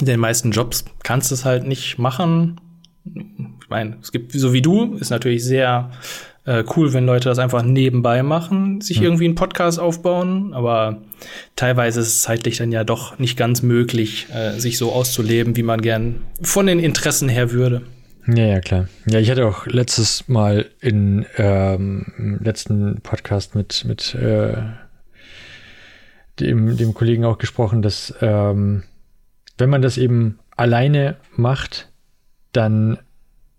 [0.00, 2.60] in den meisten Jobs kannst du es halt nicht machen.
[3.04, 5.90] Ich meine, es gibt, so wie du, ist natürlich sehr
[6.44, 9.06] äh, cool, wenn Leute das einfach nebenbei machen, sich mhm.
[9.06, 11.02] irgendwie einen Podcast aufbauen, aber
[11.54, 15.62] teilweise ist es zeitlich dann ja doch nicht ganz möglich, äh, sich so auszuleben, wie
[15.62, 17.82] man gern von den Interessen her würde.
[18.26, 18.88] Ja, ja, klar.
[19.06, 24.56] Ja, ich hatte auch letztes Mal in ähm, im letzten Podcast mit, mit äh,
[26.40, 28.82] dem, dem Kollegen auch gesprochen, dass ähm,
[29.58, 31.88] wenn man das eben alleine macht,
[32.52, 32.98] dann,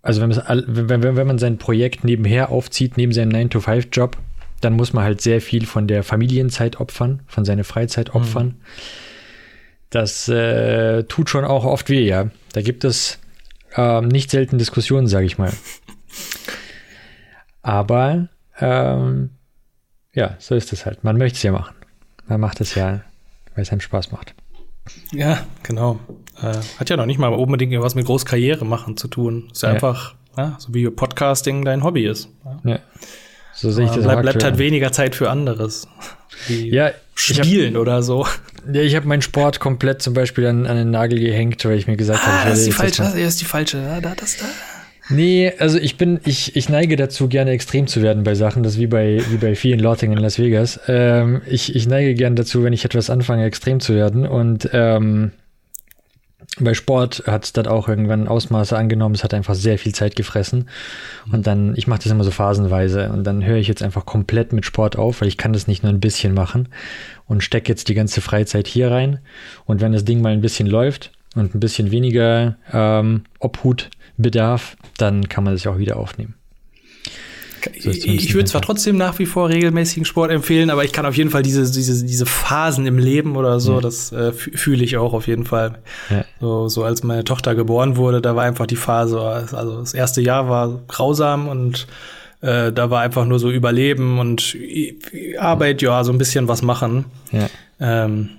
[0.02, 4.18] also wenn, wenn, wenn, wenn man sein Projekt nebenher aufzieht, neben seinem 9-to-5-Job,
[4.62, 8.22] dann muss man halt sehr viel von der Familienzeit opfern, von seiner Freizeit mhm.
[8.22, 8.46] opfern.
[8.48, 8.56] Mhm.
[9.90, 12.30] Das äh, tut schon auch oft weh, ja.
[12.52, 13.20] Da gibt es
[13.78, 15.54] ähm, nicht selten Diskussionen, sage ich mal.
[17.62, 18.28] Aber
[18.60, 19.30] ähm,
[20.14, 21.04] ja, so ist es halt.
[21.04, 21.76] Man möchte es ja machen.
[22.26, 23.02] Man macht es ja,
[23.54, 24.34] weil es einem Spaß macht.
[25.12, 26.00] Ja, genau.
[26.42, 29.50] Äh, hat ja noch nicht mal unbedingt was mit Großkarriere machen zu tun.
[29.52, 32.30] Ist ja, einfach, ja, so wie Podcasting dein Hobby ist.
[32.44, 32.72] Ja.
[32.72, 32.80] ja.
[33.54, 35.88] So sehe ich das bleibt, bleibt halt weniger Zeit für anderes.
[36.48, 38.28] Wie ja, Spielen hab, oder so.
[38.72, 41.88] Ja, ich habe meinen Sport komplett zum Beispiel an, an den Nagel gehängt, weil ich
[41.88, 44.38] mir gesagt ah, habe, das ist die falsche, das ist die falsche, ja, da, das
[44.38, 44.46] da.
[45.10, 48.64] Nee, also ich bin, ich, ich neige dazu, gerne extrem zu werden bei Sachen.
[48.64, 50.80] Das ist wie bei, wie bei vielen Lorting in Las Vegas.
[50.88, 54.28] Ähm, ich, ich neige gerne dazu, wenn ich etwas anfange, extrem zu werden.
[54.28, 55.32] Und ähm,
[56.60, 59.16] bei Sport hat es dann auch irgendwann Ausmaße angenommen.
[59.16, 60.70] Es hat einfach sehr viel Zeit gefressen.
[61.32, 63.10] Und dann, ich mache das immer so phasenweise.
[63.12, 65.84] Und dann höre ich jetzt einfach komplett mit Sport auf, weil ich kann das nicht
[65.84, 66.70] nur ein bisschen machen.
[67.28, 69.20] Und stecke jetzt die ganze Freizeit hier rein.
[69.66, 75.30] Und wenn das Ding mal ein bisschen läuft und ein bisschen weniger ähm, Obhutbedarf, dann
[75.30, 76.37] kann man das auch wieder aufnehmen.
[77.74, 81.30] Ich würde zwar trotzdem nach wie vor regelmäßigen Sport empfehlen, aber ich kann auf jeden
[81.30, 83.82] Fall diese, diese, diese Phasen im Leben oder so, ja.
[83.82, 85.80] das äh, fühle ich auch auf jeden Fall.
[86.10, 86.26] Ja.
[86.40, 90.22] So, so als meine Tochter geboren wurde, da war einfach die Phase, also das erste
[90.22, 91.88] Jahr war grausam und
[92.42, 94.56] äh, da war einfach nur so Überleben und
[95.40, 97.06] Arbeit, ja, so ein bisschen was machen.
[97.32, 97.50] Ja.
[97.80, 98.30] Ähm,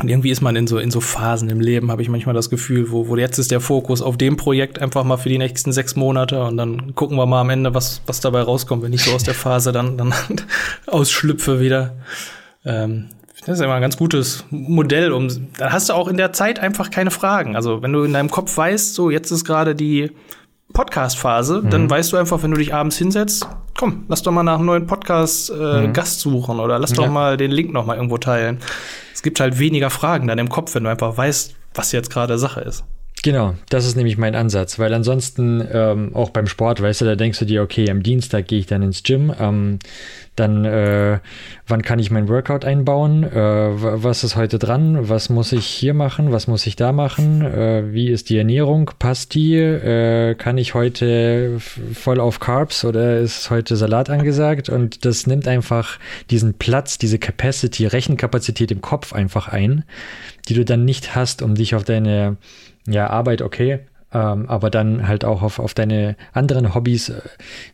[0.00, 2.48] und irgendwie ist man in so, in so Phasen im Leben, habe ich manchmal das
[2.48, 5.72] Gefühl, wo, wo jetzt ist der Fokus auf dem Projekt einfach mal für die nächsten
[5.72, 9.04] sechs Monate und dann gucken wir mal am Ende, was, was dabei rauskommt, wenn ich
[9.04, 10.14] so aus der Phase dann, dann
[10.86, 11.96] ausschlüpfe wieder.
[12.64, 15.28] Ähm, das ist immer ein ganz gutes Modell, um,
[15.58, 17.56] dann hast du auch in der Zeit einfach keine Fragen.
[17.56, 20.10] Also wenn du in deinem Kopf weißt, so jetzt ist gerade die
[20.72, 21.70] Podcast-Phase, mhm.
[21.70, 23.46] dann weißt du einfach, wenn du dich abends hinsetzt,
[23.76, 26.32] komm, lass doch mal nach einem neuen Podcast-Gast äh, mhm.
[26.32, 26.96] suchen oder lass ja.
[26.96, 28.60] doch mal den Link noch mal irgendwo teilen
[29.20, 32.38] es gibt halt weniger Fragen dann im Kopf, wenn du einfach weißt, was jetzt gerade
[32.38, 32.84] Sache ist.
[33.22, 37.16] Genau, das ist nämlich mein Ansatz, weil ansonsten ähm, auch beim Sport, weißt du, da
[37.16, 39.78] denkst du dir, okay, am Dienstag gehe ich dann ins Gym, ähm,
[40.36, 41.18] dann äh,
[41.66, 45.92] wann kann ich mein Workout einbauen, äh, was ist heute dran, was muss ich hier
[45.92, 50.56] machen, was muss ich da machen, äh, wie ist die Ernährung, passt die, äh, kann
[50.56, 51.60] ich heute
[51.92, 54.70] voll auf Carbs oder ist heute Salat angesagt?
[54.70, 55.98] Und das nimmt einfach
[56.30, 59.84] diesen Platz, diese Capacity, Rechenkapazität im Kopf einfach ein,
[60.48, 62.38] die du dann nicht hast, um dich auf deine
[62.90, 63.80] ja, Arbeit okay,
[64.12, 67.20] ähm, aber dann halt auch auf, auf deine anderen Hobbys äh,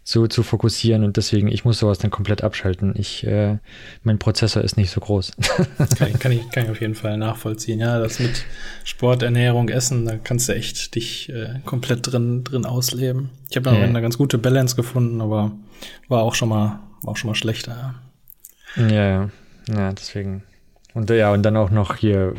[0.05, 2.95] zu, zu fokussieren und deswegen, ich muss sowas dann komplett abschalten.
[2.97, 3.57] Ich, äh,
[4.03, 5.33] mein Prozessor ist nicht so groß.
[5.99, 7.81] kann, ich, kann, ich, kann ich auf jeden Fall nachvollziehen.
[7.81, 8.45] Ja, das mit
[8.85, 13.31] Sport, Ernährung, Essen, da kannst du echt dich äh, komplett drin, drin ausleben.
[13.49, 13.85] Ich habe da ja.
[13.85, 15.53] eine ganz gute Balance gefunden, aber
[16.09, 17.95] war auch schon mal, war auch schon mal schlechter.
[18.77, 19.31] Ja, ja,
[19.75, 20.43] ja deswegen.
[20.97, 22.32] Und ja, und dann auch noch hier,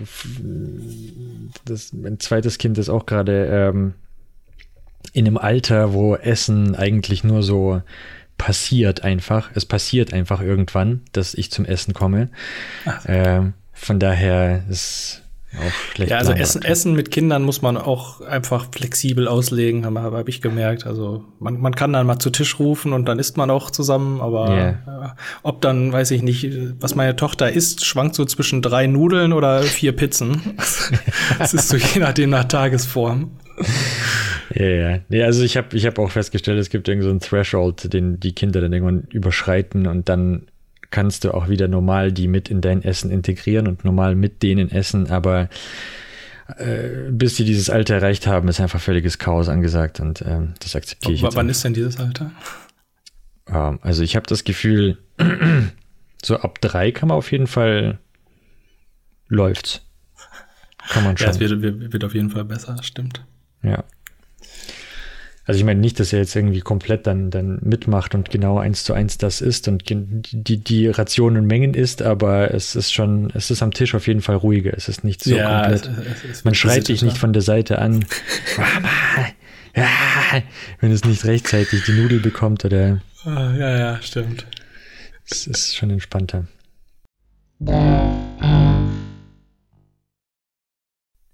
[1.65, 3.93] das, mein zweites Kind ist auch gerade ähm,
[5.13, 7.83] in einem Alter, wo Essen eigentlich nur so
[8.39, 9.51] passiert einfach.
[9.53, 12.29] Es passiert einfach irgendwann, dass ich zum Essen komme.
[13.05, 15.21] Ähm, von daher ist
[15.55, 16.11] auch schlecht.
[16.11, 20.41] Ja, also Essen, Essen mit Kindern muss man auch einfach flexibel auslegen, habe hab ich
[20.41, 20.85] gemerkt.
[20.85, 24.21] Also man, man kann dann mal zu Tisch rufen und dann isst man auch zusammen,
[24.21, 24.69] aber yeah.
[24.69, 25.09] äh,
[25.43, 29.63] ob dann, weiß ich nicht, was meine Tochter isst, schwankt so zwischen drei Nudeln oder
[29.63, 30.57] vier Pizzen.
[31.39, 33.31] das ist so je nachdem nach Tagesform.
[34.53, 34.99] Ja, ja.
[35.09, 38.19] Nee, also ich habe ich hab auch festgestellt, es gibt irgendwie so einen Threshold, den
[38.19, 40.47] die Kinder dann irgendwann überschreiten und dann
[40.89, 44.71] kannst du auch wieder normal die mit in dein Essen integrieren und normal mit denen
[44.71, 45.49] essen, aber
[46.57, 50.75] äh, bis sie dieses Alter erreicht haben, ist einfach völliges Chaos angesagt und ähm, das
[50.75, 51.23] akzeptiere ich.
[51.23, 52.31] W wann ist denn dieses Alter?
[53.47, 54.97] Ähm, also ich habe das Gefühl,
[56.23, 57.99] so ab drei kann man auf jeden Fall
[59.27, 59.81] läuft's.
[60.89, 61.25] Kann man schon.
[61.25, 63.25] Ja, es wird, wird auf jeden Fall besser, stimmt.
[63.61, 63.83] Ja.
[65.47, 68.83] Also ich meine nicht, dass er jetzt irgendwie komplett dann, dann mitmacht und genau eins
[68.83, 73.49] zu eins das ist und die, die Rationen Mengen ist, aber es ist schon, es
[73.49, 74.73] ist am Tisch auf jeden Fall ruhiger.
[74.75, 75.89] Es ist nicht so ja, komplett.
[76.25, 78.05] Es, es, Man schreit dich nicht von der Seite an.
[80.81, 82.99] Wenn es nicht rechtzeitig die Nudel bekommt oder.
[83.23, 84.45] Ah, ja, ja, stimmt.
[85.29, 86.45] Es ist schon entspannter.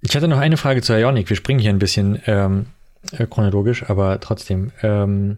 [0.02, 1.30] Ich hatte noch eine Frage zu Ionic.
[1.30, 2.22] Wir springen hier ein bisschen.
[2.28, 2.68] Ähm,
[3.12, 4.72] äh, chronologisch, aber trotzdem.
[4.82, 5.38] Ähm,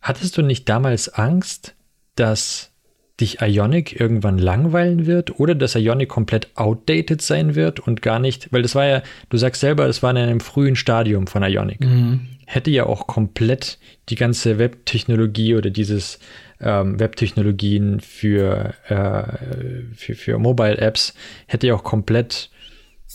[0.00, 1.74] hattest du nicht damals Angst,
[2.16, 2.72] dass
[3.20, 8.52] dich Ionic irgendwann langweilen wird oder dass Ionic komplett outdated sein wird und gar nicht,
[8.52, 11.80] weil das war ja, du sagst selber, das war in einem frühen Stadium von Ionic.
[11.80, 12.28] Mhm.
[12.46, 16.18] Hätte ja auch komplett die ganze Webtechnologie oder dieses
[16.60, 21.14] ähm, Webtechnologien für, äh, für, für Mobile-Apps
[21.46, 22.50] hätte ja auch komplett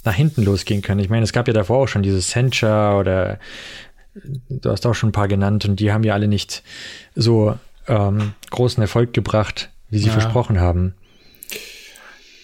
[0.05, 0.99] nach hinten losgehen können.
[0.99, 3.39] Ich meine, es gab ja davor auch schon dieses Sencha oder
[4.49, 6.63] du hast auch schon ein paar genannt und die haben ja alle nicht
[7.15, 7.57] so
[7.87, 10.13] ähm, großen Erfolg gebracht, wie sie ja.
[10.13, 10.93] versprochen haben.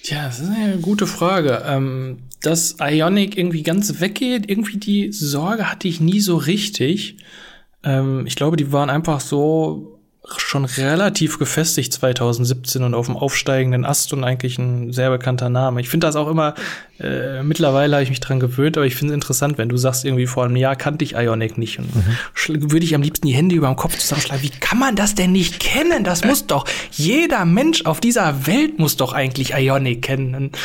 [0.03, 1.63] Tja, das ist eine gute Frage.
[1.65, 7.17] Ähm, dass Ionic irgendwie ganz weggeht, irgendwie die Sorge hatte ich nie so richtig.
[7.83, 9.92] Ähm, ich glaube, die waren einfach so
[10.37, 15.81] schon relativ gefestigt 2017 und auf dem aufsteigenden Ast und eigentlich ein sehr bekannter Name.
[15.81, 16.53] Ich finde das auch immer,
[16.99, 20.05] äh, mittlerweile habe ich mich dran gewöhnt, aber ich finde es interessant, wenn du sagst,
[20.05, 22.71] irgendwie vor einem Jahr kannte ich Ionic nicht und mhm.
[22.71, 24.43] würde ich am liebsten die Hände über dem Kopf zusammenschlagen.
[24.43, 26.05] Wie kann man das denn nicht kennen?
[26.05, 30.35] Das muss doch, jeder Mensch auf dieser Welt muss doch eigentlich Ionic kennen.
[30.35, 30.57] Und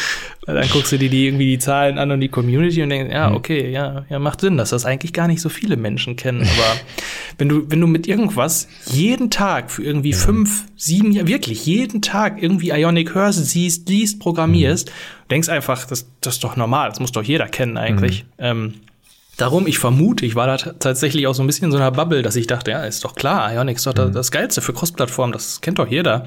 [0.47, 3.29] dann guckst du dir die irgendwie die Zahlen an und die Community und denkst, ja,
[3.29, 3.37] mhm.
[3.37, 6.41] okay, ja, ja, macht Sinn, dass das eigentlich gar nicht so viele Menschen kennen.
[6.41, 6.81] Aber
[7.39, 10.17] wenn du, wenn du mit irgendwas jeden Tag für irgendwie ja.
[10.17, 15.29] fünf, sieben Jahre, wirklich jeden Tag irgendwie Ionic hörst, siehst, liest, programmierst, mhm.
[15.31, 18.25] denkst einfach, das, das ist doch normal, das muss doch jeder kennen eigentlich.
[18.39, 18.45] Mhm.
[18.45, 18.75] Ähm,
[19.39, 22.23] Darum, ich vermute, ich war da tatsächlich auch so ein bisschen in so einer Bubble,
[22.23, 24.13] dass ich dachte, ja, ist doch klar, Ionic ist doch mhm.
[24.13, 26.27] das Geilste für Cross-Plattform, das kennt doch jeder.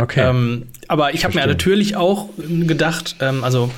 [0.00, 0.20] Okay.
[0.20, 3.68] Ähm, aber ich habe mir natürlich auch gedacht, ähm, also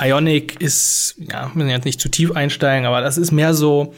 [0.00, 3.92] Ionic ist, ja, müssen jetzt nicht zu tief einsteigen, aber das ist mehr so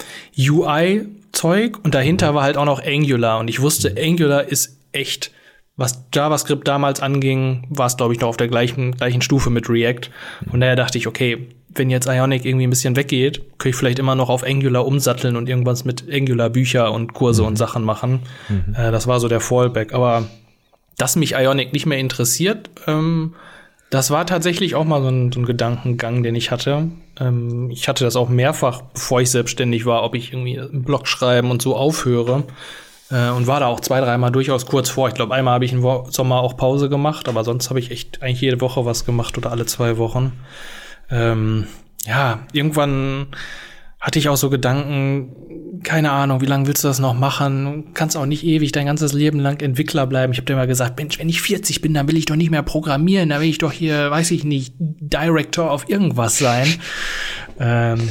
[1.31, 5.31] UI-Zeug und dahinter war halt auch noch Angular und ich wusste, Angular ist echt,
[5.77, 9.69] was JavaScript damals anging, war es, glaube ich, noch auf der gleichen, gleichen Stufe mit
[9.69, 10.11] React.
[10.53, 13.99] Und daher dachte ich, okay, wenn jetzt Ionic irgendwie ein bisschen weggeht, könnte ich vielleicht
[13.99, 17.49] immer noch auf Angular umsatteln und irgendwas mit Angular Bücher und Kurse mhm.
[17.49, 18.21] und Sachen machen.
[18.49, 18.75] Mhm.
[18.75, 19.95] Äh, das war so der Fallback.
[19.95, 20.27] Aber
[20.99, 23.35] dass mich Ionic nicht mehr interessiert, ähm,
[23.91, 26.89] das war tatsächlich auch mal so ein, so ein Gedankengang, den ich hatte.
[27.19, 31.09] Ähm, ich hatte das auch mehrfach, bevor ich selbstständig war, ob ich irgendwie einen Blog
[31.09, 32.45] schreiben und so aufhöre.
[33.11, 35.09] Äh, und war da auch zwei, dreimal durchaus kurz vor.
[35.09, 38.23] Ich glaube, einmal habe ich im Sommer auch Pause gemacht, aber sonst habe ich echt
[38.23, 40.33] eigentlich jede Woche was gemacht oder alle zwei Wochen.
[41.11, 41.67] Ähm,
[42.07, 43.27] ja, irgendwann
[44.01, 47.93] hatte ich auch so Gedanken, keine Ahnung, wie lange willst du das noch machen?
[47.95, 50.33] Kannst auch nicht ewig dein ganzes Leben lang Entwickler bleiben.
[50.33, 52.51] Ich habe dir mal gesagt, Mensch, wenn ich 40 bin, dann will ich doch nicht
[52.51, 56.67] mehr programmieren, dann will ich doch hier, weiß ich nicht, Director auf irgendwas sein.
[57.61, 58.09] ähm,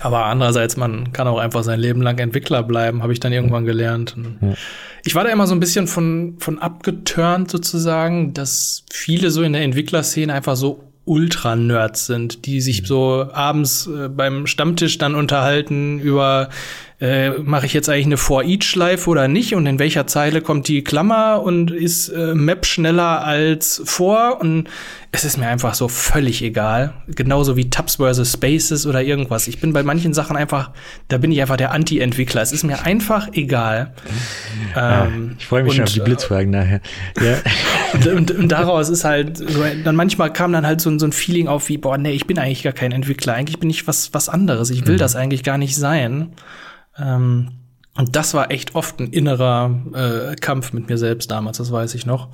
[0.00, 3.64] aber andererseits, man kann auch einfach sein Leben lang Entwickler bleiben, habe ich dann irgendwann
[3.64, 4.14] gelernt.
[5.04, 9.54] Ich war da immer so ein bisschen von, von abgeturnt sozusagen, dass viele so in
[9.54, 15.98] der Entwicklerszene einfach so Ultra-Nerds sind, die sich so abends äh, beim Stammtisch dann unterhalten
[15.98, 16.50] über
[17.00, 20.82] äh, mache ich jetzt eigentlich eine For-Each-Schleife oder nicht und in welcher Zeile kommt die
[20.82, 24.68] Klammer und ist äh, Map schneller als vor und
[25.12, 26.92] es ist mir einfach so völlig egal.
[27.06, 28.32] Genauso wie Tabs vs.
[28.32, 29.46] Spaces oder irgendwas.
[29.46, 30.72] Ich bin bei manchen Sachen einfach,
[31.06, 32.42] da bin ich einfach der Anti-Entwickler.
[32.42, 33.94] Es ist mir einfach egal.
[34.74, 36.80] Ja, ähm, ich freue mich und, schon auf die Blitzfragen nachher.
[37.22, 37.36] Ja.
[37.94, 41.12] und, und, und, daraus ist halt, so, dann manchmal kam dann halt so, so ein
[41.12, 43.34] Feeling auf wie, boah, nee, ich bin eigentlich gar kein Entwickler.
[43.34, 44.70] Eigentlich bin ich was, was anderes.
[44.70, 44.98] Ich will mhm.
[44.98, 46.32] das eigentlich gar nicht sein.
[47.00, 47.50] Ähm,
[47.96, 51.94] und das war echt oft ein innerer äh, Kampf mit mir selbst damals, das weiß
[51.94, 52.28] ich noch.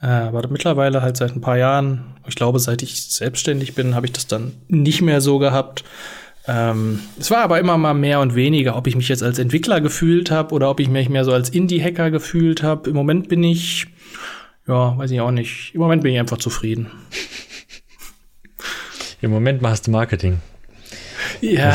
[0.00, 4.06] Äh, aber mittlerweile halt seit ein paar Jahren, ich glaube, seit ich selbstständig bin, habe
[4.06, 5.84] ich das dann nicht mehr so gehabt.
[6.46, 9.80] Ähm, es war aber immer mal mehr und weniger, ob ich mich jetzt als Entwickler
[9.80, 12.90] gefühlt habe oder ob ich mich mehr so als Indie-Hacker gefühlt habe.
[12.90, 13.86] Im Moment bin ich,
[14.68, 15.74] ja, weiß ich auch nicht.
[15.74, 16.90] Im Moment bin ich einfach zufrieden.
[19.22, 20.40] Im Moment machst du Marketing.
[21.40, 21.70] Ja,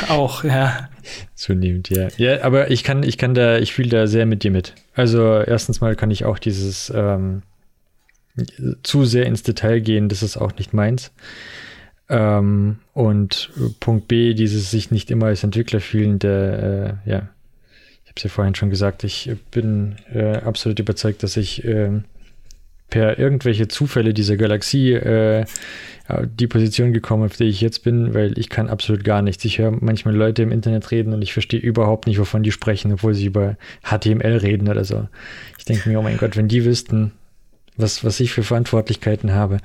[0.00, 0.88] das auch, ja.
[1.34, 2.08] Zunehmend, ja.
[2.16, 4.74] Ja, aber ich kann, ich kann da, ich fühle da sehr mit dir mit.
[4.94, 7.42] Also erstens mal kann ich auch dieses ähm,
[8.82, 11.12] zu sehr ins Detail gehen, das ist auch nicht meins.
[12.08, 13.50] Ähm, und
[13.80, 17.28] Punkt B, dieses sich nicht immer als Entwickler fühlen, der, äh, ja,
[18.04, 22.02] ich habe es ja vorhin schon gesagt, ich bin äh, absolut überzeugt, dass ich äh,
[22.90, 25.44] per irgendwelche Zufälle dieser Galaxie äh,
[26.38, 29.44] die Position gekommen, auf der ich jetzt bin, weil ich kann absolut gar nichts.
[29.44, 32.92] Ich höre manchmal Leute im Internet reden und ich verstehe überhaupt nicht, wovon die sprechen,
[32.92, 35.08] obwohl sie über HTML reden oder so.
[35.58, 37.12] Ich denke mir, oh mein Gott, wenn die wüssten,
[37.76, 39.58] was, was ich für Verantwortlichkeiten habe.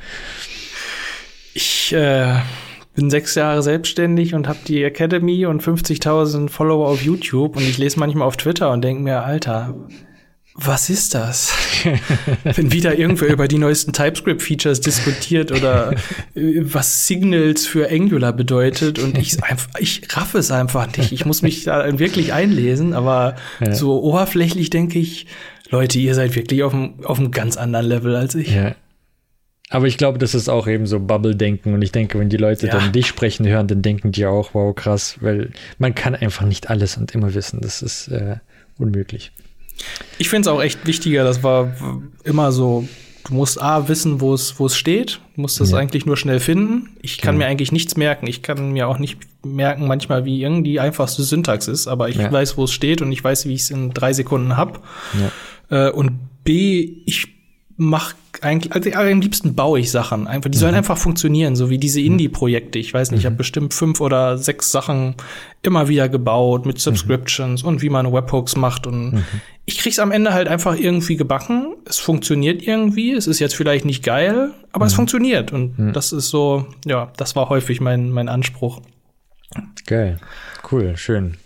[1.54, 2.36] Ich äh,
[2.96, 7.78] bin sechs Jahre selbstständig und habe die Academy und 50.000 Follower auf YouTube und ich
[7.78, 9.76] lese manchmal auf Twitter und denke mir, Alter,
[10.62, 11.54] was ist das?
[12.44, 15.94] Wenn wieder irgendwer über die neuesten TypeScript-Features diskutiert oder
[16.36, 21.12] äh, was Signals für Angular bedeutet und ich einfach, ich raff es einfach nicht.
[21.12, 23.74] Ich muss mich da wirklich einlesen, aber ja.
[23.74, 25.28] so oberflächlich denke ich,
[25.70, 28.54] Leute, ihr seid wirklich auf einem, auf einem ganz anderen Level als ich.
[28.54, 28.76] Ja.
[29.70, 31.74] Aber ich glaube, das ist auch eben so Bubble-Denken.
[31.76, 32.74] Und ich denke, wenn die Leute ja.
[32.74, 36.72] dann dich sprechen hören, dann denken die auch, wow, krass, weil man kann einfach nicht
[36.72, 37.62] alles und immer wissen.
[37.62, 38.38] Das ist äh,
[38.80, 39.32] unmöglich.
[40.18, 41.74] Ich finde es auch echt wichtiger, das war
[42.24, 42.88] immer so,
[43.26, 45.78] du musst A wissen, wo es wo es steht, du musst es ja.
[45.78, 46.90] eigentlich nur schnell finden.
[47.02, 47.40] Ich kann ja.
[47.40, 48.28] mir eigentlich nichts merken.
[48.28, 52.32] Ich kann mir auch nicht merken manchmal, wie irgendwie einfachste Syntax ist, aber ich ja.
[52.32, 54.84] weiß, wo es steht und ich weiß, wie ich es in drei Sekunden hab.
[55.70, 57.39] Äh, und B, ich
[57.80, 60.28] mache eigentlich, also am liebsten baue ich Sachen.
[60.28, 60.80] Einfach, die sollen mhm.
[60.80, 62.78] einfach funktionieren, so wie diese Indie-Projekte.
[62.78, 63.38] Ich weiß nicht, ich habe mhm.
[63.38, 65.16] bestimmt fünf oder sechs Sachen
[65.62, 67.70] immer wieder gebaut mit Subscriptions mhm.
[67.70, 68.86] und wie man Webhooks macht.
[68.86, 69.24] Und mhm.
[69.66, 71.76] ich krieg's am Ende halt einfach irgendwie gebacken.
[71.86, 73.14] Es funktioniert irgendwie.
[73.14, 74.98] Es ist jetzt vielleicht nicht geil, aber es mhm.
[74.98, 75.54] funktioniert.
[75.54, 75.94] Und mhm.
[75.94, 78.82] das ist so, ja, das war häufig mein, mein Anspruch.
[79.86, 80.20] Geil.
[80.70, 81.38] Cool, schön.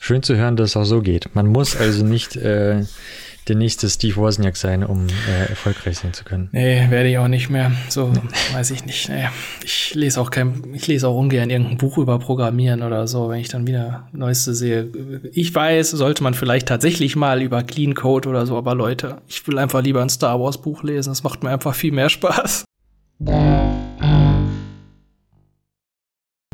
[0.00, 1.34] Schön zu hören, dass es auch so geht.
[1.34, 2.84] Man muss also nicht äh,
[3.50, 6.48] der nächste Steve Wozniak sein, um äh, erfolgreich sein zu können.
[6.52, 7.72] Nee, werde ich auch nicht mehr.
[7.88, 8.20] So nee.
[8.54, 9.08] weiß ich nicht.
[9.08, 9.28] Nee.
[9.64, 13.40] Ich lese auch kein, ich lese auch ungern irgendein Buch über Programmieren oder so, wenn
[13.40, 14.88] ich dann wieder Neueste sehe.
[15.32, 19.46] Ich weiß, sollte man vielleicht tatsächlich mal über Clean Code oder so, aber Leute, ich
[19.48, 21.10] will einfach lieber ein Star Wars Buch lesen.
[21.10, 22.64] Das macht mir einfach viel mehr Spaß.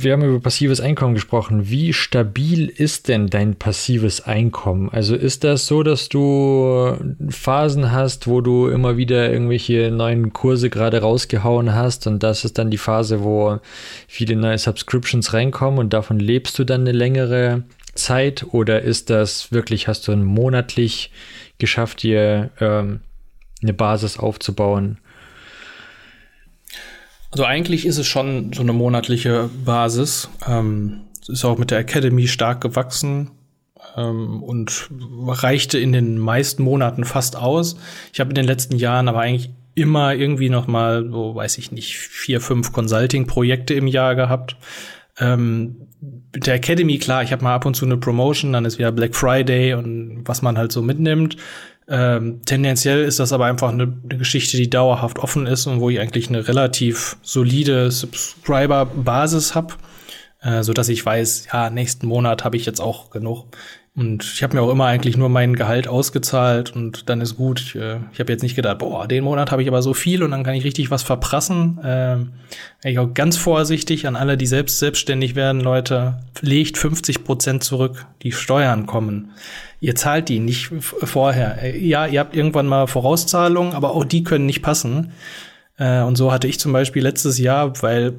[0.07, 1.69] Wir haben über passives Einkommen gesprochen.
[1.69, 4.89] Wie stabil ist denn dein passives Einkommen?
[4.89, 6.97] Also ist das so, dass du
[7.29, 12.57] Phasen hast, wo du immer wieder irgendwelche neuen Kurse gerade rausgehauen hast und das ist
[12.57, 13.59] dann die Phase, wo
[14.07, 17.65] viele neue Subscriptions reinkommen und davon lebst du dann eine längere
[17.97, 18.47] Zeit?
[18.53, 21.11] Oder ist das wirklich, hast du monatlich
[21.59, 23.01] geschafft, dir ähm,
[23.61, 24.99] eine Basis aufzubauen?
[27.37, 30.31] Also eigentlich ist es schon so eine monatliche Basis.
[30.49, 33.31] Ähm, ist auch mit der Academy stark gewachsen
[33.95, 34.89] ähm, und
[35.27, 37.77] reichte in den meisten Monaten fast aus.
[38.15, 41.73] Ich habe in den letzten Jahren aber eigentlich immer irgendwie noch mal, so weiß ich
[41.73, 44.57] nicht, vier, fünf Consulting-Projekte im Jahr gehabt.
[45.19, 45.89] Ähm,
[46.33, 48.93] mit der Academy, klar, ich habe mal ab und zu eine Promotion, dann ist wieder
[48.93, 51.37] Black Friday und was man halt so mitnimmt.
[51.89, 55.89] Ähm, tendenziell ist das aber einfach eine, eine, Geschichte, die dauerhaft offen ist und wo
[55.89, 59.75] ich eigentlich eine relativ solide Subscriber-Basis habe,
[60.41, 63.47] äh, so dass ich weiß, ja, nächsten Monat habe ich jetzt auch genug.
[63.97, 67.61] Und ich habe mir auch immer eigentlich nur mein Gehalt ausgezahlt und dann ist gut.
[67.61, 70.23] Ich, äh, ich habe jetzt nicht gedacht, boah, den Monat habe ich aber so viel
[70.23, 71.81] und dann kann ich richtig was verprassen.
[71.83, 72.33] Ähm,
[72.85, 78.05] ich auch ganz vorsichtig an alle, die selbst selbstständig werden, Leute, legt 50 Prozent zurück,
[78.21, 79.31] die Steuern kommen.
[79.81, 81.63] Ihr zahlt die nicht vorher.
[81.63, 85.13] Äh, ja, ihr habt irgendwann mal Vorauszahlungen, aber auch die können nicht passen.
[85.79, 88.13] Äh, und so hatte ich zum Beispiel letztes Jahr, weil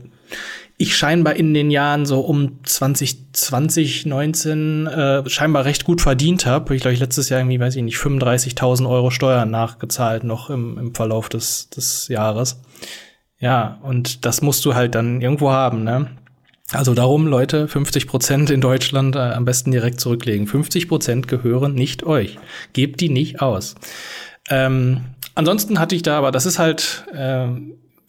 [0.77, 6.75] ich scheinbar in den Jahren so um 2020, 19 äh, scheinbar recht gut verdient habe.
[6.75, 10.77] Ich glaube, ich letztes Jahr irgendwie, weiß ich nicht, 35.000 Euro Steuern nachgezahlt noch im,
[10.77, 12.61] im Verlauf des, des Jahres.
[13.39, 16.09] Ja, und das musst du halt dann irgendwo haben, ne?
[16.73, 20.47] Also darum, Leute, 50 Prozent in Deutschland äh, am besten direkt zurücklegen.
[20.47, 22.37] 50 Prozent gehören nicht euch.
[22.73, 23.75] Gebt die nicht aus.
[24.49, 25.01] Ähm,
[25.33, 27.47] ansonsten hatte ich da, aber das ist halt, äh,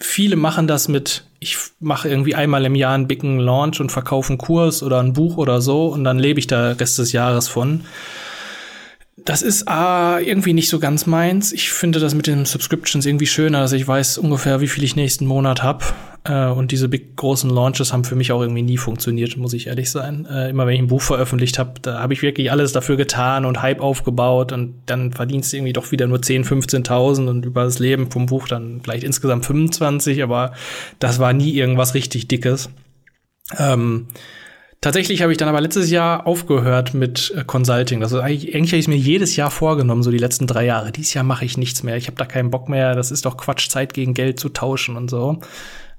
[0.01, 4.31] viele machen das mit, ich mache irgendwie einmal im Jahr einen dicken Launch und verkaufe
[4.31, 7.49] einen Kurs oder ein Buch oder so und dann lebe ich da Rest des Jahres
[7.49, 7.85] von.
[9.25, 11.53] Das ist ah, irgendwie nicht so ganz meins.
[11.53, 14.97] Ich finde das mit den Subscriptions irgendwie schöner, dass ich weiß ungefähr, wie viel ich
[14.97, 15.95] nächsten Monat hab.
[16.25, 19.67] Äh, und diese big großen Launches haben für mich auch irgendwie nie funktioniert, muss ich
[19.67, 20.27] ehrlich sein.
[20.27, 23.45] Äh, immer wenn ich ein Buch veröffentlicht habe, da habe ich wirklich alles dafür getan
[23.45, 27.65] und Hype aufgebaut und dann verdienst du irgendwie doch wieder nur 10, 15.000 und über
[27.65, 30.53] das Leben vom Buch dann vielleicht insgesamt 25, aber
[30.99, 32.69] das war nie irgendwas richtig Dickes.
[33.59, 34.09] Ähm,
[34.81, 38.03] Tatsächlich habe ich dann aber letztes Jahr aufgehört mit äh, Consulting.
[38.03, 40.93] Also eigentlich, eigentlich habe ich es mir jedes Jahr vorgenommen, so die letzten drei Jahre.
[40.93, 41.97] Dieses Jahr mache ich nichts mehr.
[41.97, 42.95] Ich habe da keinen Bock mehr.
[42.95, 45.41] Das ist doch Quatsch, Zeit gegen Geld zu tauschen und so.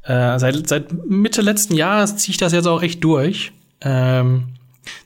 [0.04, 3.52] Äh, seit, seit Mitte letzten Jahres ziehe ich das jetzt auch echt durch.
[3.82, 4.48] Ähm,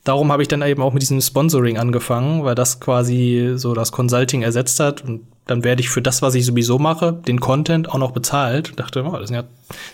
[0.04, 3.92] darum habe ich dann eben auch mit diesem Sponsoring angefangen, weil das quasi so das
[3.92, 5.04] Consulting ersetzt hat.
[5.04, 8.70] Und dann werde ich für das, was ich sowieso mache, den Content auch noch bezahlt.
[8.70, 9.44] Ich dachte, oh, das sind ja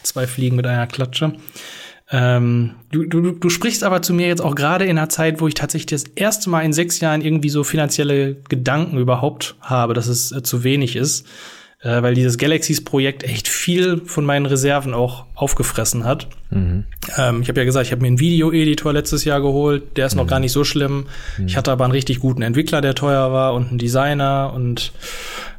[0.04, 1.34] zwei Fliegen mit einer Klatsche.
[2.12, 5.48] Ähm, du, du, du sprichst aber zu mir jetzt auch gerade in einer Zeit, wo
[5.48, 10.08] ich tatsächlich das erste Mal in sechs Jahren irgendwie so finanzielle Gedanken überhaupt habe, dass
[10.08, 11.28] es äh, zu wenig ist
[11.82, 16.28] äh, weil dieses Galaxies-Projekt echt viel von meinen Reserven auch aufgefressen hat.
[16.50, 16.86] Mhm.
[17.18, 20.16] Ähm, ich habe ja gesagt, ich habe mir einen Video-Editor letztes Jahr geholt, der ist
[20.16, 20.22] mhm.
[20.22, 21.06] noch gar nicht so schlimm.
[21.38, 21.48] Mhm.
[21.48, 24.92] Ich hatte aber einen richtig guten Entwickler, der teuer war und einen Designer und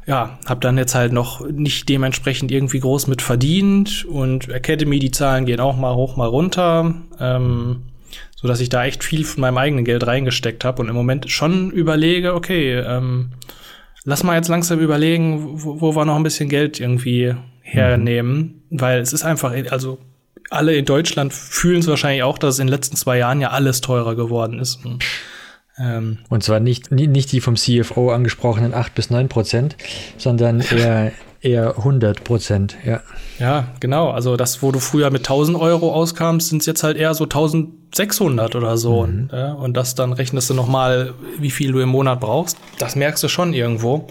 [0.07, 5.11] ja, habe dann jetzt halt noch nicht dementsprechend irgendwie groß mit verdient und Academy, die
[5.11, 6.95] Zahlen gehen auch mal hoch, mal runter.
[7.19, 7.83] Ähm,
[8.35, 11.29] so dass ich da echt viel von meinem eigenen Geld reingesteckt habe und im Moment
[11.29, 13.33] schon überlege, okay, ähm,
[14.03, 18.81] lass mal jetzt langsam überlegen, wo, wo wir noch ein bisschen Geld irgendwie hernehmen, mhm.
[18.81, 19.99] weil es ist einfach, also
[20.49, 23.51] alle in Deutschland fühlen es wahrscheinlich auch, dass es in den letzten zwei Jahren ja
[23.51, 24.83] alles teurer geworden ist.
[24.85, 25.03] Und,
[25.77, 29.77] ähm, und zwar nicht, nicht die vom CFO angesprochenen 8 bis 9 Prozent,
[30.17, 31.11] sondern eher
[31.41, 33.01] eher 100 Prozent, ja.
[33.39, 34.11] Ja, genau.
[34.11, 37.23] Also das, wo du früher mit 1000 Euro auskamst, sind es jetzt halt eher so
[37.23, 39.07] 1600 oder so.
[39.07, 39.29] Mhm.
[39.31, 42.57] Ja, und das dann rechnest du noch mal, wie viel du im Monat brauchst.
[42.77, 44.07] Das merkst du schon irgendwo.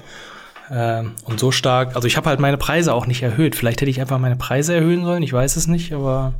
[0.70, 3.54] Äh, und so stark, also ich habe halt meine Preise auch nicht erhöht.
[3.54, 6.32] Vielleicht hätte ich einfach meine Preise erhöhen sollen, ich weiß es nicht, aber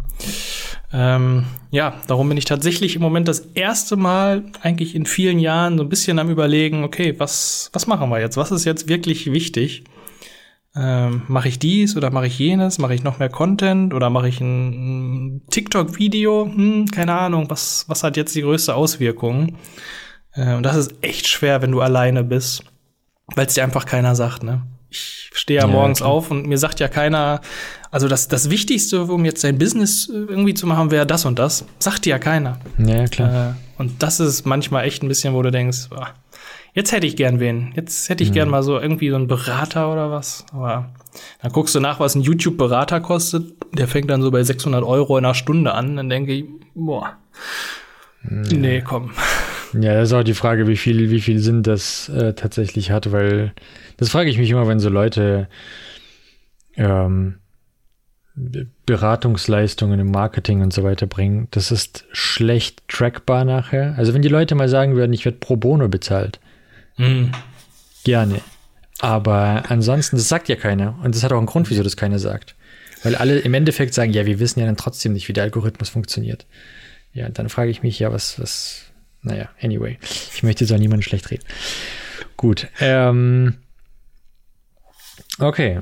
[0.93, 5.79] ähm, ja, darum bin ich tatsächlich im Moment das erste Mal eigentlich in vielen Jahren
[5.79, 8.37] so ein bisschen am überlegen, okay, was, was machen wir jetzt?
[8.37, 9.85] Was ist jetzt wirklich wichtig?
[10.75, 12.79] Ähm, mache ich dies oder mache ich jenes?
[12.79, 16.47] Mache ich noch mehr Content oder mache ich ein, ein TikTok-Video?
[16.47, 19.57] Hm, keine Ahnung, was, was hat jetzt die größte Auswirkung?
[20.33, 22.65] Äh, und das ist echt schwer, wenn du alleine bist,
[23.35, 24.63] weil es dir einfach keiner sagt, ne?
[24.91, 26.11] Ich stehe ja, ja morgens klar.
[26.11, 27.41] auf und mir sagt ja keiner,
[27.91, 31.39] also das, das Wichtigste, um jetzt sein Business äh, irgendwie zu machen, wäre das und
[31.39, 31.65] das.
[31.79, 32.59] Sagt dir ja keiner.
[32.79, 33.51] Ja, klar.
[33.51, 36.09] Äh, und das ist manchmal echt ein bisschen, wo du denkst, boah,
[36.75, 37.73] jetzt hätte ich gern wen.
[37.75, 38.35] Jetzt hätte ich mhm.
[38.35, 40.45] gern mal so irgendwie so einen Berater oder was.
[40.53, 40.91] Aber
[41.43, 43.55] dann guckst du nach, was ein YouTube-Berater kostet.
[43.73, 45.97] Der fängt dann so bei 600 Euro in einer Stunde an.
[45.97, 47.17] Dann denke ich, boah,
[48.29, 48.37] ja.
[48.53, 49.11] nee, komm.
[49.73, 53.13] Ja, das ist auch die Frage, wie viel, wie viel Sinn das äh, tatsächlich hat,
[53.13, 53.53] weil
[54.01, 55.49] das frage ich mich immer, wenn so Leute
[56.75, 57.37] ähm,
[58.87, 61.49] Beratungsleistungen im Marketing und so weiter bringen.
[61.51, 63.95] Das ist schlecht trackbar nachher.
[63.99, 66.41] Also wenn die Leute mal sagen würden, ich werde pro bono bezahlt,
[66.97, 67.33] mhm.
[68.05, 68.41] gerne.
[69.01, 70.99] Aber ansonsten, das sagt ja keiner.
[71.03, 72.55] Und das hat auch einen Grund, wieso das keiner sagt.
[73.03, 75.89] Weil alle im Endeffekt sagen, ja, wir wissen ja dann trotzdem nicht, wie der Algorithmus
[75.89, 76.47] funktioniert.
[77.13, 78.87] Ja, dann frage ich mich, ja, was, was,
[79.23, 79.99] naja, anyway.
[80.35, 81.45] Ich möchte jetzt auch niemanden schlecht reden.
[82.37, 82.69] Gut.
[82.81, 83.57] Ähm,
[85.39, 85.81] Okay,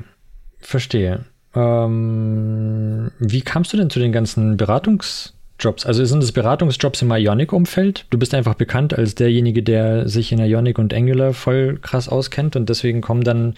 [0.61, 1.25] verstehe.
[1.55, 5.87] Ähm, wie kamst du denn zu den ganzen Beratungsjobs?
[5.87, 8.07] Also sind es Beratungsjobs im Ionic-Umfeld?
[8.11, 12.55] Du bist einfach bekannt als derjenige, der sich in Ionic und Angular voll krass auskennt
[12.57, 13.55] und deswegen kommen dann,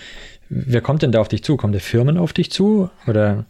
[0.49, 1.57] wer kommt denn da auf dich zu?
[1.57, 3.45] Kommen der Firmen auf dich zu oder?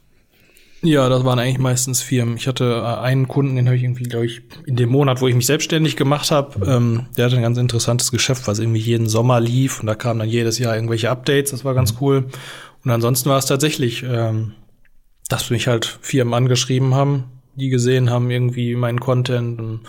[0.83, 2.37] Ja, das waren eigentlich meistens Firmen.
[2.37, 5.28] Ich hatte äh, einen Kunden, den habe ich irgendwie, glaube ich, in dem Monat, wo
[5.28, 9.07] ich mich selbstständig gemacht habe, ähm, der hatte ein ganz interessantes Geschäft, was irgendwie jeden
[9.07, 12.28] Sommer lief und da kamen dann jedes Jahr irgendwelche Updates, das war ganz cool.
[12.83, 14.55] Und ansonsten war es tatsächlich, ähm,
[15.28, 17.24] dass mich halt Firmen angeschrieben haben,
[17.61, 19.81] die gesehen haben, irgendwie meinen Content und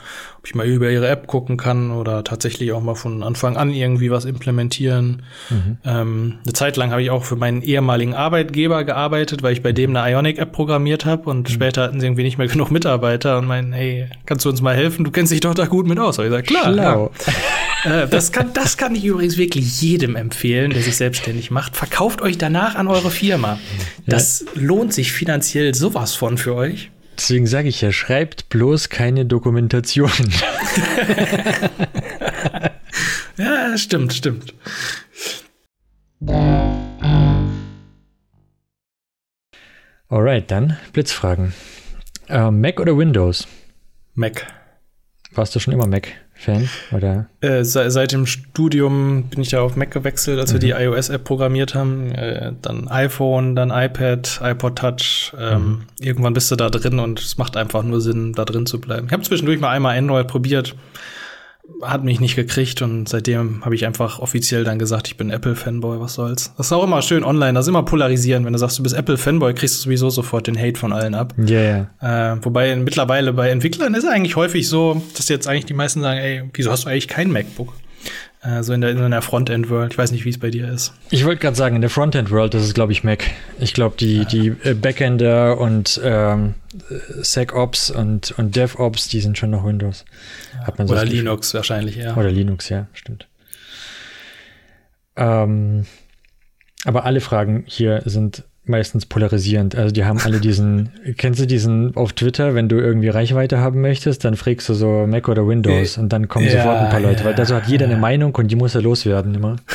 [0.42, 3.70] ob ich mal über ihre App gucken kann oder tatsächlich auch mal von Anfang an
[3.70, 5.22] irgendwie was implementieren.
[5.52, 5.78] Mhm.
[5.86, 9.72] Ähm, eine Zeit lang habe ich auch für meinen ehemaligen Arbeitgeber gearbeitet, weil ich bei
[9.72, 11.54] dem eine Ionic-App programmiert habe und mhm.
[11.54, 14.76] später hatten sie irgendwie nicht mehr genug Mitarbeiter und meinen, hey, kannst du uns mal
[14.76, 15.06] helfen?
[15.06, 16.18] Du kennst dich doch da gut mit aus.
[16.18, 16.74] Und ich sage, klar.
[16.74, 17.12] Schlau.
[17.86, 18.04] Ja.
[18.04, 21.76] äh, das, kann, das kann ich übrigens wirklich jedem empfehlen, der sich selbstständig macht.
[21.76, 23.60] Verkauft euch danach an eure Firma.
[24.08, 24.62] Das ja.
[24.62, 26.90] lohnt sich finanziell sowas von für euch.
[27.22, 30.10] Deswegen sage ich ja, schreibt bloß keine Dokumentation.
[33.38, 34.56] ja, stimmt, stimmt.
[40.10, 41.54] Alright, dann Blitzfragen.
[42.28, 43.48] Uh, Mac oder Windows?
[44.16, 44.48] Mac.
[45.32, 46.08] Warst du schon immer Mac?
[46.42, 46.68] Fan?
[46.92, 47.28] Oder?
[47.42, 50.54] Äh, seit, seit, dem Studium bin ich ja auf Mac gewechselt, als mhm.
[50.56, 52.12] wir die iOS-App programmiert haben.
[52.14, 55.34] Äh, dann iPhone, dann iPad, iPod Touch.
[55.40, 55.82] Ähm, mhm.
[56.00, 59.06] Irgendwann bist du da drin und es macht einfach nur Sinn, da drin zu bleiben.
[59.06, 60.76] Ich habe zwischendurch mal einmal Android probiert
[61.82, 66.00] hat mich nicht gekriegt und seitdem habe ich einfach offiziell dann gesagt, ich bin Apple-Fanboy,
[66.00, 66.54] was soll's.
[66.58, 68.46] Das ist auch immer schön online, das ist immer polarisieren.
[68.46, 71.34] Wenn du sagst, du bist Apple-Fanboy, kriegst du sowieso sofort den Hate von allen ab.
[71.38, 72.34] Ja, yeah, yeah.
[72.34, 76.02] äh, Wobei mittlerweile bei Entwicklern ist es eigentlich häufig so, dass jetzt eigentlich die meisten
[76.02, 77.74] sagen, ey, wieso hast du eigentlich kein MacBook?
[78.44, 79.94] Äh, so in der, in der Frontend-World.
[79.94, 80.94] Ich weiß nicht, wie es bei dir ist.
[81.12, 83.24] Ich wollte gerade sagen, in der Frontend-World ist es, glaube ich, Mac.
[83.60, 84.24] Ich glaube, die, ja.
[84.24, 86.56] die äh, Backender und ähm,
[87.22, 90.06] SecOps und, und DevOps, die sind schon noch Windows.
[90.54, 90.74] Ja.
[90.84, 91.60] Oder Linux Gefühl.
[91.60, 92.18] wahrscheinlich, ja.
[92.18, 93.28] Oder Linux, ja, stimmt.
[95.16, 95.86] Ähm,
[96.84, 99.76] aber alle Fragen hier sind meistens polarisierend.
[99.76, 103.82] Also die haben alle diesen, kennst du diesen auf Twitter, wenn du irgendwie Reichweite haben
[103.82, 107.00] möchtest, dann fragst du so Mac oder Windows und dann kommen ja, sofort ein paar
[107.00, 109.56] Leute, ja, weil da so hat jeder eine Meinung und die muss er loswerden immer.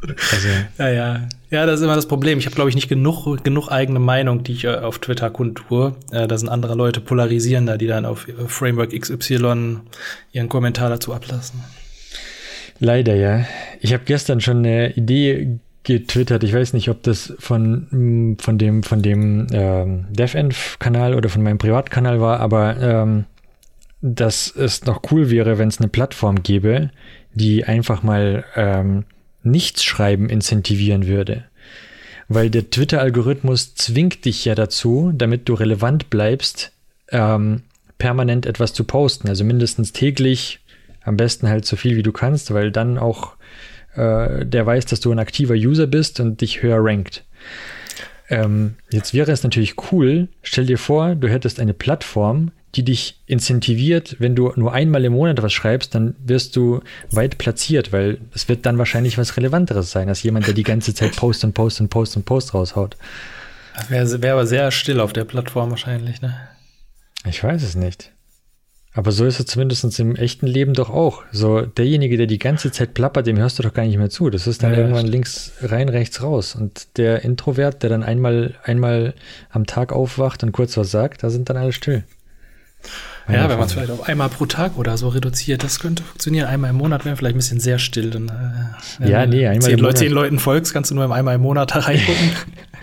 [0.00, 0.48] Also.
[0.78, 1.28] Ja, ja.
[1.50, 2.38] Ja, das ist immer das Problem.
[2.38, 5.94] Ich habe, glaube ich, nicht genug, genug eigene Meinung, die ich äh, auf Twitter kundtue.
[6.12, 9.78] Äh, da sind andere Leute polarisierender, die dann auf äh, Framework XY
[10.32, 11.64] ihren Kommentar dazu ablassen.
[12.80, 13.44] Leider, ja.
[13.80, 16.44] Ich habe gestern schon eine Idee getwittert.
[16.44, 21.42] Ich weiß nicht, ob das von, mm, von dem, von dem ähm, DevEnv-Kanal oder von
[21.42, 23.24] meinem Privatkanal war, aber ähm,
[24.00, 26.90] dass es noch cool wäre, wenn es eine Plattform gäbe,
[27.34, 29.04] die einfach mal ähm,
[29.42, 31.44] nichts schreiben incentivieren würde.
[32.28, 36.72] Weil der Twitter-Algorithmus zwingt dich ja dazu, damit du relevant bleibst,
[37.10, 37.62] ähm,
[37.96, 39.28] permanent etwas zu posten.
[39.28, 40.60] Also mindestens täglich,
[41.02, 43.37] am besten halt so viel wie du kannst, weil dann auch
[43.98, 47.24] äh, der weiß, dass du ein aktiver User bist und dich höher rankt.
[48.30, 53.20] Ähm, jetzt wäre es natürlich cool, stell dir vor, du hättest eine Plattform, die dich
[53.26, 56.80] incentiviert, wenn du nur einmal im Monat was schreibst, dann wirst du
[57.10, 60.94] weit platziert, weil es wird dann wahrscheinlich was Relevanteres sein, als jemand, der die ganze
[60.94, 62.96] Zeit Post und Post und Post und Post raushaut.
[63.88, 66.34] Wäre wär aber sehr still auf der Plattform wahrscheinlich, ne?
[67.24, 68.12] Ich weiß es nicht.
[68.98, 71.22] Aber so ist es zumindest im echten Leben doch auch.
[71.30, 74.28] So, derjenige, der die ganze Zeit plappert, dem hörst du doch gar nicht mehr zu.
[74.28, 76.56] Das ist dann ja, irgendwann links rein, rechts raus.
[76.56, 79.14] Und der Introvert, der dann einmal, einmal
[79.50, 82.02] am Tag aufwacht und kurz was sagt, da sind dann alle still.
[83.28, 86.02] Meine ja, wenn man es vielleicht auf einmal pro Tag oder so reduziert, das könnte
[86.02, 86.48] funktionieren.
[86.48, 88.10] Einmal im Monat wäre vielleicht ein bisschen sehr still.
[88.10, 88.28] Dann,
[89.00, 89.92] äh, ja, nee, einmal zehn im Monat.
[89.92, 92.32] Leute, zehn Leuten folgst, kannst du nur einmal im Monat da reingucken.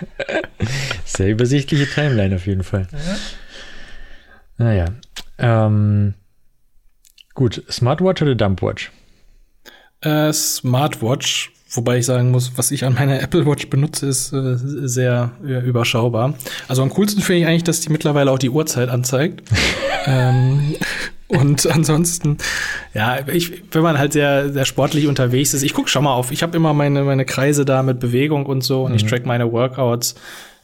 [1.03, 2.88] sehr übersichtliche Timeline auf jeden Fall.
[2.93, 3.18] Ja.
[4.57, 4.86] Naja.
[5.38, 6.13] Ähm,
[7.33, 8.91] gut, Smartwatch oder Dumpwatch?
[10.01, 14.55] Äh, Smartwatch, wobei ich sagen muss, was ich an meiner Apple Watch benutze, ist äh,
[14.57, 16.36] sehr äh, überschaubar.
[16.67, 19.43] Also am coolsten finde ich eigentlich, dass die mittlerweile auch die Uhrzeit anzeigt.
[20.05, 20.75] ähm,
[21.27, 22.38] und ansonsten,
[22.93, 26.31] ja, ich, wenn man halt sehr, sehr sportlich unterwegs ist, ich gucke schon mal auf.
[26.31, 28.97] Ich habe immer meine, meine Kreise da mit Bewegung und so und mhm.
[28.97, 30.15] ich track meine Workouts.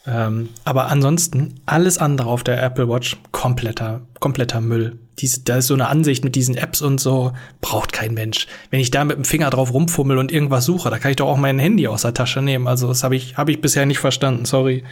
[0.08, 4.98] Ähm, aber ansonsten, alles andere auf der Apple Watch, kompletter, kompletter Müll.
[5.20, 8.48] Diese, da ist so eine Ansicht mit diesen Apps und so, braucht kein Mensch.
[8.72, 11.28] Wenn ich da mit dem Finger drauf rumfummel und irgendwas suche, da kann ich doch
[11.28, 12.68] auch mein Handy aus der Tasche nehmen.
[12.68, 14.84] Also das habe ich, hab ich bisher nicht verstanden, sorry.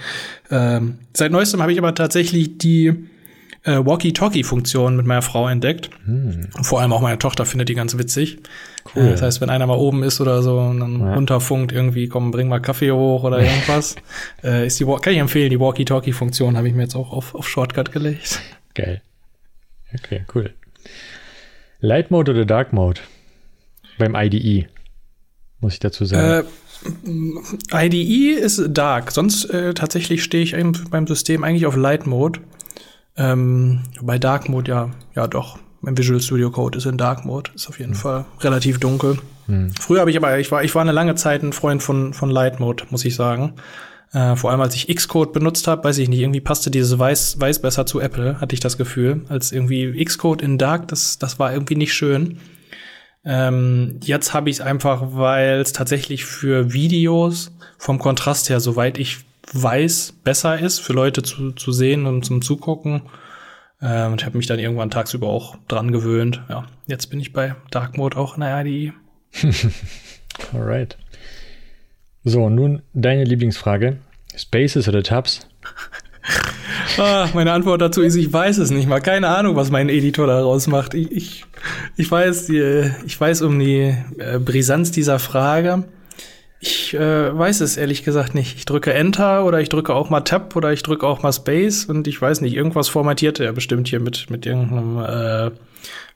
[0.52, 2.94] Ähm, seit neuestem habe ich aber tatsächlich die
[3.64, 5.90] äh, Walkie-Talkie-Funktion mit meiner Frau entdeckt.
[6.06, 6.50] Hm.
[6.62, 8.40] Vor allem auch meine Tochter findet die ganz witzig.
[8.96, 9.08] Cool.
[9.08, 11.14] Äh, das heißt, wenn einer mal oben ist oder so und dann ja.
[11.14, 13.96] runterfunkt, irgendwie, komm, bring mal Kaffee hoch oder irgendwas,
[14.44, 17.48] äh, ist die, kann ich empfehlen, die Walkie-Talkie-Funktion habe ich mir jetzt auch auf, auf
[17.48, 18.42] Shortcut gelegt.
[18.74, 19.02] Geil.
[19.94, 20.54] Okay, cool.
[21.80, 23.02] Light Mode oder Dark Mode?
[23.98, 24.68] Beim IDE,
[25.60, 26.46] muss ich dazu sagen.
[27.74, 30.56] Äh, IDE ist Dark, sonst äh, tatsächlich stehe ich
[30.90, 32.40] beim System eigentlich auf Light Mode.
[33.18, 35.60] Ähm, bei Dark Mode ja, ja doch.
[35.82, 37.98] Mein Visual Studio Code ist in Dark Mode, ist auf jeden mhm.
[37.98, 39.18] Fall relativ dunkel.
[39.48, 39.72] Mhm.
[39.80, 42.30] Früher habe ich aber, ich war, ich war eine lange Zeit ein Freund von, von
[42.30, 43.54] Light Mode, muss ich sagen.
[44.12, 47.40] Äh, vor allem als ich Xcode benutzt habe, weiß ich nicht, irgendwie passte dieses Weiß,
[47.40, 49.22] Weiß besser zu Apple, hatte ich das Gefühl.
[49.30, 52.40] Als irgendwie Xcode in Dark, das, das war irgendwie nicht schön.
[53.24, 58.98] Ähm, jetzt habe ich es einfach, weil es tatsächlich für Videos vom Kontrast her, soweit
[58.98, 59.20] ich
[59.54, 63.04] weiß, besser ist für Leute zu, zu sehen und zum Zugucken.
[63.82, 66.42] Ähm, und ich habe mich dann irgendwann tagsüber auch dran gewöhnt.
[66.50, 68.94] Ja, jetzt bin ich bei Dark Mode auch in der IDE.
[70.54, 70.98] Alright.
[72.24, 73.98] So, nun deine Lieblingsfrage.
[74.36, 75.48] Spaces oder Tabs?
[76.98, 79.00] ah, meine Antwort dazu ist, ich weiß es nicht mal.
[79.00, 80.94] Keine Ahnung, was mein Editor daraus macht.
[80.94, 81.46] Ich, ich,
[81.96, 85.86] ich, weiß, die, ich weiß um die äh, Brisanz dieser Frage.
[86.62, 88.58] Ich äh, weiß es ehrlich gesagt nicht.
[88.58, 91.86] Ich drücke Enter oder ich drücke auch mal Tab oder ich drücke auch mal Space
[91.86, 95.52] und ich weiß nicht, irgendwas formatiert er bestimmt hier mit, mit irgendeinem äh,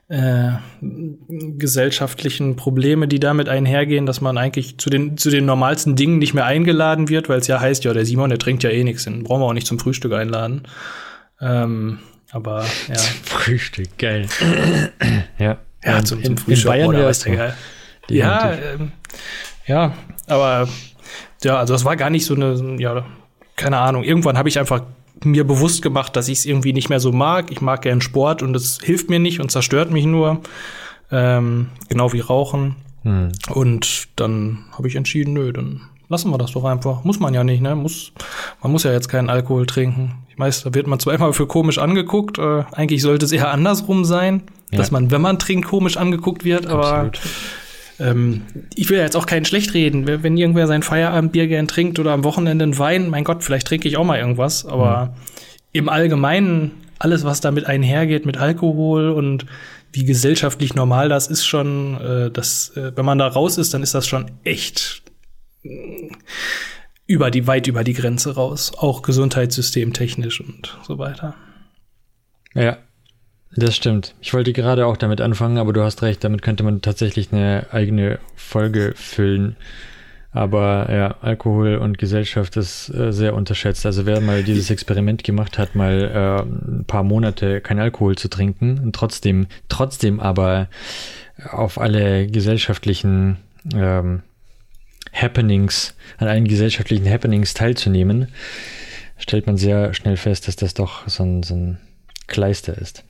[0.08, 6.18] äh, gesellschaftlichen Probleme, die damit einhergehen, dass man eigentlich zu den, zu den normalsten Dingen
[6.18, 8.84] nicht mehr eingeladen wird, weil es ja heißt, ja, der Simon, der trinkt ja eh
[8.84, 10.62] nichts, den brauchen wir auch nicht zum Frühstück einladen.
[11.40, 11.98] Ähm,
[12.30, 12.94] aber ja.
[12.94, 14.26] Zum Frühstück, geil.
[15.38, 15.58] ja.
[15.84, 16.64] Ja, zum, zum Frühstück.
[16.64, 17.54] In Bayern wäre es geil.
[18.10, 18.92] Ja, ähm,
[19.66, 19.92] ja,
[20.26, 20.68] aber
[21.44, 23.06] ja, also das war gar nicht so eine, ja,
[23.56, 24.02] keine Ahnung.
[24.02, 24.82] Irgendwann habe ich einfach
[25.24, 27.50] mir bewusst gemacht, dass ich es irgendwie nicht mehr so mag.
[27.50, 30.40] Ich mag gern Sport und es hilft mir nicht und zerstört mich nur.
[31.10, 32.76] Ähm, genau wie Rauchen.
[33.02, 33.32] Hm.
[33.50, 37.04] Und dann habe ich entschieden, nö, dann lassen wir das doch einfach.
[37.04, 37.74] Muss man ja nicht, ne?
[37.74, 38.12] Muss,
[38.62, 40.14] man muss ja jetzt keinen Alkohol trinken.
[40.36, 44.42] Meist wird man zwar immer für komisch angeguckt, äh, eigentlich sollte es eher andersrum sein,
[44.70, 44.78] ja.
[44.78, 47.10] dass man, wenn man trinkt, komisch angeguckt wird, aber
[47.98, 48.42] ähm,
[48.74, 50.06] ich will ja jetzt auch keinen schlecht reden.
[50.06, 53.88] Wenn irgendwer sein Feierabendbier gern trinkt oder am Wochenende einen Wein, mein Gott, vielleicht trinke
[53.88, 55.10] ich auch mal irgendwas, aber mhm.
[55.72, 59.46] im Allgemeinen alles, was damit einhergeht mit Alkohol und
[59.92, 63.82] wie gesellschaftlich normal das ist schon, äh, das, äh, wenn man da raus ist, dann
[63.82, 65.02] ist das schon echt
[65.62, 66.10] äh,
[67.06, 68.72] über die, weit über die Grenze raus.
[68.76, 71.34] Auch gesundheitssystemtechnisch und so weiter.
[72.54, 72.78] Ja,
[73.54, 74.14] das stimmt.
[74.20, 77.66] Ich wollte gerade auch damit anfangen, aber du hast recht, damit könnte man tatsächlich eine
[77.70, 79.56] eigene Folge füllen.
[80.30, 83.86] Aber ja, Alkohol und Gesellschaft ist äh, sehr unterschätzt.
[83.86, 88.28] Also wer mal dieses Experiment gemacht hat, mal äh, ein paar Monate kein Alkohol zu
[88.28, 90.68] trinken und trotzdem, trotzdem aber
[91.50, 93.38] auf alle gesellschaftlichen
[93.74, 94.22] ähm,
[95.12, 98.28] Happenings, an allen gesellschaftlichen Happenings teilzunehmen,
[99.16, 101.78] stellt man sehr schnell fest, dass das doch so ein, so ein
[102.26, 103.04] Kleister ist.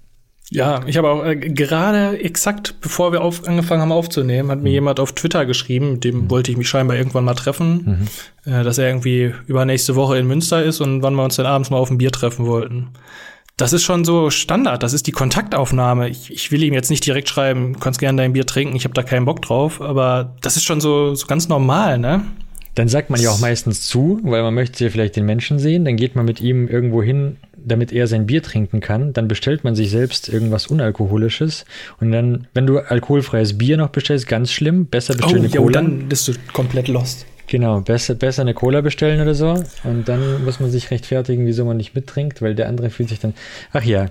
[0.51, 4.71] Ja, ich habe auch äh, gerade exakt bevor wir auf, angefangen haben aufzunehmen, hat mir
[4.71, 4.75] mhm.
[4.75, 6.31] jemand auf Twitter geschrieben, mit dem mhm.
[6.31, 8.09] wollte ich mich scheinbar irgendwann mal treffen,
[8.47, 8.53] mhm.
[8.53, 11.69] äh, dass er irgendwie übernächste Woche in Münster ist und wann wir uns dann abends
[11.71, 12.89] mal auf ein Bier treffen wollten.
[13.59, 16.09] Das ist schon so Standard, das ist die Kontaktaufnahme.
[16.09, 18.85] Ich, ich will ihm jetzt nicht direkt schreiben, du kannst gerne dein Bier trinken, ich
[18.85, 22.23] habe da keinen Bock drauf, aber das ist schon so, so ganz normal, ne?
[22.75, 25.85] Dann sagt man ja auch meistens zu, weil man möchte ja vielleicht den Menschen sehen,
[25.85, 27.37] dann geht man mit ihm irgendwo hin
[27.69, 31.65] damit er sein Bier trinken kann, dann bestellt man sich selbst irgendwas Unalkoholisches
[32.01, 35.73] und dann, wenn du alkoholfreies Bier noch bestellst, ganz schlimm, besser bestellen oh, eine Cola.
[35.73, 37.27] dann bist du komplett lost.
[37.47, 41.65] Genau, besser, besser eine Cola bestellen oder so und dann muss man sich rechtfertigen, wieso
[41.65, 43.35] man nicht mittrinkt, weil der andere fühlt sich dann,
[43.73, 44.07] ach ja,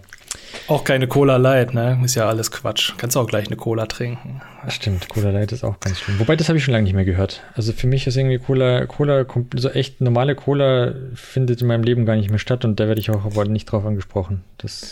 [0.68, 2.00] auch keine Cola Light, ne?
[2.04, 2.94] Ist ja alles Quatsch.
[2.98, 4.42] Kannst auch gleich eine Cola trinken.
[4.68, 6.20] Stimmt, Cola Light ist auch ganz schlimm.
[6.20, 7.42] Wobei, das habe ich schon lange nicht mehr gehört.
[7.56, 9.26] Also für mich ist irgendwie Cola, Cola,
[9.56, 13.00] so echt normale Cola findet in meinem Leben gar nicht mehr statt und da werde
[13.00, 14.44] ich auch aber nicht drauf angesprochen.
[14.58, 14.92] Das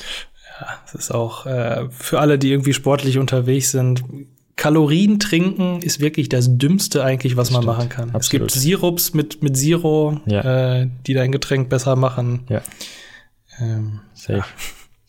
[0.60, 4.04] ja, das ist auch äh, für alle, die irgendwie sportlich unterwegs sind.
[4.56, 7.78] Kalorien trinken ist wirklich das Dümmste eigentlich, was das man stimmt.
[7.78, 8.16] machen kann.
[8.16, 8.24] Absolut.
[8.24, 10.80] Es gibt Sirups mit, mit Zero, ja.
[10.82, 12.46] äh, die dein Getränk besser machen.
[12.48, 12.62] Ja.
[13.60, 14.40] Ähm, Safe.
[14.40, 14.46] Ja.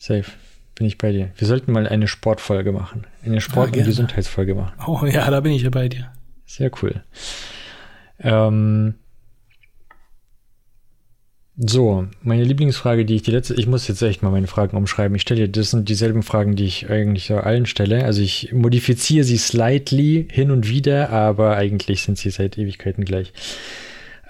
[0.07, 0.31] Safe.
[0.75, 1.31] Bin ich bei dir.
[1.35, 3.05] Wir sollten mal eine Sportfolge machen.
[3.25, 4.73] Eine Sport- ja, und Gesundheitsfolge machen.
[4.87, 6.11] Oh ja, da bin ich ja bei dir.
[6.45, 7.03] Sehr cool.
[8.19, 8.93] Ähm,
[11.57, 15.15] so, meine Lieblingsfrage, die ich die letzte, ich muss jetzt echt mal meine Fragen umschreiben.
[15.15, 18.05] Ich stelle dir, das sind dieselben Fragen, die ich eigentlich so allen stelle.
[18.05, 23.33] Also ich modifiziere sie slightly hin und wieder, aber eigentlich sind sie seit Ewigkeiten gleich.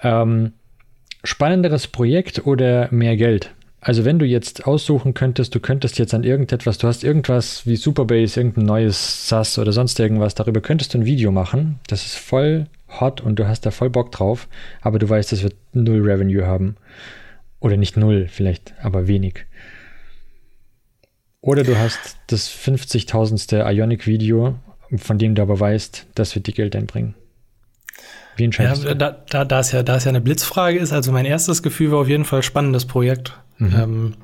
[0.02, 0.52] Ähm,
[1.22, 3.50] spannenderes Projekt oder mehr Geld?
[3.80, 7.76] Also wenn du jetzt aussuchen könntest, du könntest jetzt an irgendetwas, du hast irgendwas wie
[7.76, 11.78] Superbase, irgendein neues SAS oder sonst irgendwas, darüber könntest du ein Video machen.
[11.86, 12.66] Das ist voll
[13.00, 14.48] hot und du hast da voll Bock drauf,
[14.80, 16.76] aber du weißt, das wird null Revenue haben.
[17.60, 19.46] Oder nicht null vielleicht, aber wenig.
[21.40, 23.72] Oder du hast das 50.000.
[23.72, 24.56] Ionic-Video,
[24.96, 27.14] von dem du aber weißt, das wird dir Geld einbringen.
[28.38, 28.96] Wie entscheidest ja, du?
[28.96, 31.90] Da, da, da, es ja, da es ja eine Blitzfrage ist, also mein erstes Gefühl
[31.90, 33.38] war auf jeden Fall spannendes Projekt.
[33.58, 33.74] Mhm.
[33.76, 34.14] Ähm,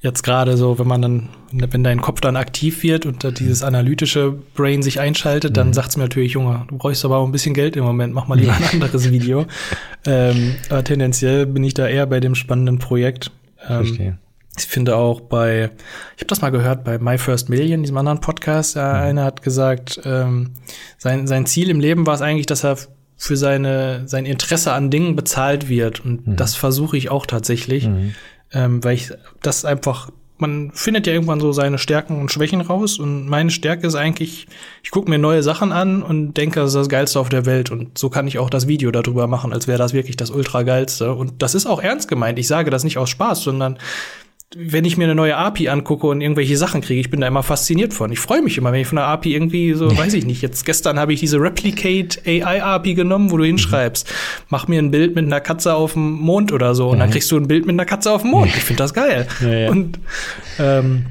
[0.00, 4.32] jetzt gerade so, wenn man dann, wenn dein Kopf dann aktiv wird und dieses analytische
[4.54, 5.72] Brain sich einschaltet, dann mhm.
[5.74, 8.26] sagt es mir natürlich, Junge, du bräuchst aber auch ein bisschen Geld im Moment, mach
[8.26, 9.46] mal lieber ein anderes Video.
[10.06, 13.30] ähm, aber tendenziell bin ich da eher bei dem spannenden Projekt.
[13.68, 14.18] Ähm, Verstehe.
[14.58, 15.70] Ich finde auch bei,
[16.16, 18.82] ich habe das mal gehört bei My First Million, diesem anderen Podcast, mhm.
[18.82, 20.50] einer hat gesagt, ähm,
[20.98, 22.76] sein, sein Ziel im Leben war es eigentlich, dass er
[23.22, 26.04] für seine, sein Interesse an Dingen bezahlt wird.
[26.04, 26.36] Und mhm.
[26.36, 28.16] das versuche ich auch tatsächlich, mhm.
[28.52, 32.98] ähm, weil ich das einfach, man findet ja irgendwann so seine Stärken und Schwächen raus.
[32.98, 34.48] Und meine Stärke ist eigentlich,
[34.82, 37.70] ich gucke mir neue Sachen an und denke, das ist das Geilste auf der Welt.
[37.70, 40.64] Und so kann ich auch das Video darüber machen, als wäre das wirklich das Ultra
[40.64, 41.14] Geilste.
[41.14, 42.40] Und das ist auch ernst gemeint.
[42.40, 43.78] Ich sage das nicht aus Spaß, sondern
[44.56, 47.42] wenn ich mir eine neue API angucke und irgendwelche Sachen kriege, ich bin da immer
[47.42, 48.12] fasziniert von.
[48.12, 50.64] Ich freue mich immer, wenn ich von der API irgendwie so, weiß ich nicht, jetzt
[50.64, 54.46] gestern habe ich diese Replicate AI API genommen, wo du hinschreibst, mhm.
[54.50, 57.00] mach mir ein Bild mit einer Katze auf dem Mond oder so und mhm.
[57.00, 58.48] dann kriegst du ein Bild mit einer Katze auf dem Mond.
[58.54, 59.26] Ich finde das geil.
[59.40, 59.70] Ja, ja.
[59.70, 59.98] Und
[60.58, 61.06] ähm,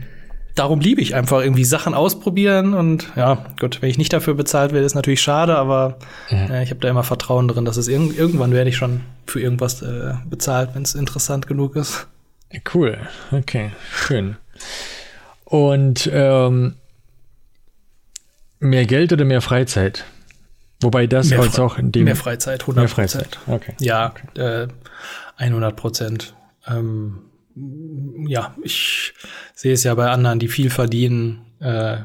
[0.56, 4.72] darum liebe ich einfach irgendwie Sachen ausprobieren und ja, gut, wenn ich nicht dafür bezahlt
[4.72, 5.98] werde, ist natürlich schade, aber
[6.30, 6.46] ja.
[6.46, 9.40] äh, ich habe da immer Vertrauen drin, dass es irg irgendwann werde ich schon für
[9.40, 12.08] irgendwas äh, bezahlt, wenn es interessant genug ist.
[12.74, 12.98] Cool,
[13.32, 14.38] okay, schön.
[15.46, 16.76] Und ähm,
[18.60, 20.06] mehr Geld oder mehr Freizeit?
[20.82, 23.40] Wobei das mehr als auch in dem mehr Freizeit, 100 mehr Freizeit.
[23.48, 23.74] Okay.
[23.80, 24.64] Ja, okay.
[24.64, 24.68] Äh,
[25.38, 26.34] 100 Prozent.
[26.68, 27.20] Ähm,
[28.28, 29.14] ja, ich
[29.54, 31.46] sehe es ja bei anderen, die viel verdienen.
[31.60, 31.98] Äh,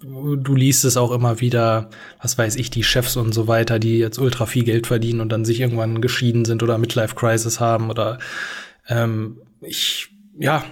[0.00, 1.90] du liest es auch immer wieder,
[2.20, 5.30] was weiß ich, die Chefs und so weiter, die jetzt ultra viel Geld verdienen und
[5.30, 8.18] dann sich irgendwann geschieden sind oder Midlife Crisis haben oder
[8.88, 10.08] ähm, ich
[10.38, 10.64] ja,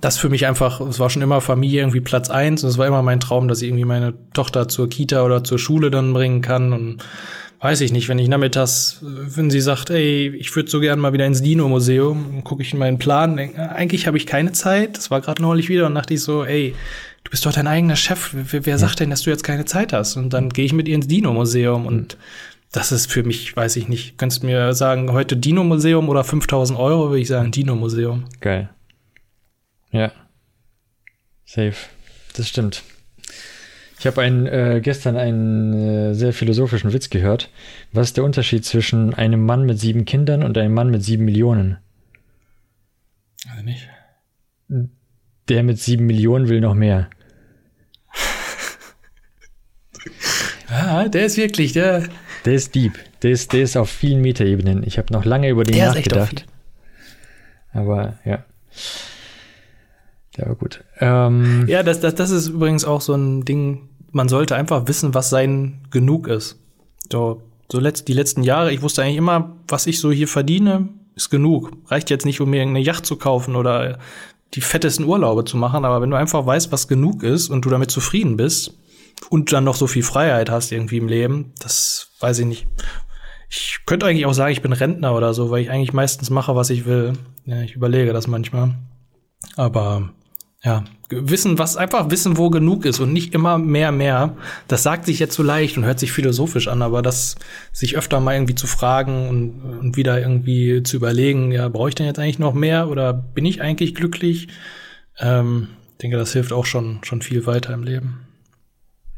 [0.00, 2.64] das für mich einfach, es war schon immer Familie irgendwie Platz eins.
[2.64, 5.58] Und es war immer mein Traum, dass ich irgendwie meine Tochter zur Kita oder zur
[5.58, 6.72] Schule dann bringen kann.
[6.72, 7.04] Und
[7.60, 11.12] weiß ich nicht, wenn ich nachmittags, wenn sie sagt, ey, ich würde so gern mal
[11.12, 15.12] wieder ins Dino-Museum, gucke ich in meinen Plan, denk, eigentlich habe ich keine Zeit, das
[15.12, 16.74] war gerade neulich wieder und dachte ich so, ey,
[17.22, 19.92] du bist doch dein eigener Chef, wer, wer sagt denn, dass du jetzt keine Zeit
[19.92, 20.16] hast?
[20.16, 22.16] Und dann gehe ich mit ihr ins Dino-Museum und
[22.72, 27.10] das ist für mich, weiß ich nicht, könntest mir sagen, heute Dino-Museum oder 5000 Euro,
[27.10, 28.24] würde ich sagen Dino-Museum.
[28.40, 28.70] Geil.
[29.90, 30.10] Ja.
[31.44, 31.76] Safe.
[32.34, 32.82] Das stimmt.
[33.98, 37.50] Ich habe äh, gestern einen äh, sehr philosophischen Witz gehört.
[37.92, 41.24] Was ist der Unterschied zwischen einem Mann mit sieben Kindern und einem Mann mit sieben
[41.26, 41.76] Millionen?
[43.48, 43.88] Also nicht.
[45.48, 47.10] Der mit sieben Millionen will noch mehr.
[50.68, 52.08] ah, der ist wirklich, der.
[52.44, 52.98] Der ist deep.
[53.22, 54.82] Der ist, der ist auf vielen Metaebenen.
[54.84, 56.46] Ich habe noch lange über den Der nachgedacht.
[57.72, 58.44] Aber ja.
[60.36, 60.82] Der war gut.
[60.98, 65.14] Ähm, Ja, das, das, das ist übrigens auch so ein Ding, man sollte einfach wissen,
[65.14, 66.58] was sein genug ist.
[67.10, 70.88] So, so letzt, die letzten Jahre, ich wusste eigentlich immer, was ich so hier verdiene,
[71.14, 71.72] ist genug.
[71.86, 73.98] Reicht jetzt nicht, um mir irgendeine Yacht zu kaufen oder
[74.54, 77.70] die fettesten Urlaube zu machen, aber wenn du einfach weißt, was genug ist und du
[77.70, 78.74] damit zufrieden bist
[79.30, 82.66] und dann noch so viel Freiheit hast irgendwie im Leben, das weiß ich nicht.
[83.48, 86.56] Ich könnte eigentlich auch sagen, ich bin Rentner oder so, weil ich eigentlich meistens mache,
[86.56, 87.12] was ich will.
[87.44, 88.74] Ja, ich überlege das manchmal.
[89.56, 90.10] Aber
[90.64, 94.36] ja, wissen, was einfach wissen, wo genug ist und nicht immer mehr, mehr.
[94.68, 97.34] Das sagt sich jetzt so leicht und hört sich philosophisch an, aber das
[97.72, 101.94] sich öfter mal irgendwie zu fragen und, und wieder irgendwie zu überlegen, ja, brauche ich
[101.96, 104.48] denn jetzt eigentlich noch mehr oder bin ich eigentlich glücklich?
[105.18, 108.20] Ähm, ich denke, das hilft auch schon, schon viel weiter im Leben.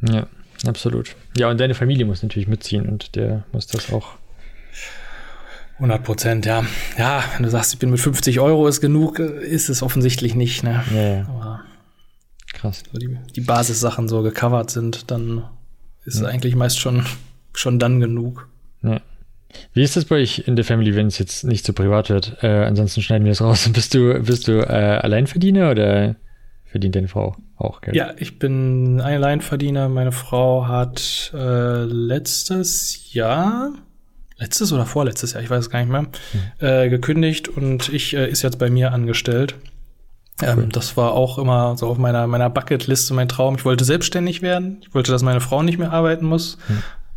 [0.00, 0.26] ja,
[0.66, 1.14] absolut.
[1.36, 4.14] Ja, und deine Familie muss natürlich mitziehen und der muss das auch.
[5.74, 6.64] 100 Prozent, ja.
[6.98, 10.62] Ja, wenn du sagst, ich bin mit 50 Euro ist genug, ist es offensichtlich nicht,
[10.62, 10.84] ne?
[10.94, 11.20] Ja, ja.
[11.28, 11.60] Aber
[12.52, 12.84] Krass.
[12.92, 15.44] so die, die Basissachen so gecovert sind, dann
[16.04, 17.04] ist es eigentlich meist schon,
[17.54, 18.48] schon dann genug.
[18.82, 19.00] Ja.
[19.72, 22.36] Wie ist das bei euch in der Family, wenn es jetzt nicht so privat wird?
[22.42, 23.68] Äh, ansonsten schneiden wir es raus.
[23.72, 26.16] Bist du, bist du äh, Alleinverdiener oder
[26.74, 27.94] verdient deine Frau auch Geld?
[27.94, 29.88] Ja, ich bin ein Alleinverdiener.
[29.88, 33.70] Meine Frau hat äh, letztes Jahr,
[34.38, 36.06] letztes oder vorletztes Jahr, ich weiß es gar nicht mehr,
[36.58, 39.54] äh, gekündigt und ich äh, ist jetzt bei mir angestellt.
[40.42, 43.54] Ähm, Das war auch immer so auf meiner, meiner Bucketliste mein Traum.
[43.54, 44.78] Ich wollte selbstständig werden.
[44.82, 46.58] Ich wollte, dass meine Frau nicht mehr arbeiten muss.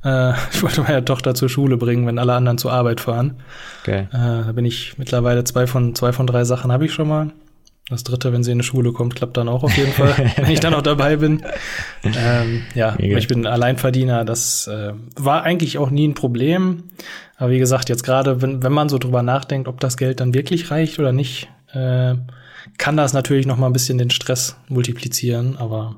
[0.04, 3.38] Äh, ich wollte meine Tochter zur Schule bringen, wenn alle anderen zur Arbeit fahren.
[3.86, 4.08] Geil.
[4.12, 7.32] Äh, da bin ich mittlerweile zwei von, zwei von drei Sachen habe ich schon mal.
[7.90, 10.52] Das dritte, wenn sie in die Schule kommt, klappt dann auch auf jeden Fall, wenn
[10.52, 11.44] ich dann auch dabei bin.
[12.04, 13.18] Ähm, ja, Mega.
[13.18, 14.26] ich bin Alleinverdiener.
[14.26, 16.84] Das äh, war eigentlich auch nie ein Problem.
[17.38, 20.34] Aber wie gesagt, jetzt gerade, wenn, wenn man so drüber nachdenkt, ob das Geld dann
[20.34, 22.16] wirklich reicht oder nicht, äh,
[22.78, 25.56] kann das natürlich noch mal ein bisschen den Stress multiplizieren.
[25.56, 25.96] Aber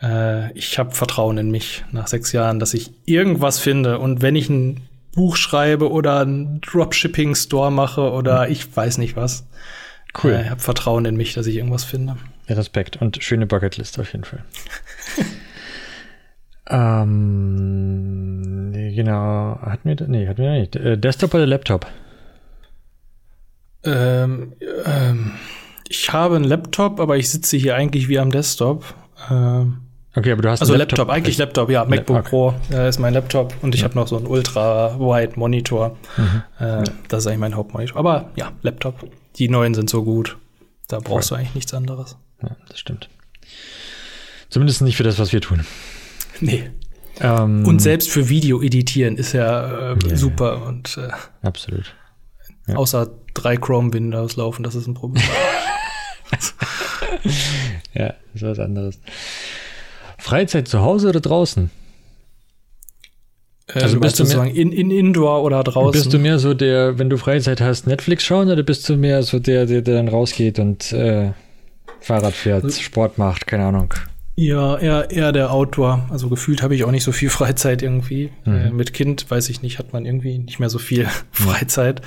[0.00, 3.98] äh, ich habe Vertrauen in mich nach sechs Jahren, dass ich irgendwas finde.
[3.98, 4.82] Und wenn ich ein
[5.16, 9.46] Buch schreibe oder einen Dropshipping-Store mache oder ich weiß nicht was,
[10.22, 10.32] Cool.
[10.32, 12.16] äh, ich habe Vertrauen in mich, dass ich irgendwas finde.
[12.48, 14.44] Respekt und schöne Bucketlist auf jeden Fall.
[17.76, 19.58] ähm, nee, genau.
[19.62, 20.76] Hatten wir, da- nee, hatten wir nicht.
[20.76, 21.86] Äh, Desktop oder Laptop?
[23.84, 25.32] Ähm, ähm,
[25.88, 28.84] ich habe einen Laptop, aber ich sitze hier eigentlich wie am Desktop.
[29.30, 29.78] Ähm,
[30.18, 31.84] Okay, aber du hast also einen Laptop, eigentlich Laptop, ja.
[31.84, 32.28] MacBook okay.
[32.30, 35.94] Pro äh, ist mein Laptop und ich habe noch so einen Ultra-Wide-Monitor.
[36.16, 36.42] Mhm.
[36.58, 37.98] Äh, Das ist eigentlich mein Hauptmonitor.
[37.98, 38.94] Aber ja, Laptop.
[39.38, 40.36] Die neuen sind so gut.
[40.88, 42.16] Da brauchst du eigentlich nichts anderes.
[42.42, 43.08] Ja, das stimmt.
[44.48, 45.66] Zumindest nicht für das, was wir tun.
[46.40, 46.70] Nee.
[47.20, 50.64] Ähm, Und selbst für Video editieren ist ja, äh, Ja, super.
[50.66, 51.08] Und äh,
[51.42, 51.94] Absolut.
[52.66, 52.76] Ja.
[52.76, 55.22] außer drei Chrome-Windows laufen, das ist ein Problem.
[57.94, 59.00] Ja, das ist was anderes.
[60.18, 61.70] Freizeit zu Hause oder draußen?
[63.74, 65.92] Äh, Also du bist du mehr- in, in Indoor oder draußen?
[66.00, 69.22] Bist du mehr so der, wenn du Freizeit hast, Netflix schauen oder bist du mehr
[69.22, 71.32] so der, der, der dann rausgeht und äh,
[72.00, 73.92] Fahrrad fährt, Sport macht, keine Ahnung.
[74.38, 76.06] Ja, eher, eher der Outdoor.
[76.10, 78.30] Also gefühlt habe ich auch nicht so viel Freizeit irgendwie.
[78.44, 78.54] Mhm.
[78.54, 82.02] Äh, mit Kind, weiß ich nicht, hat man irgendwie nicht mehr so viel Freizeit.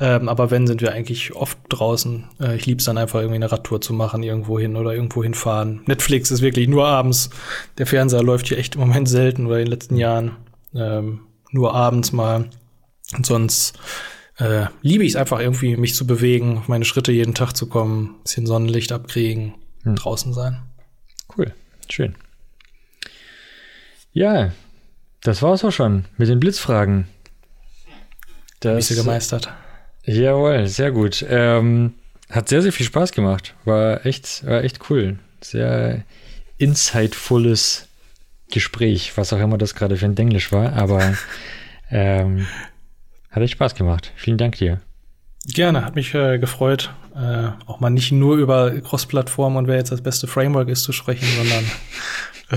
[0.00, 2.24] Ähm, aber wenn, sind wir eigentlich oft draußen.
[2.40, 5.82] Äh, ich lieb's dann einfach irgendwie eine Radtour zu machen, irgendwo hin oder irgendwo hinfahren.
[5.86, 7.30] Netflix ist wirklich nur abends.
[7.78, 10.32] Der Fernseher läuft hier echt im Moment selten oder in den letzten Jahren.
[10.74, 11.20] Ähm,
[11.50, 12.48] nur abends mal.
[13.16, 13.78] Und sonst
[14.38, 17.68] äh, liebe ich es einfach irgendwie, mich zu bewegen, auf meine Schritte jeden Tag zu
[17.68, 19.96] kommen, bisschen Sonnenlicht abkriegen, Hm.
[19.96, 20.62] draußen sein.
[21.36, 21.52] Cool,
[21.88, 22.14] schön.
[24.12, 24.52] Ja,
[25.22, 27.06] das war's auch schon mit den Blitzfragen.
[28.60, 29.50] Das, sie gemeistert.
[30.04, 31.24] Jawohl, sehr gut.
[31.28, 31.94] Ähm,
[32.28, 33.54] hat sehr, sehr viel Spaß gemacht.
[33.64, 35.18] War echt, war echt cool.
[35.40, 36.04] Sehr
[36.58, 37.88] insightvolles
[38.50, 41.14] Gespräch, was auch immer das gerade für ein Englisch war, aber
[41.90, 42.46] ähm,
[43.30, 44.12] hat echt Spaß gemacht.
[44.16, 44.80] Vielen Dank dir.
[45.46, 49.90] Gerne, hat mich äh, gefreut, äh, auch mal nicht nur über Cross-Plattform und wer jetzt
[49.90, 51.64] das beste Framework ist zu sprechen, sondern
[52.50, 52.56] äh,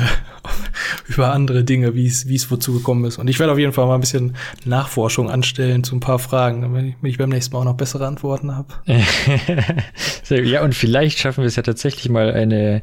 [1.08, 3.18] über andere Dinge, wie es wie es wozu gekommen ist.
[3.18, 6.62] Und ich werde auf jeden Fall mal ein bisschen Nachforschung anstellen zu ein paar Fragen,
[6.62, 8.74] damit ich beim nächsten Mal auch noch bessere Antworten habe.
[10.30, 12.82] ja, und vielleicht schaffen wir es ja tatsächlich mal eine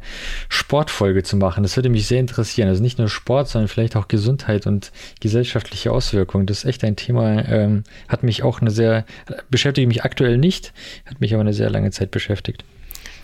[0.48, 1.62] Sportfolge zu machen.
[1.62, 2.68] Das würde mich sehr interessieren.
[2.68, 6.46] Also nicht nur Sport, sondern vielleicht auch Gesundheit und gesellschaftliche Auswirkungen.
[6.46, 9.04] Das ist echt ein Thema, ähm, hat mich auch eine sehr,
[9.50, 10.72] beschäftigt mich aktuell nicht,
[11.06, 12.64] hat mich aber eine sehr lange Zeit beschäftigt.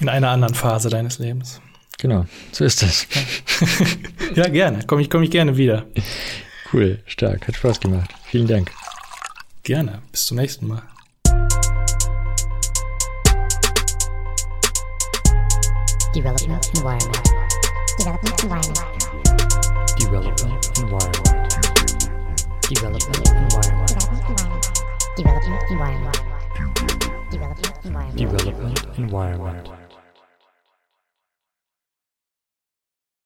[0.01, 1.61] In einer anderen Phase deines Lebens.
[1.99, 3.07] Genau, so ist das.
[4.35, 4.85] ja, gerne.
[4.87, 5.87] Komme ich, komm ich gerne wieder.
[6.73, 7.49] Cool, stark.
[7.49, 8.11] Hat Spaß gemacht.
[8.25, 8.71] Vielen Dank.
[9.63, 10.03] Gerne.
[10.13, 10.83] Bis zum nächsten Mal.
[16.15, 17.23] Development Environment.
[17.99, 18.97] Development Environment.
[19.99, 21.37] Development Environment.
[22.71, 23.97] Development Environment.
[25.17, 26.23] Development Environment.
[27.31, 28.19] Development Environment.
[28.19, 29.76] Development Environment.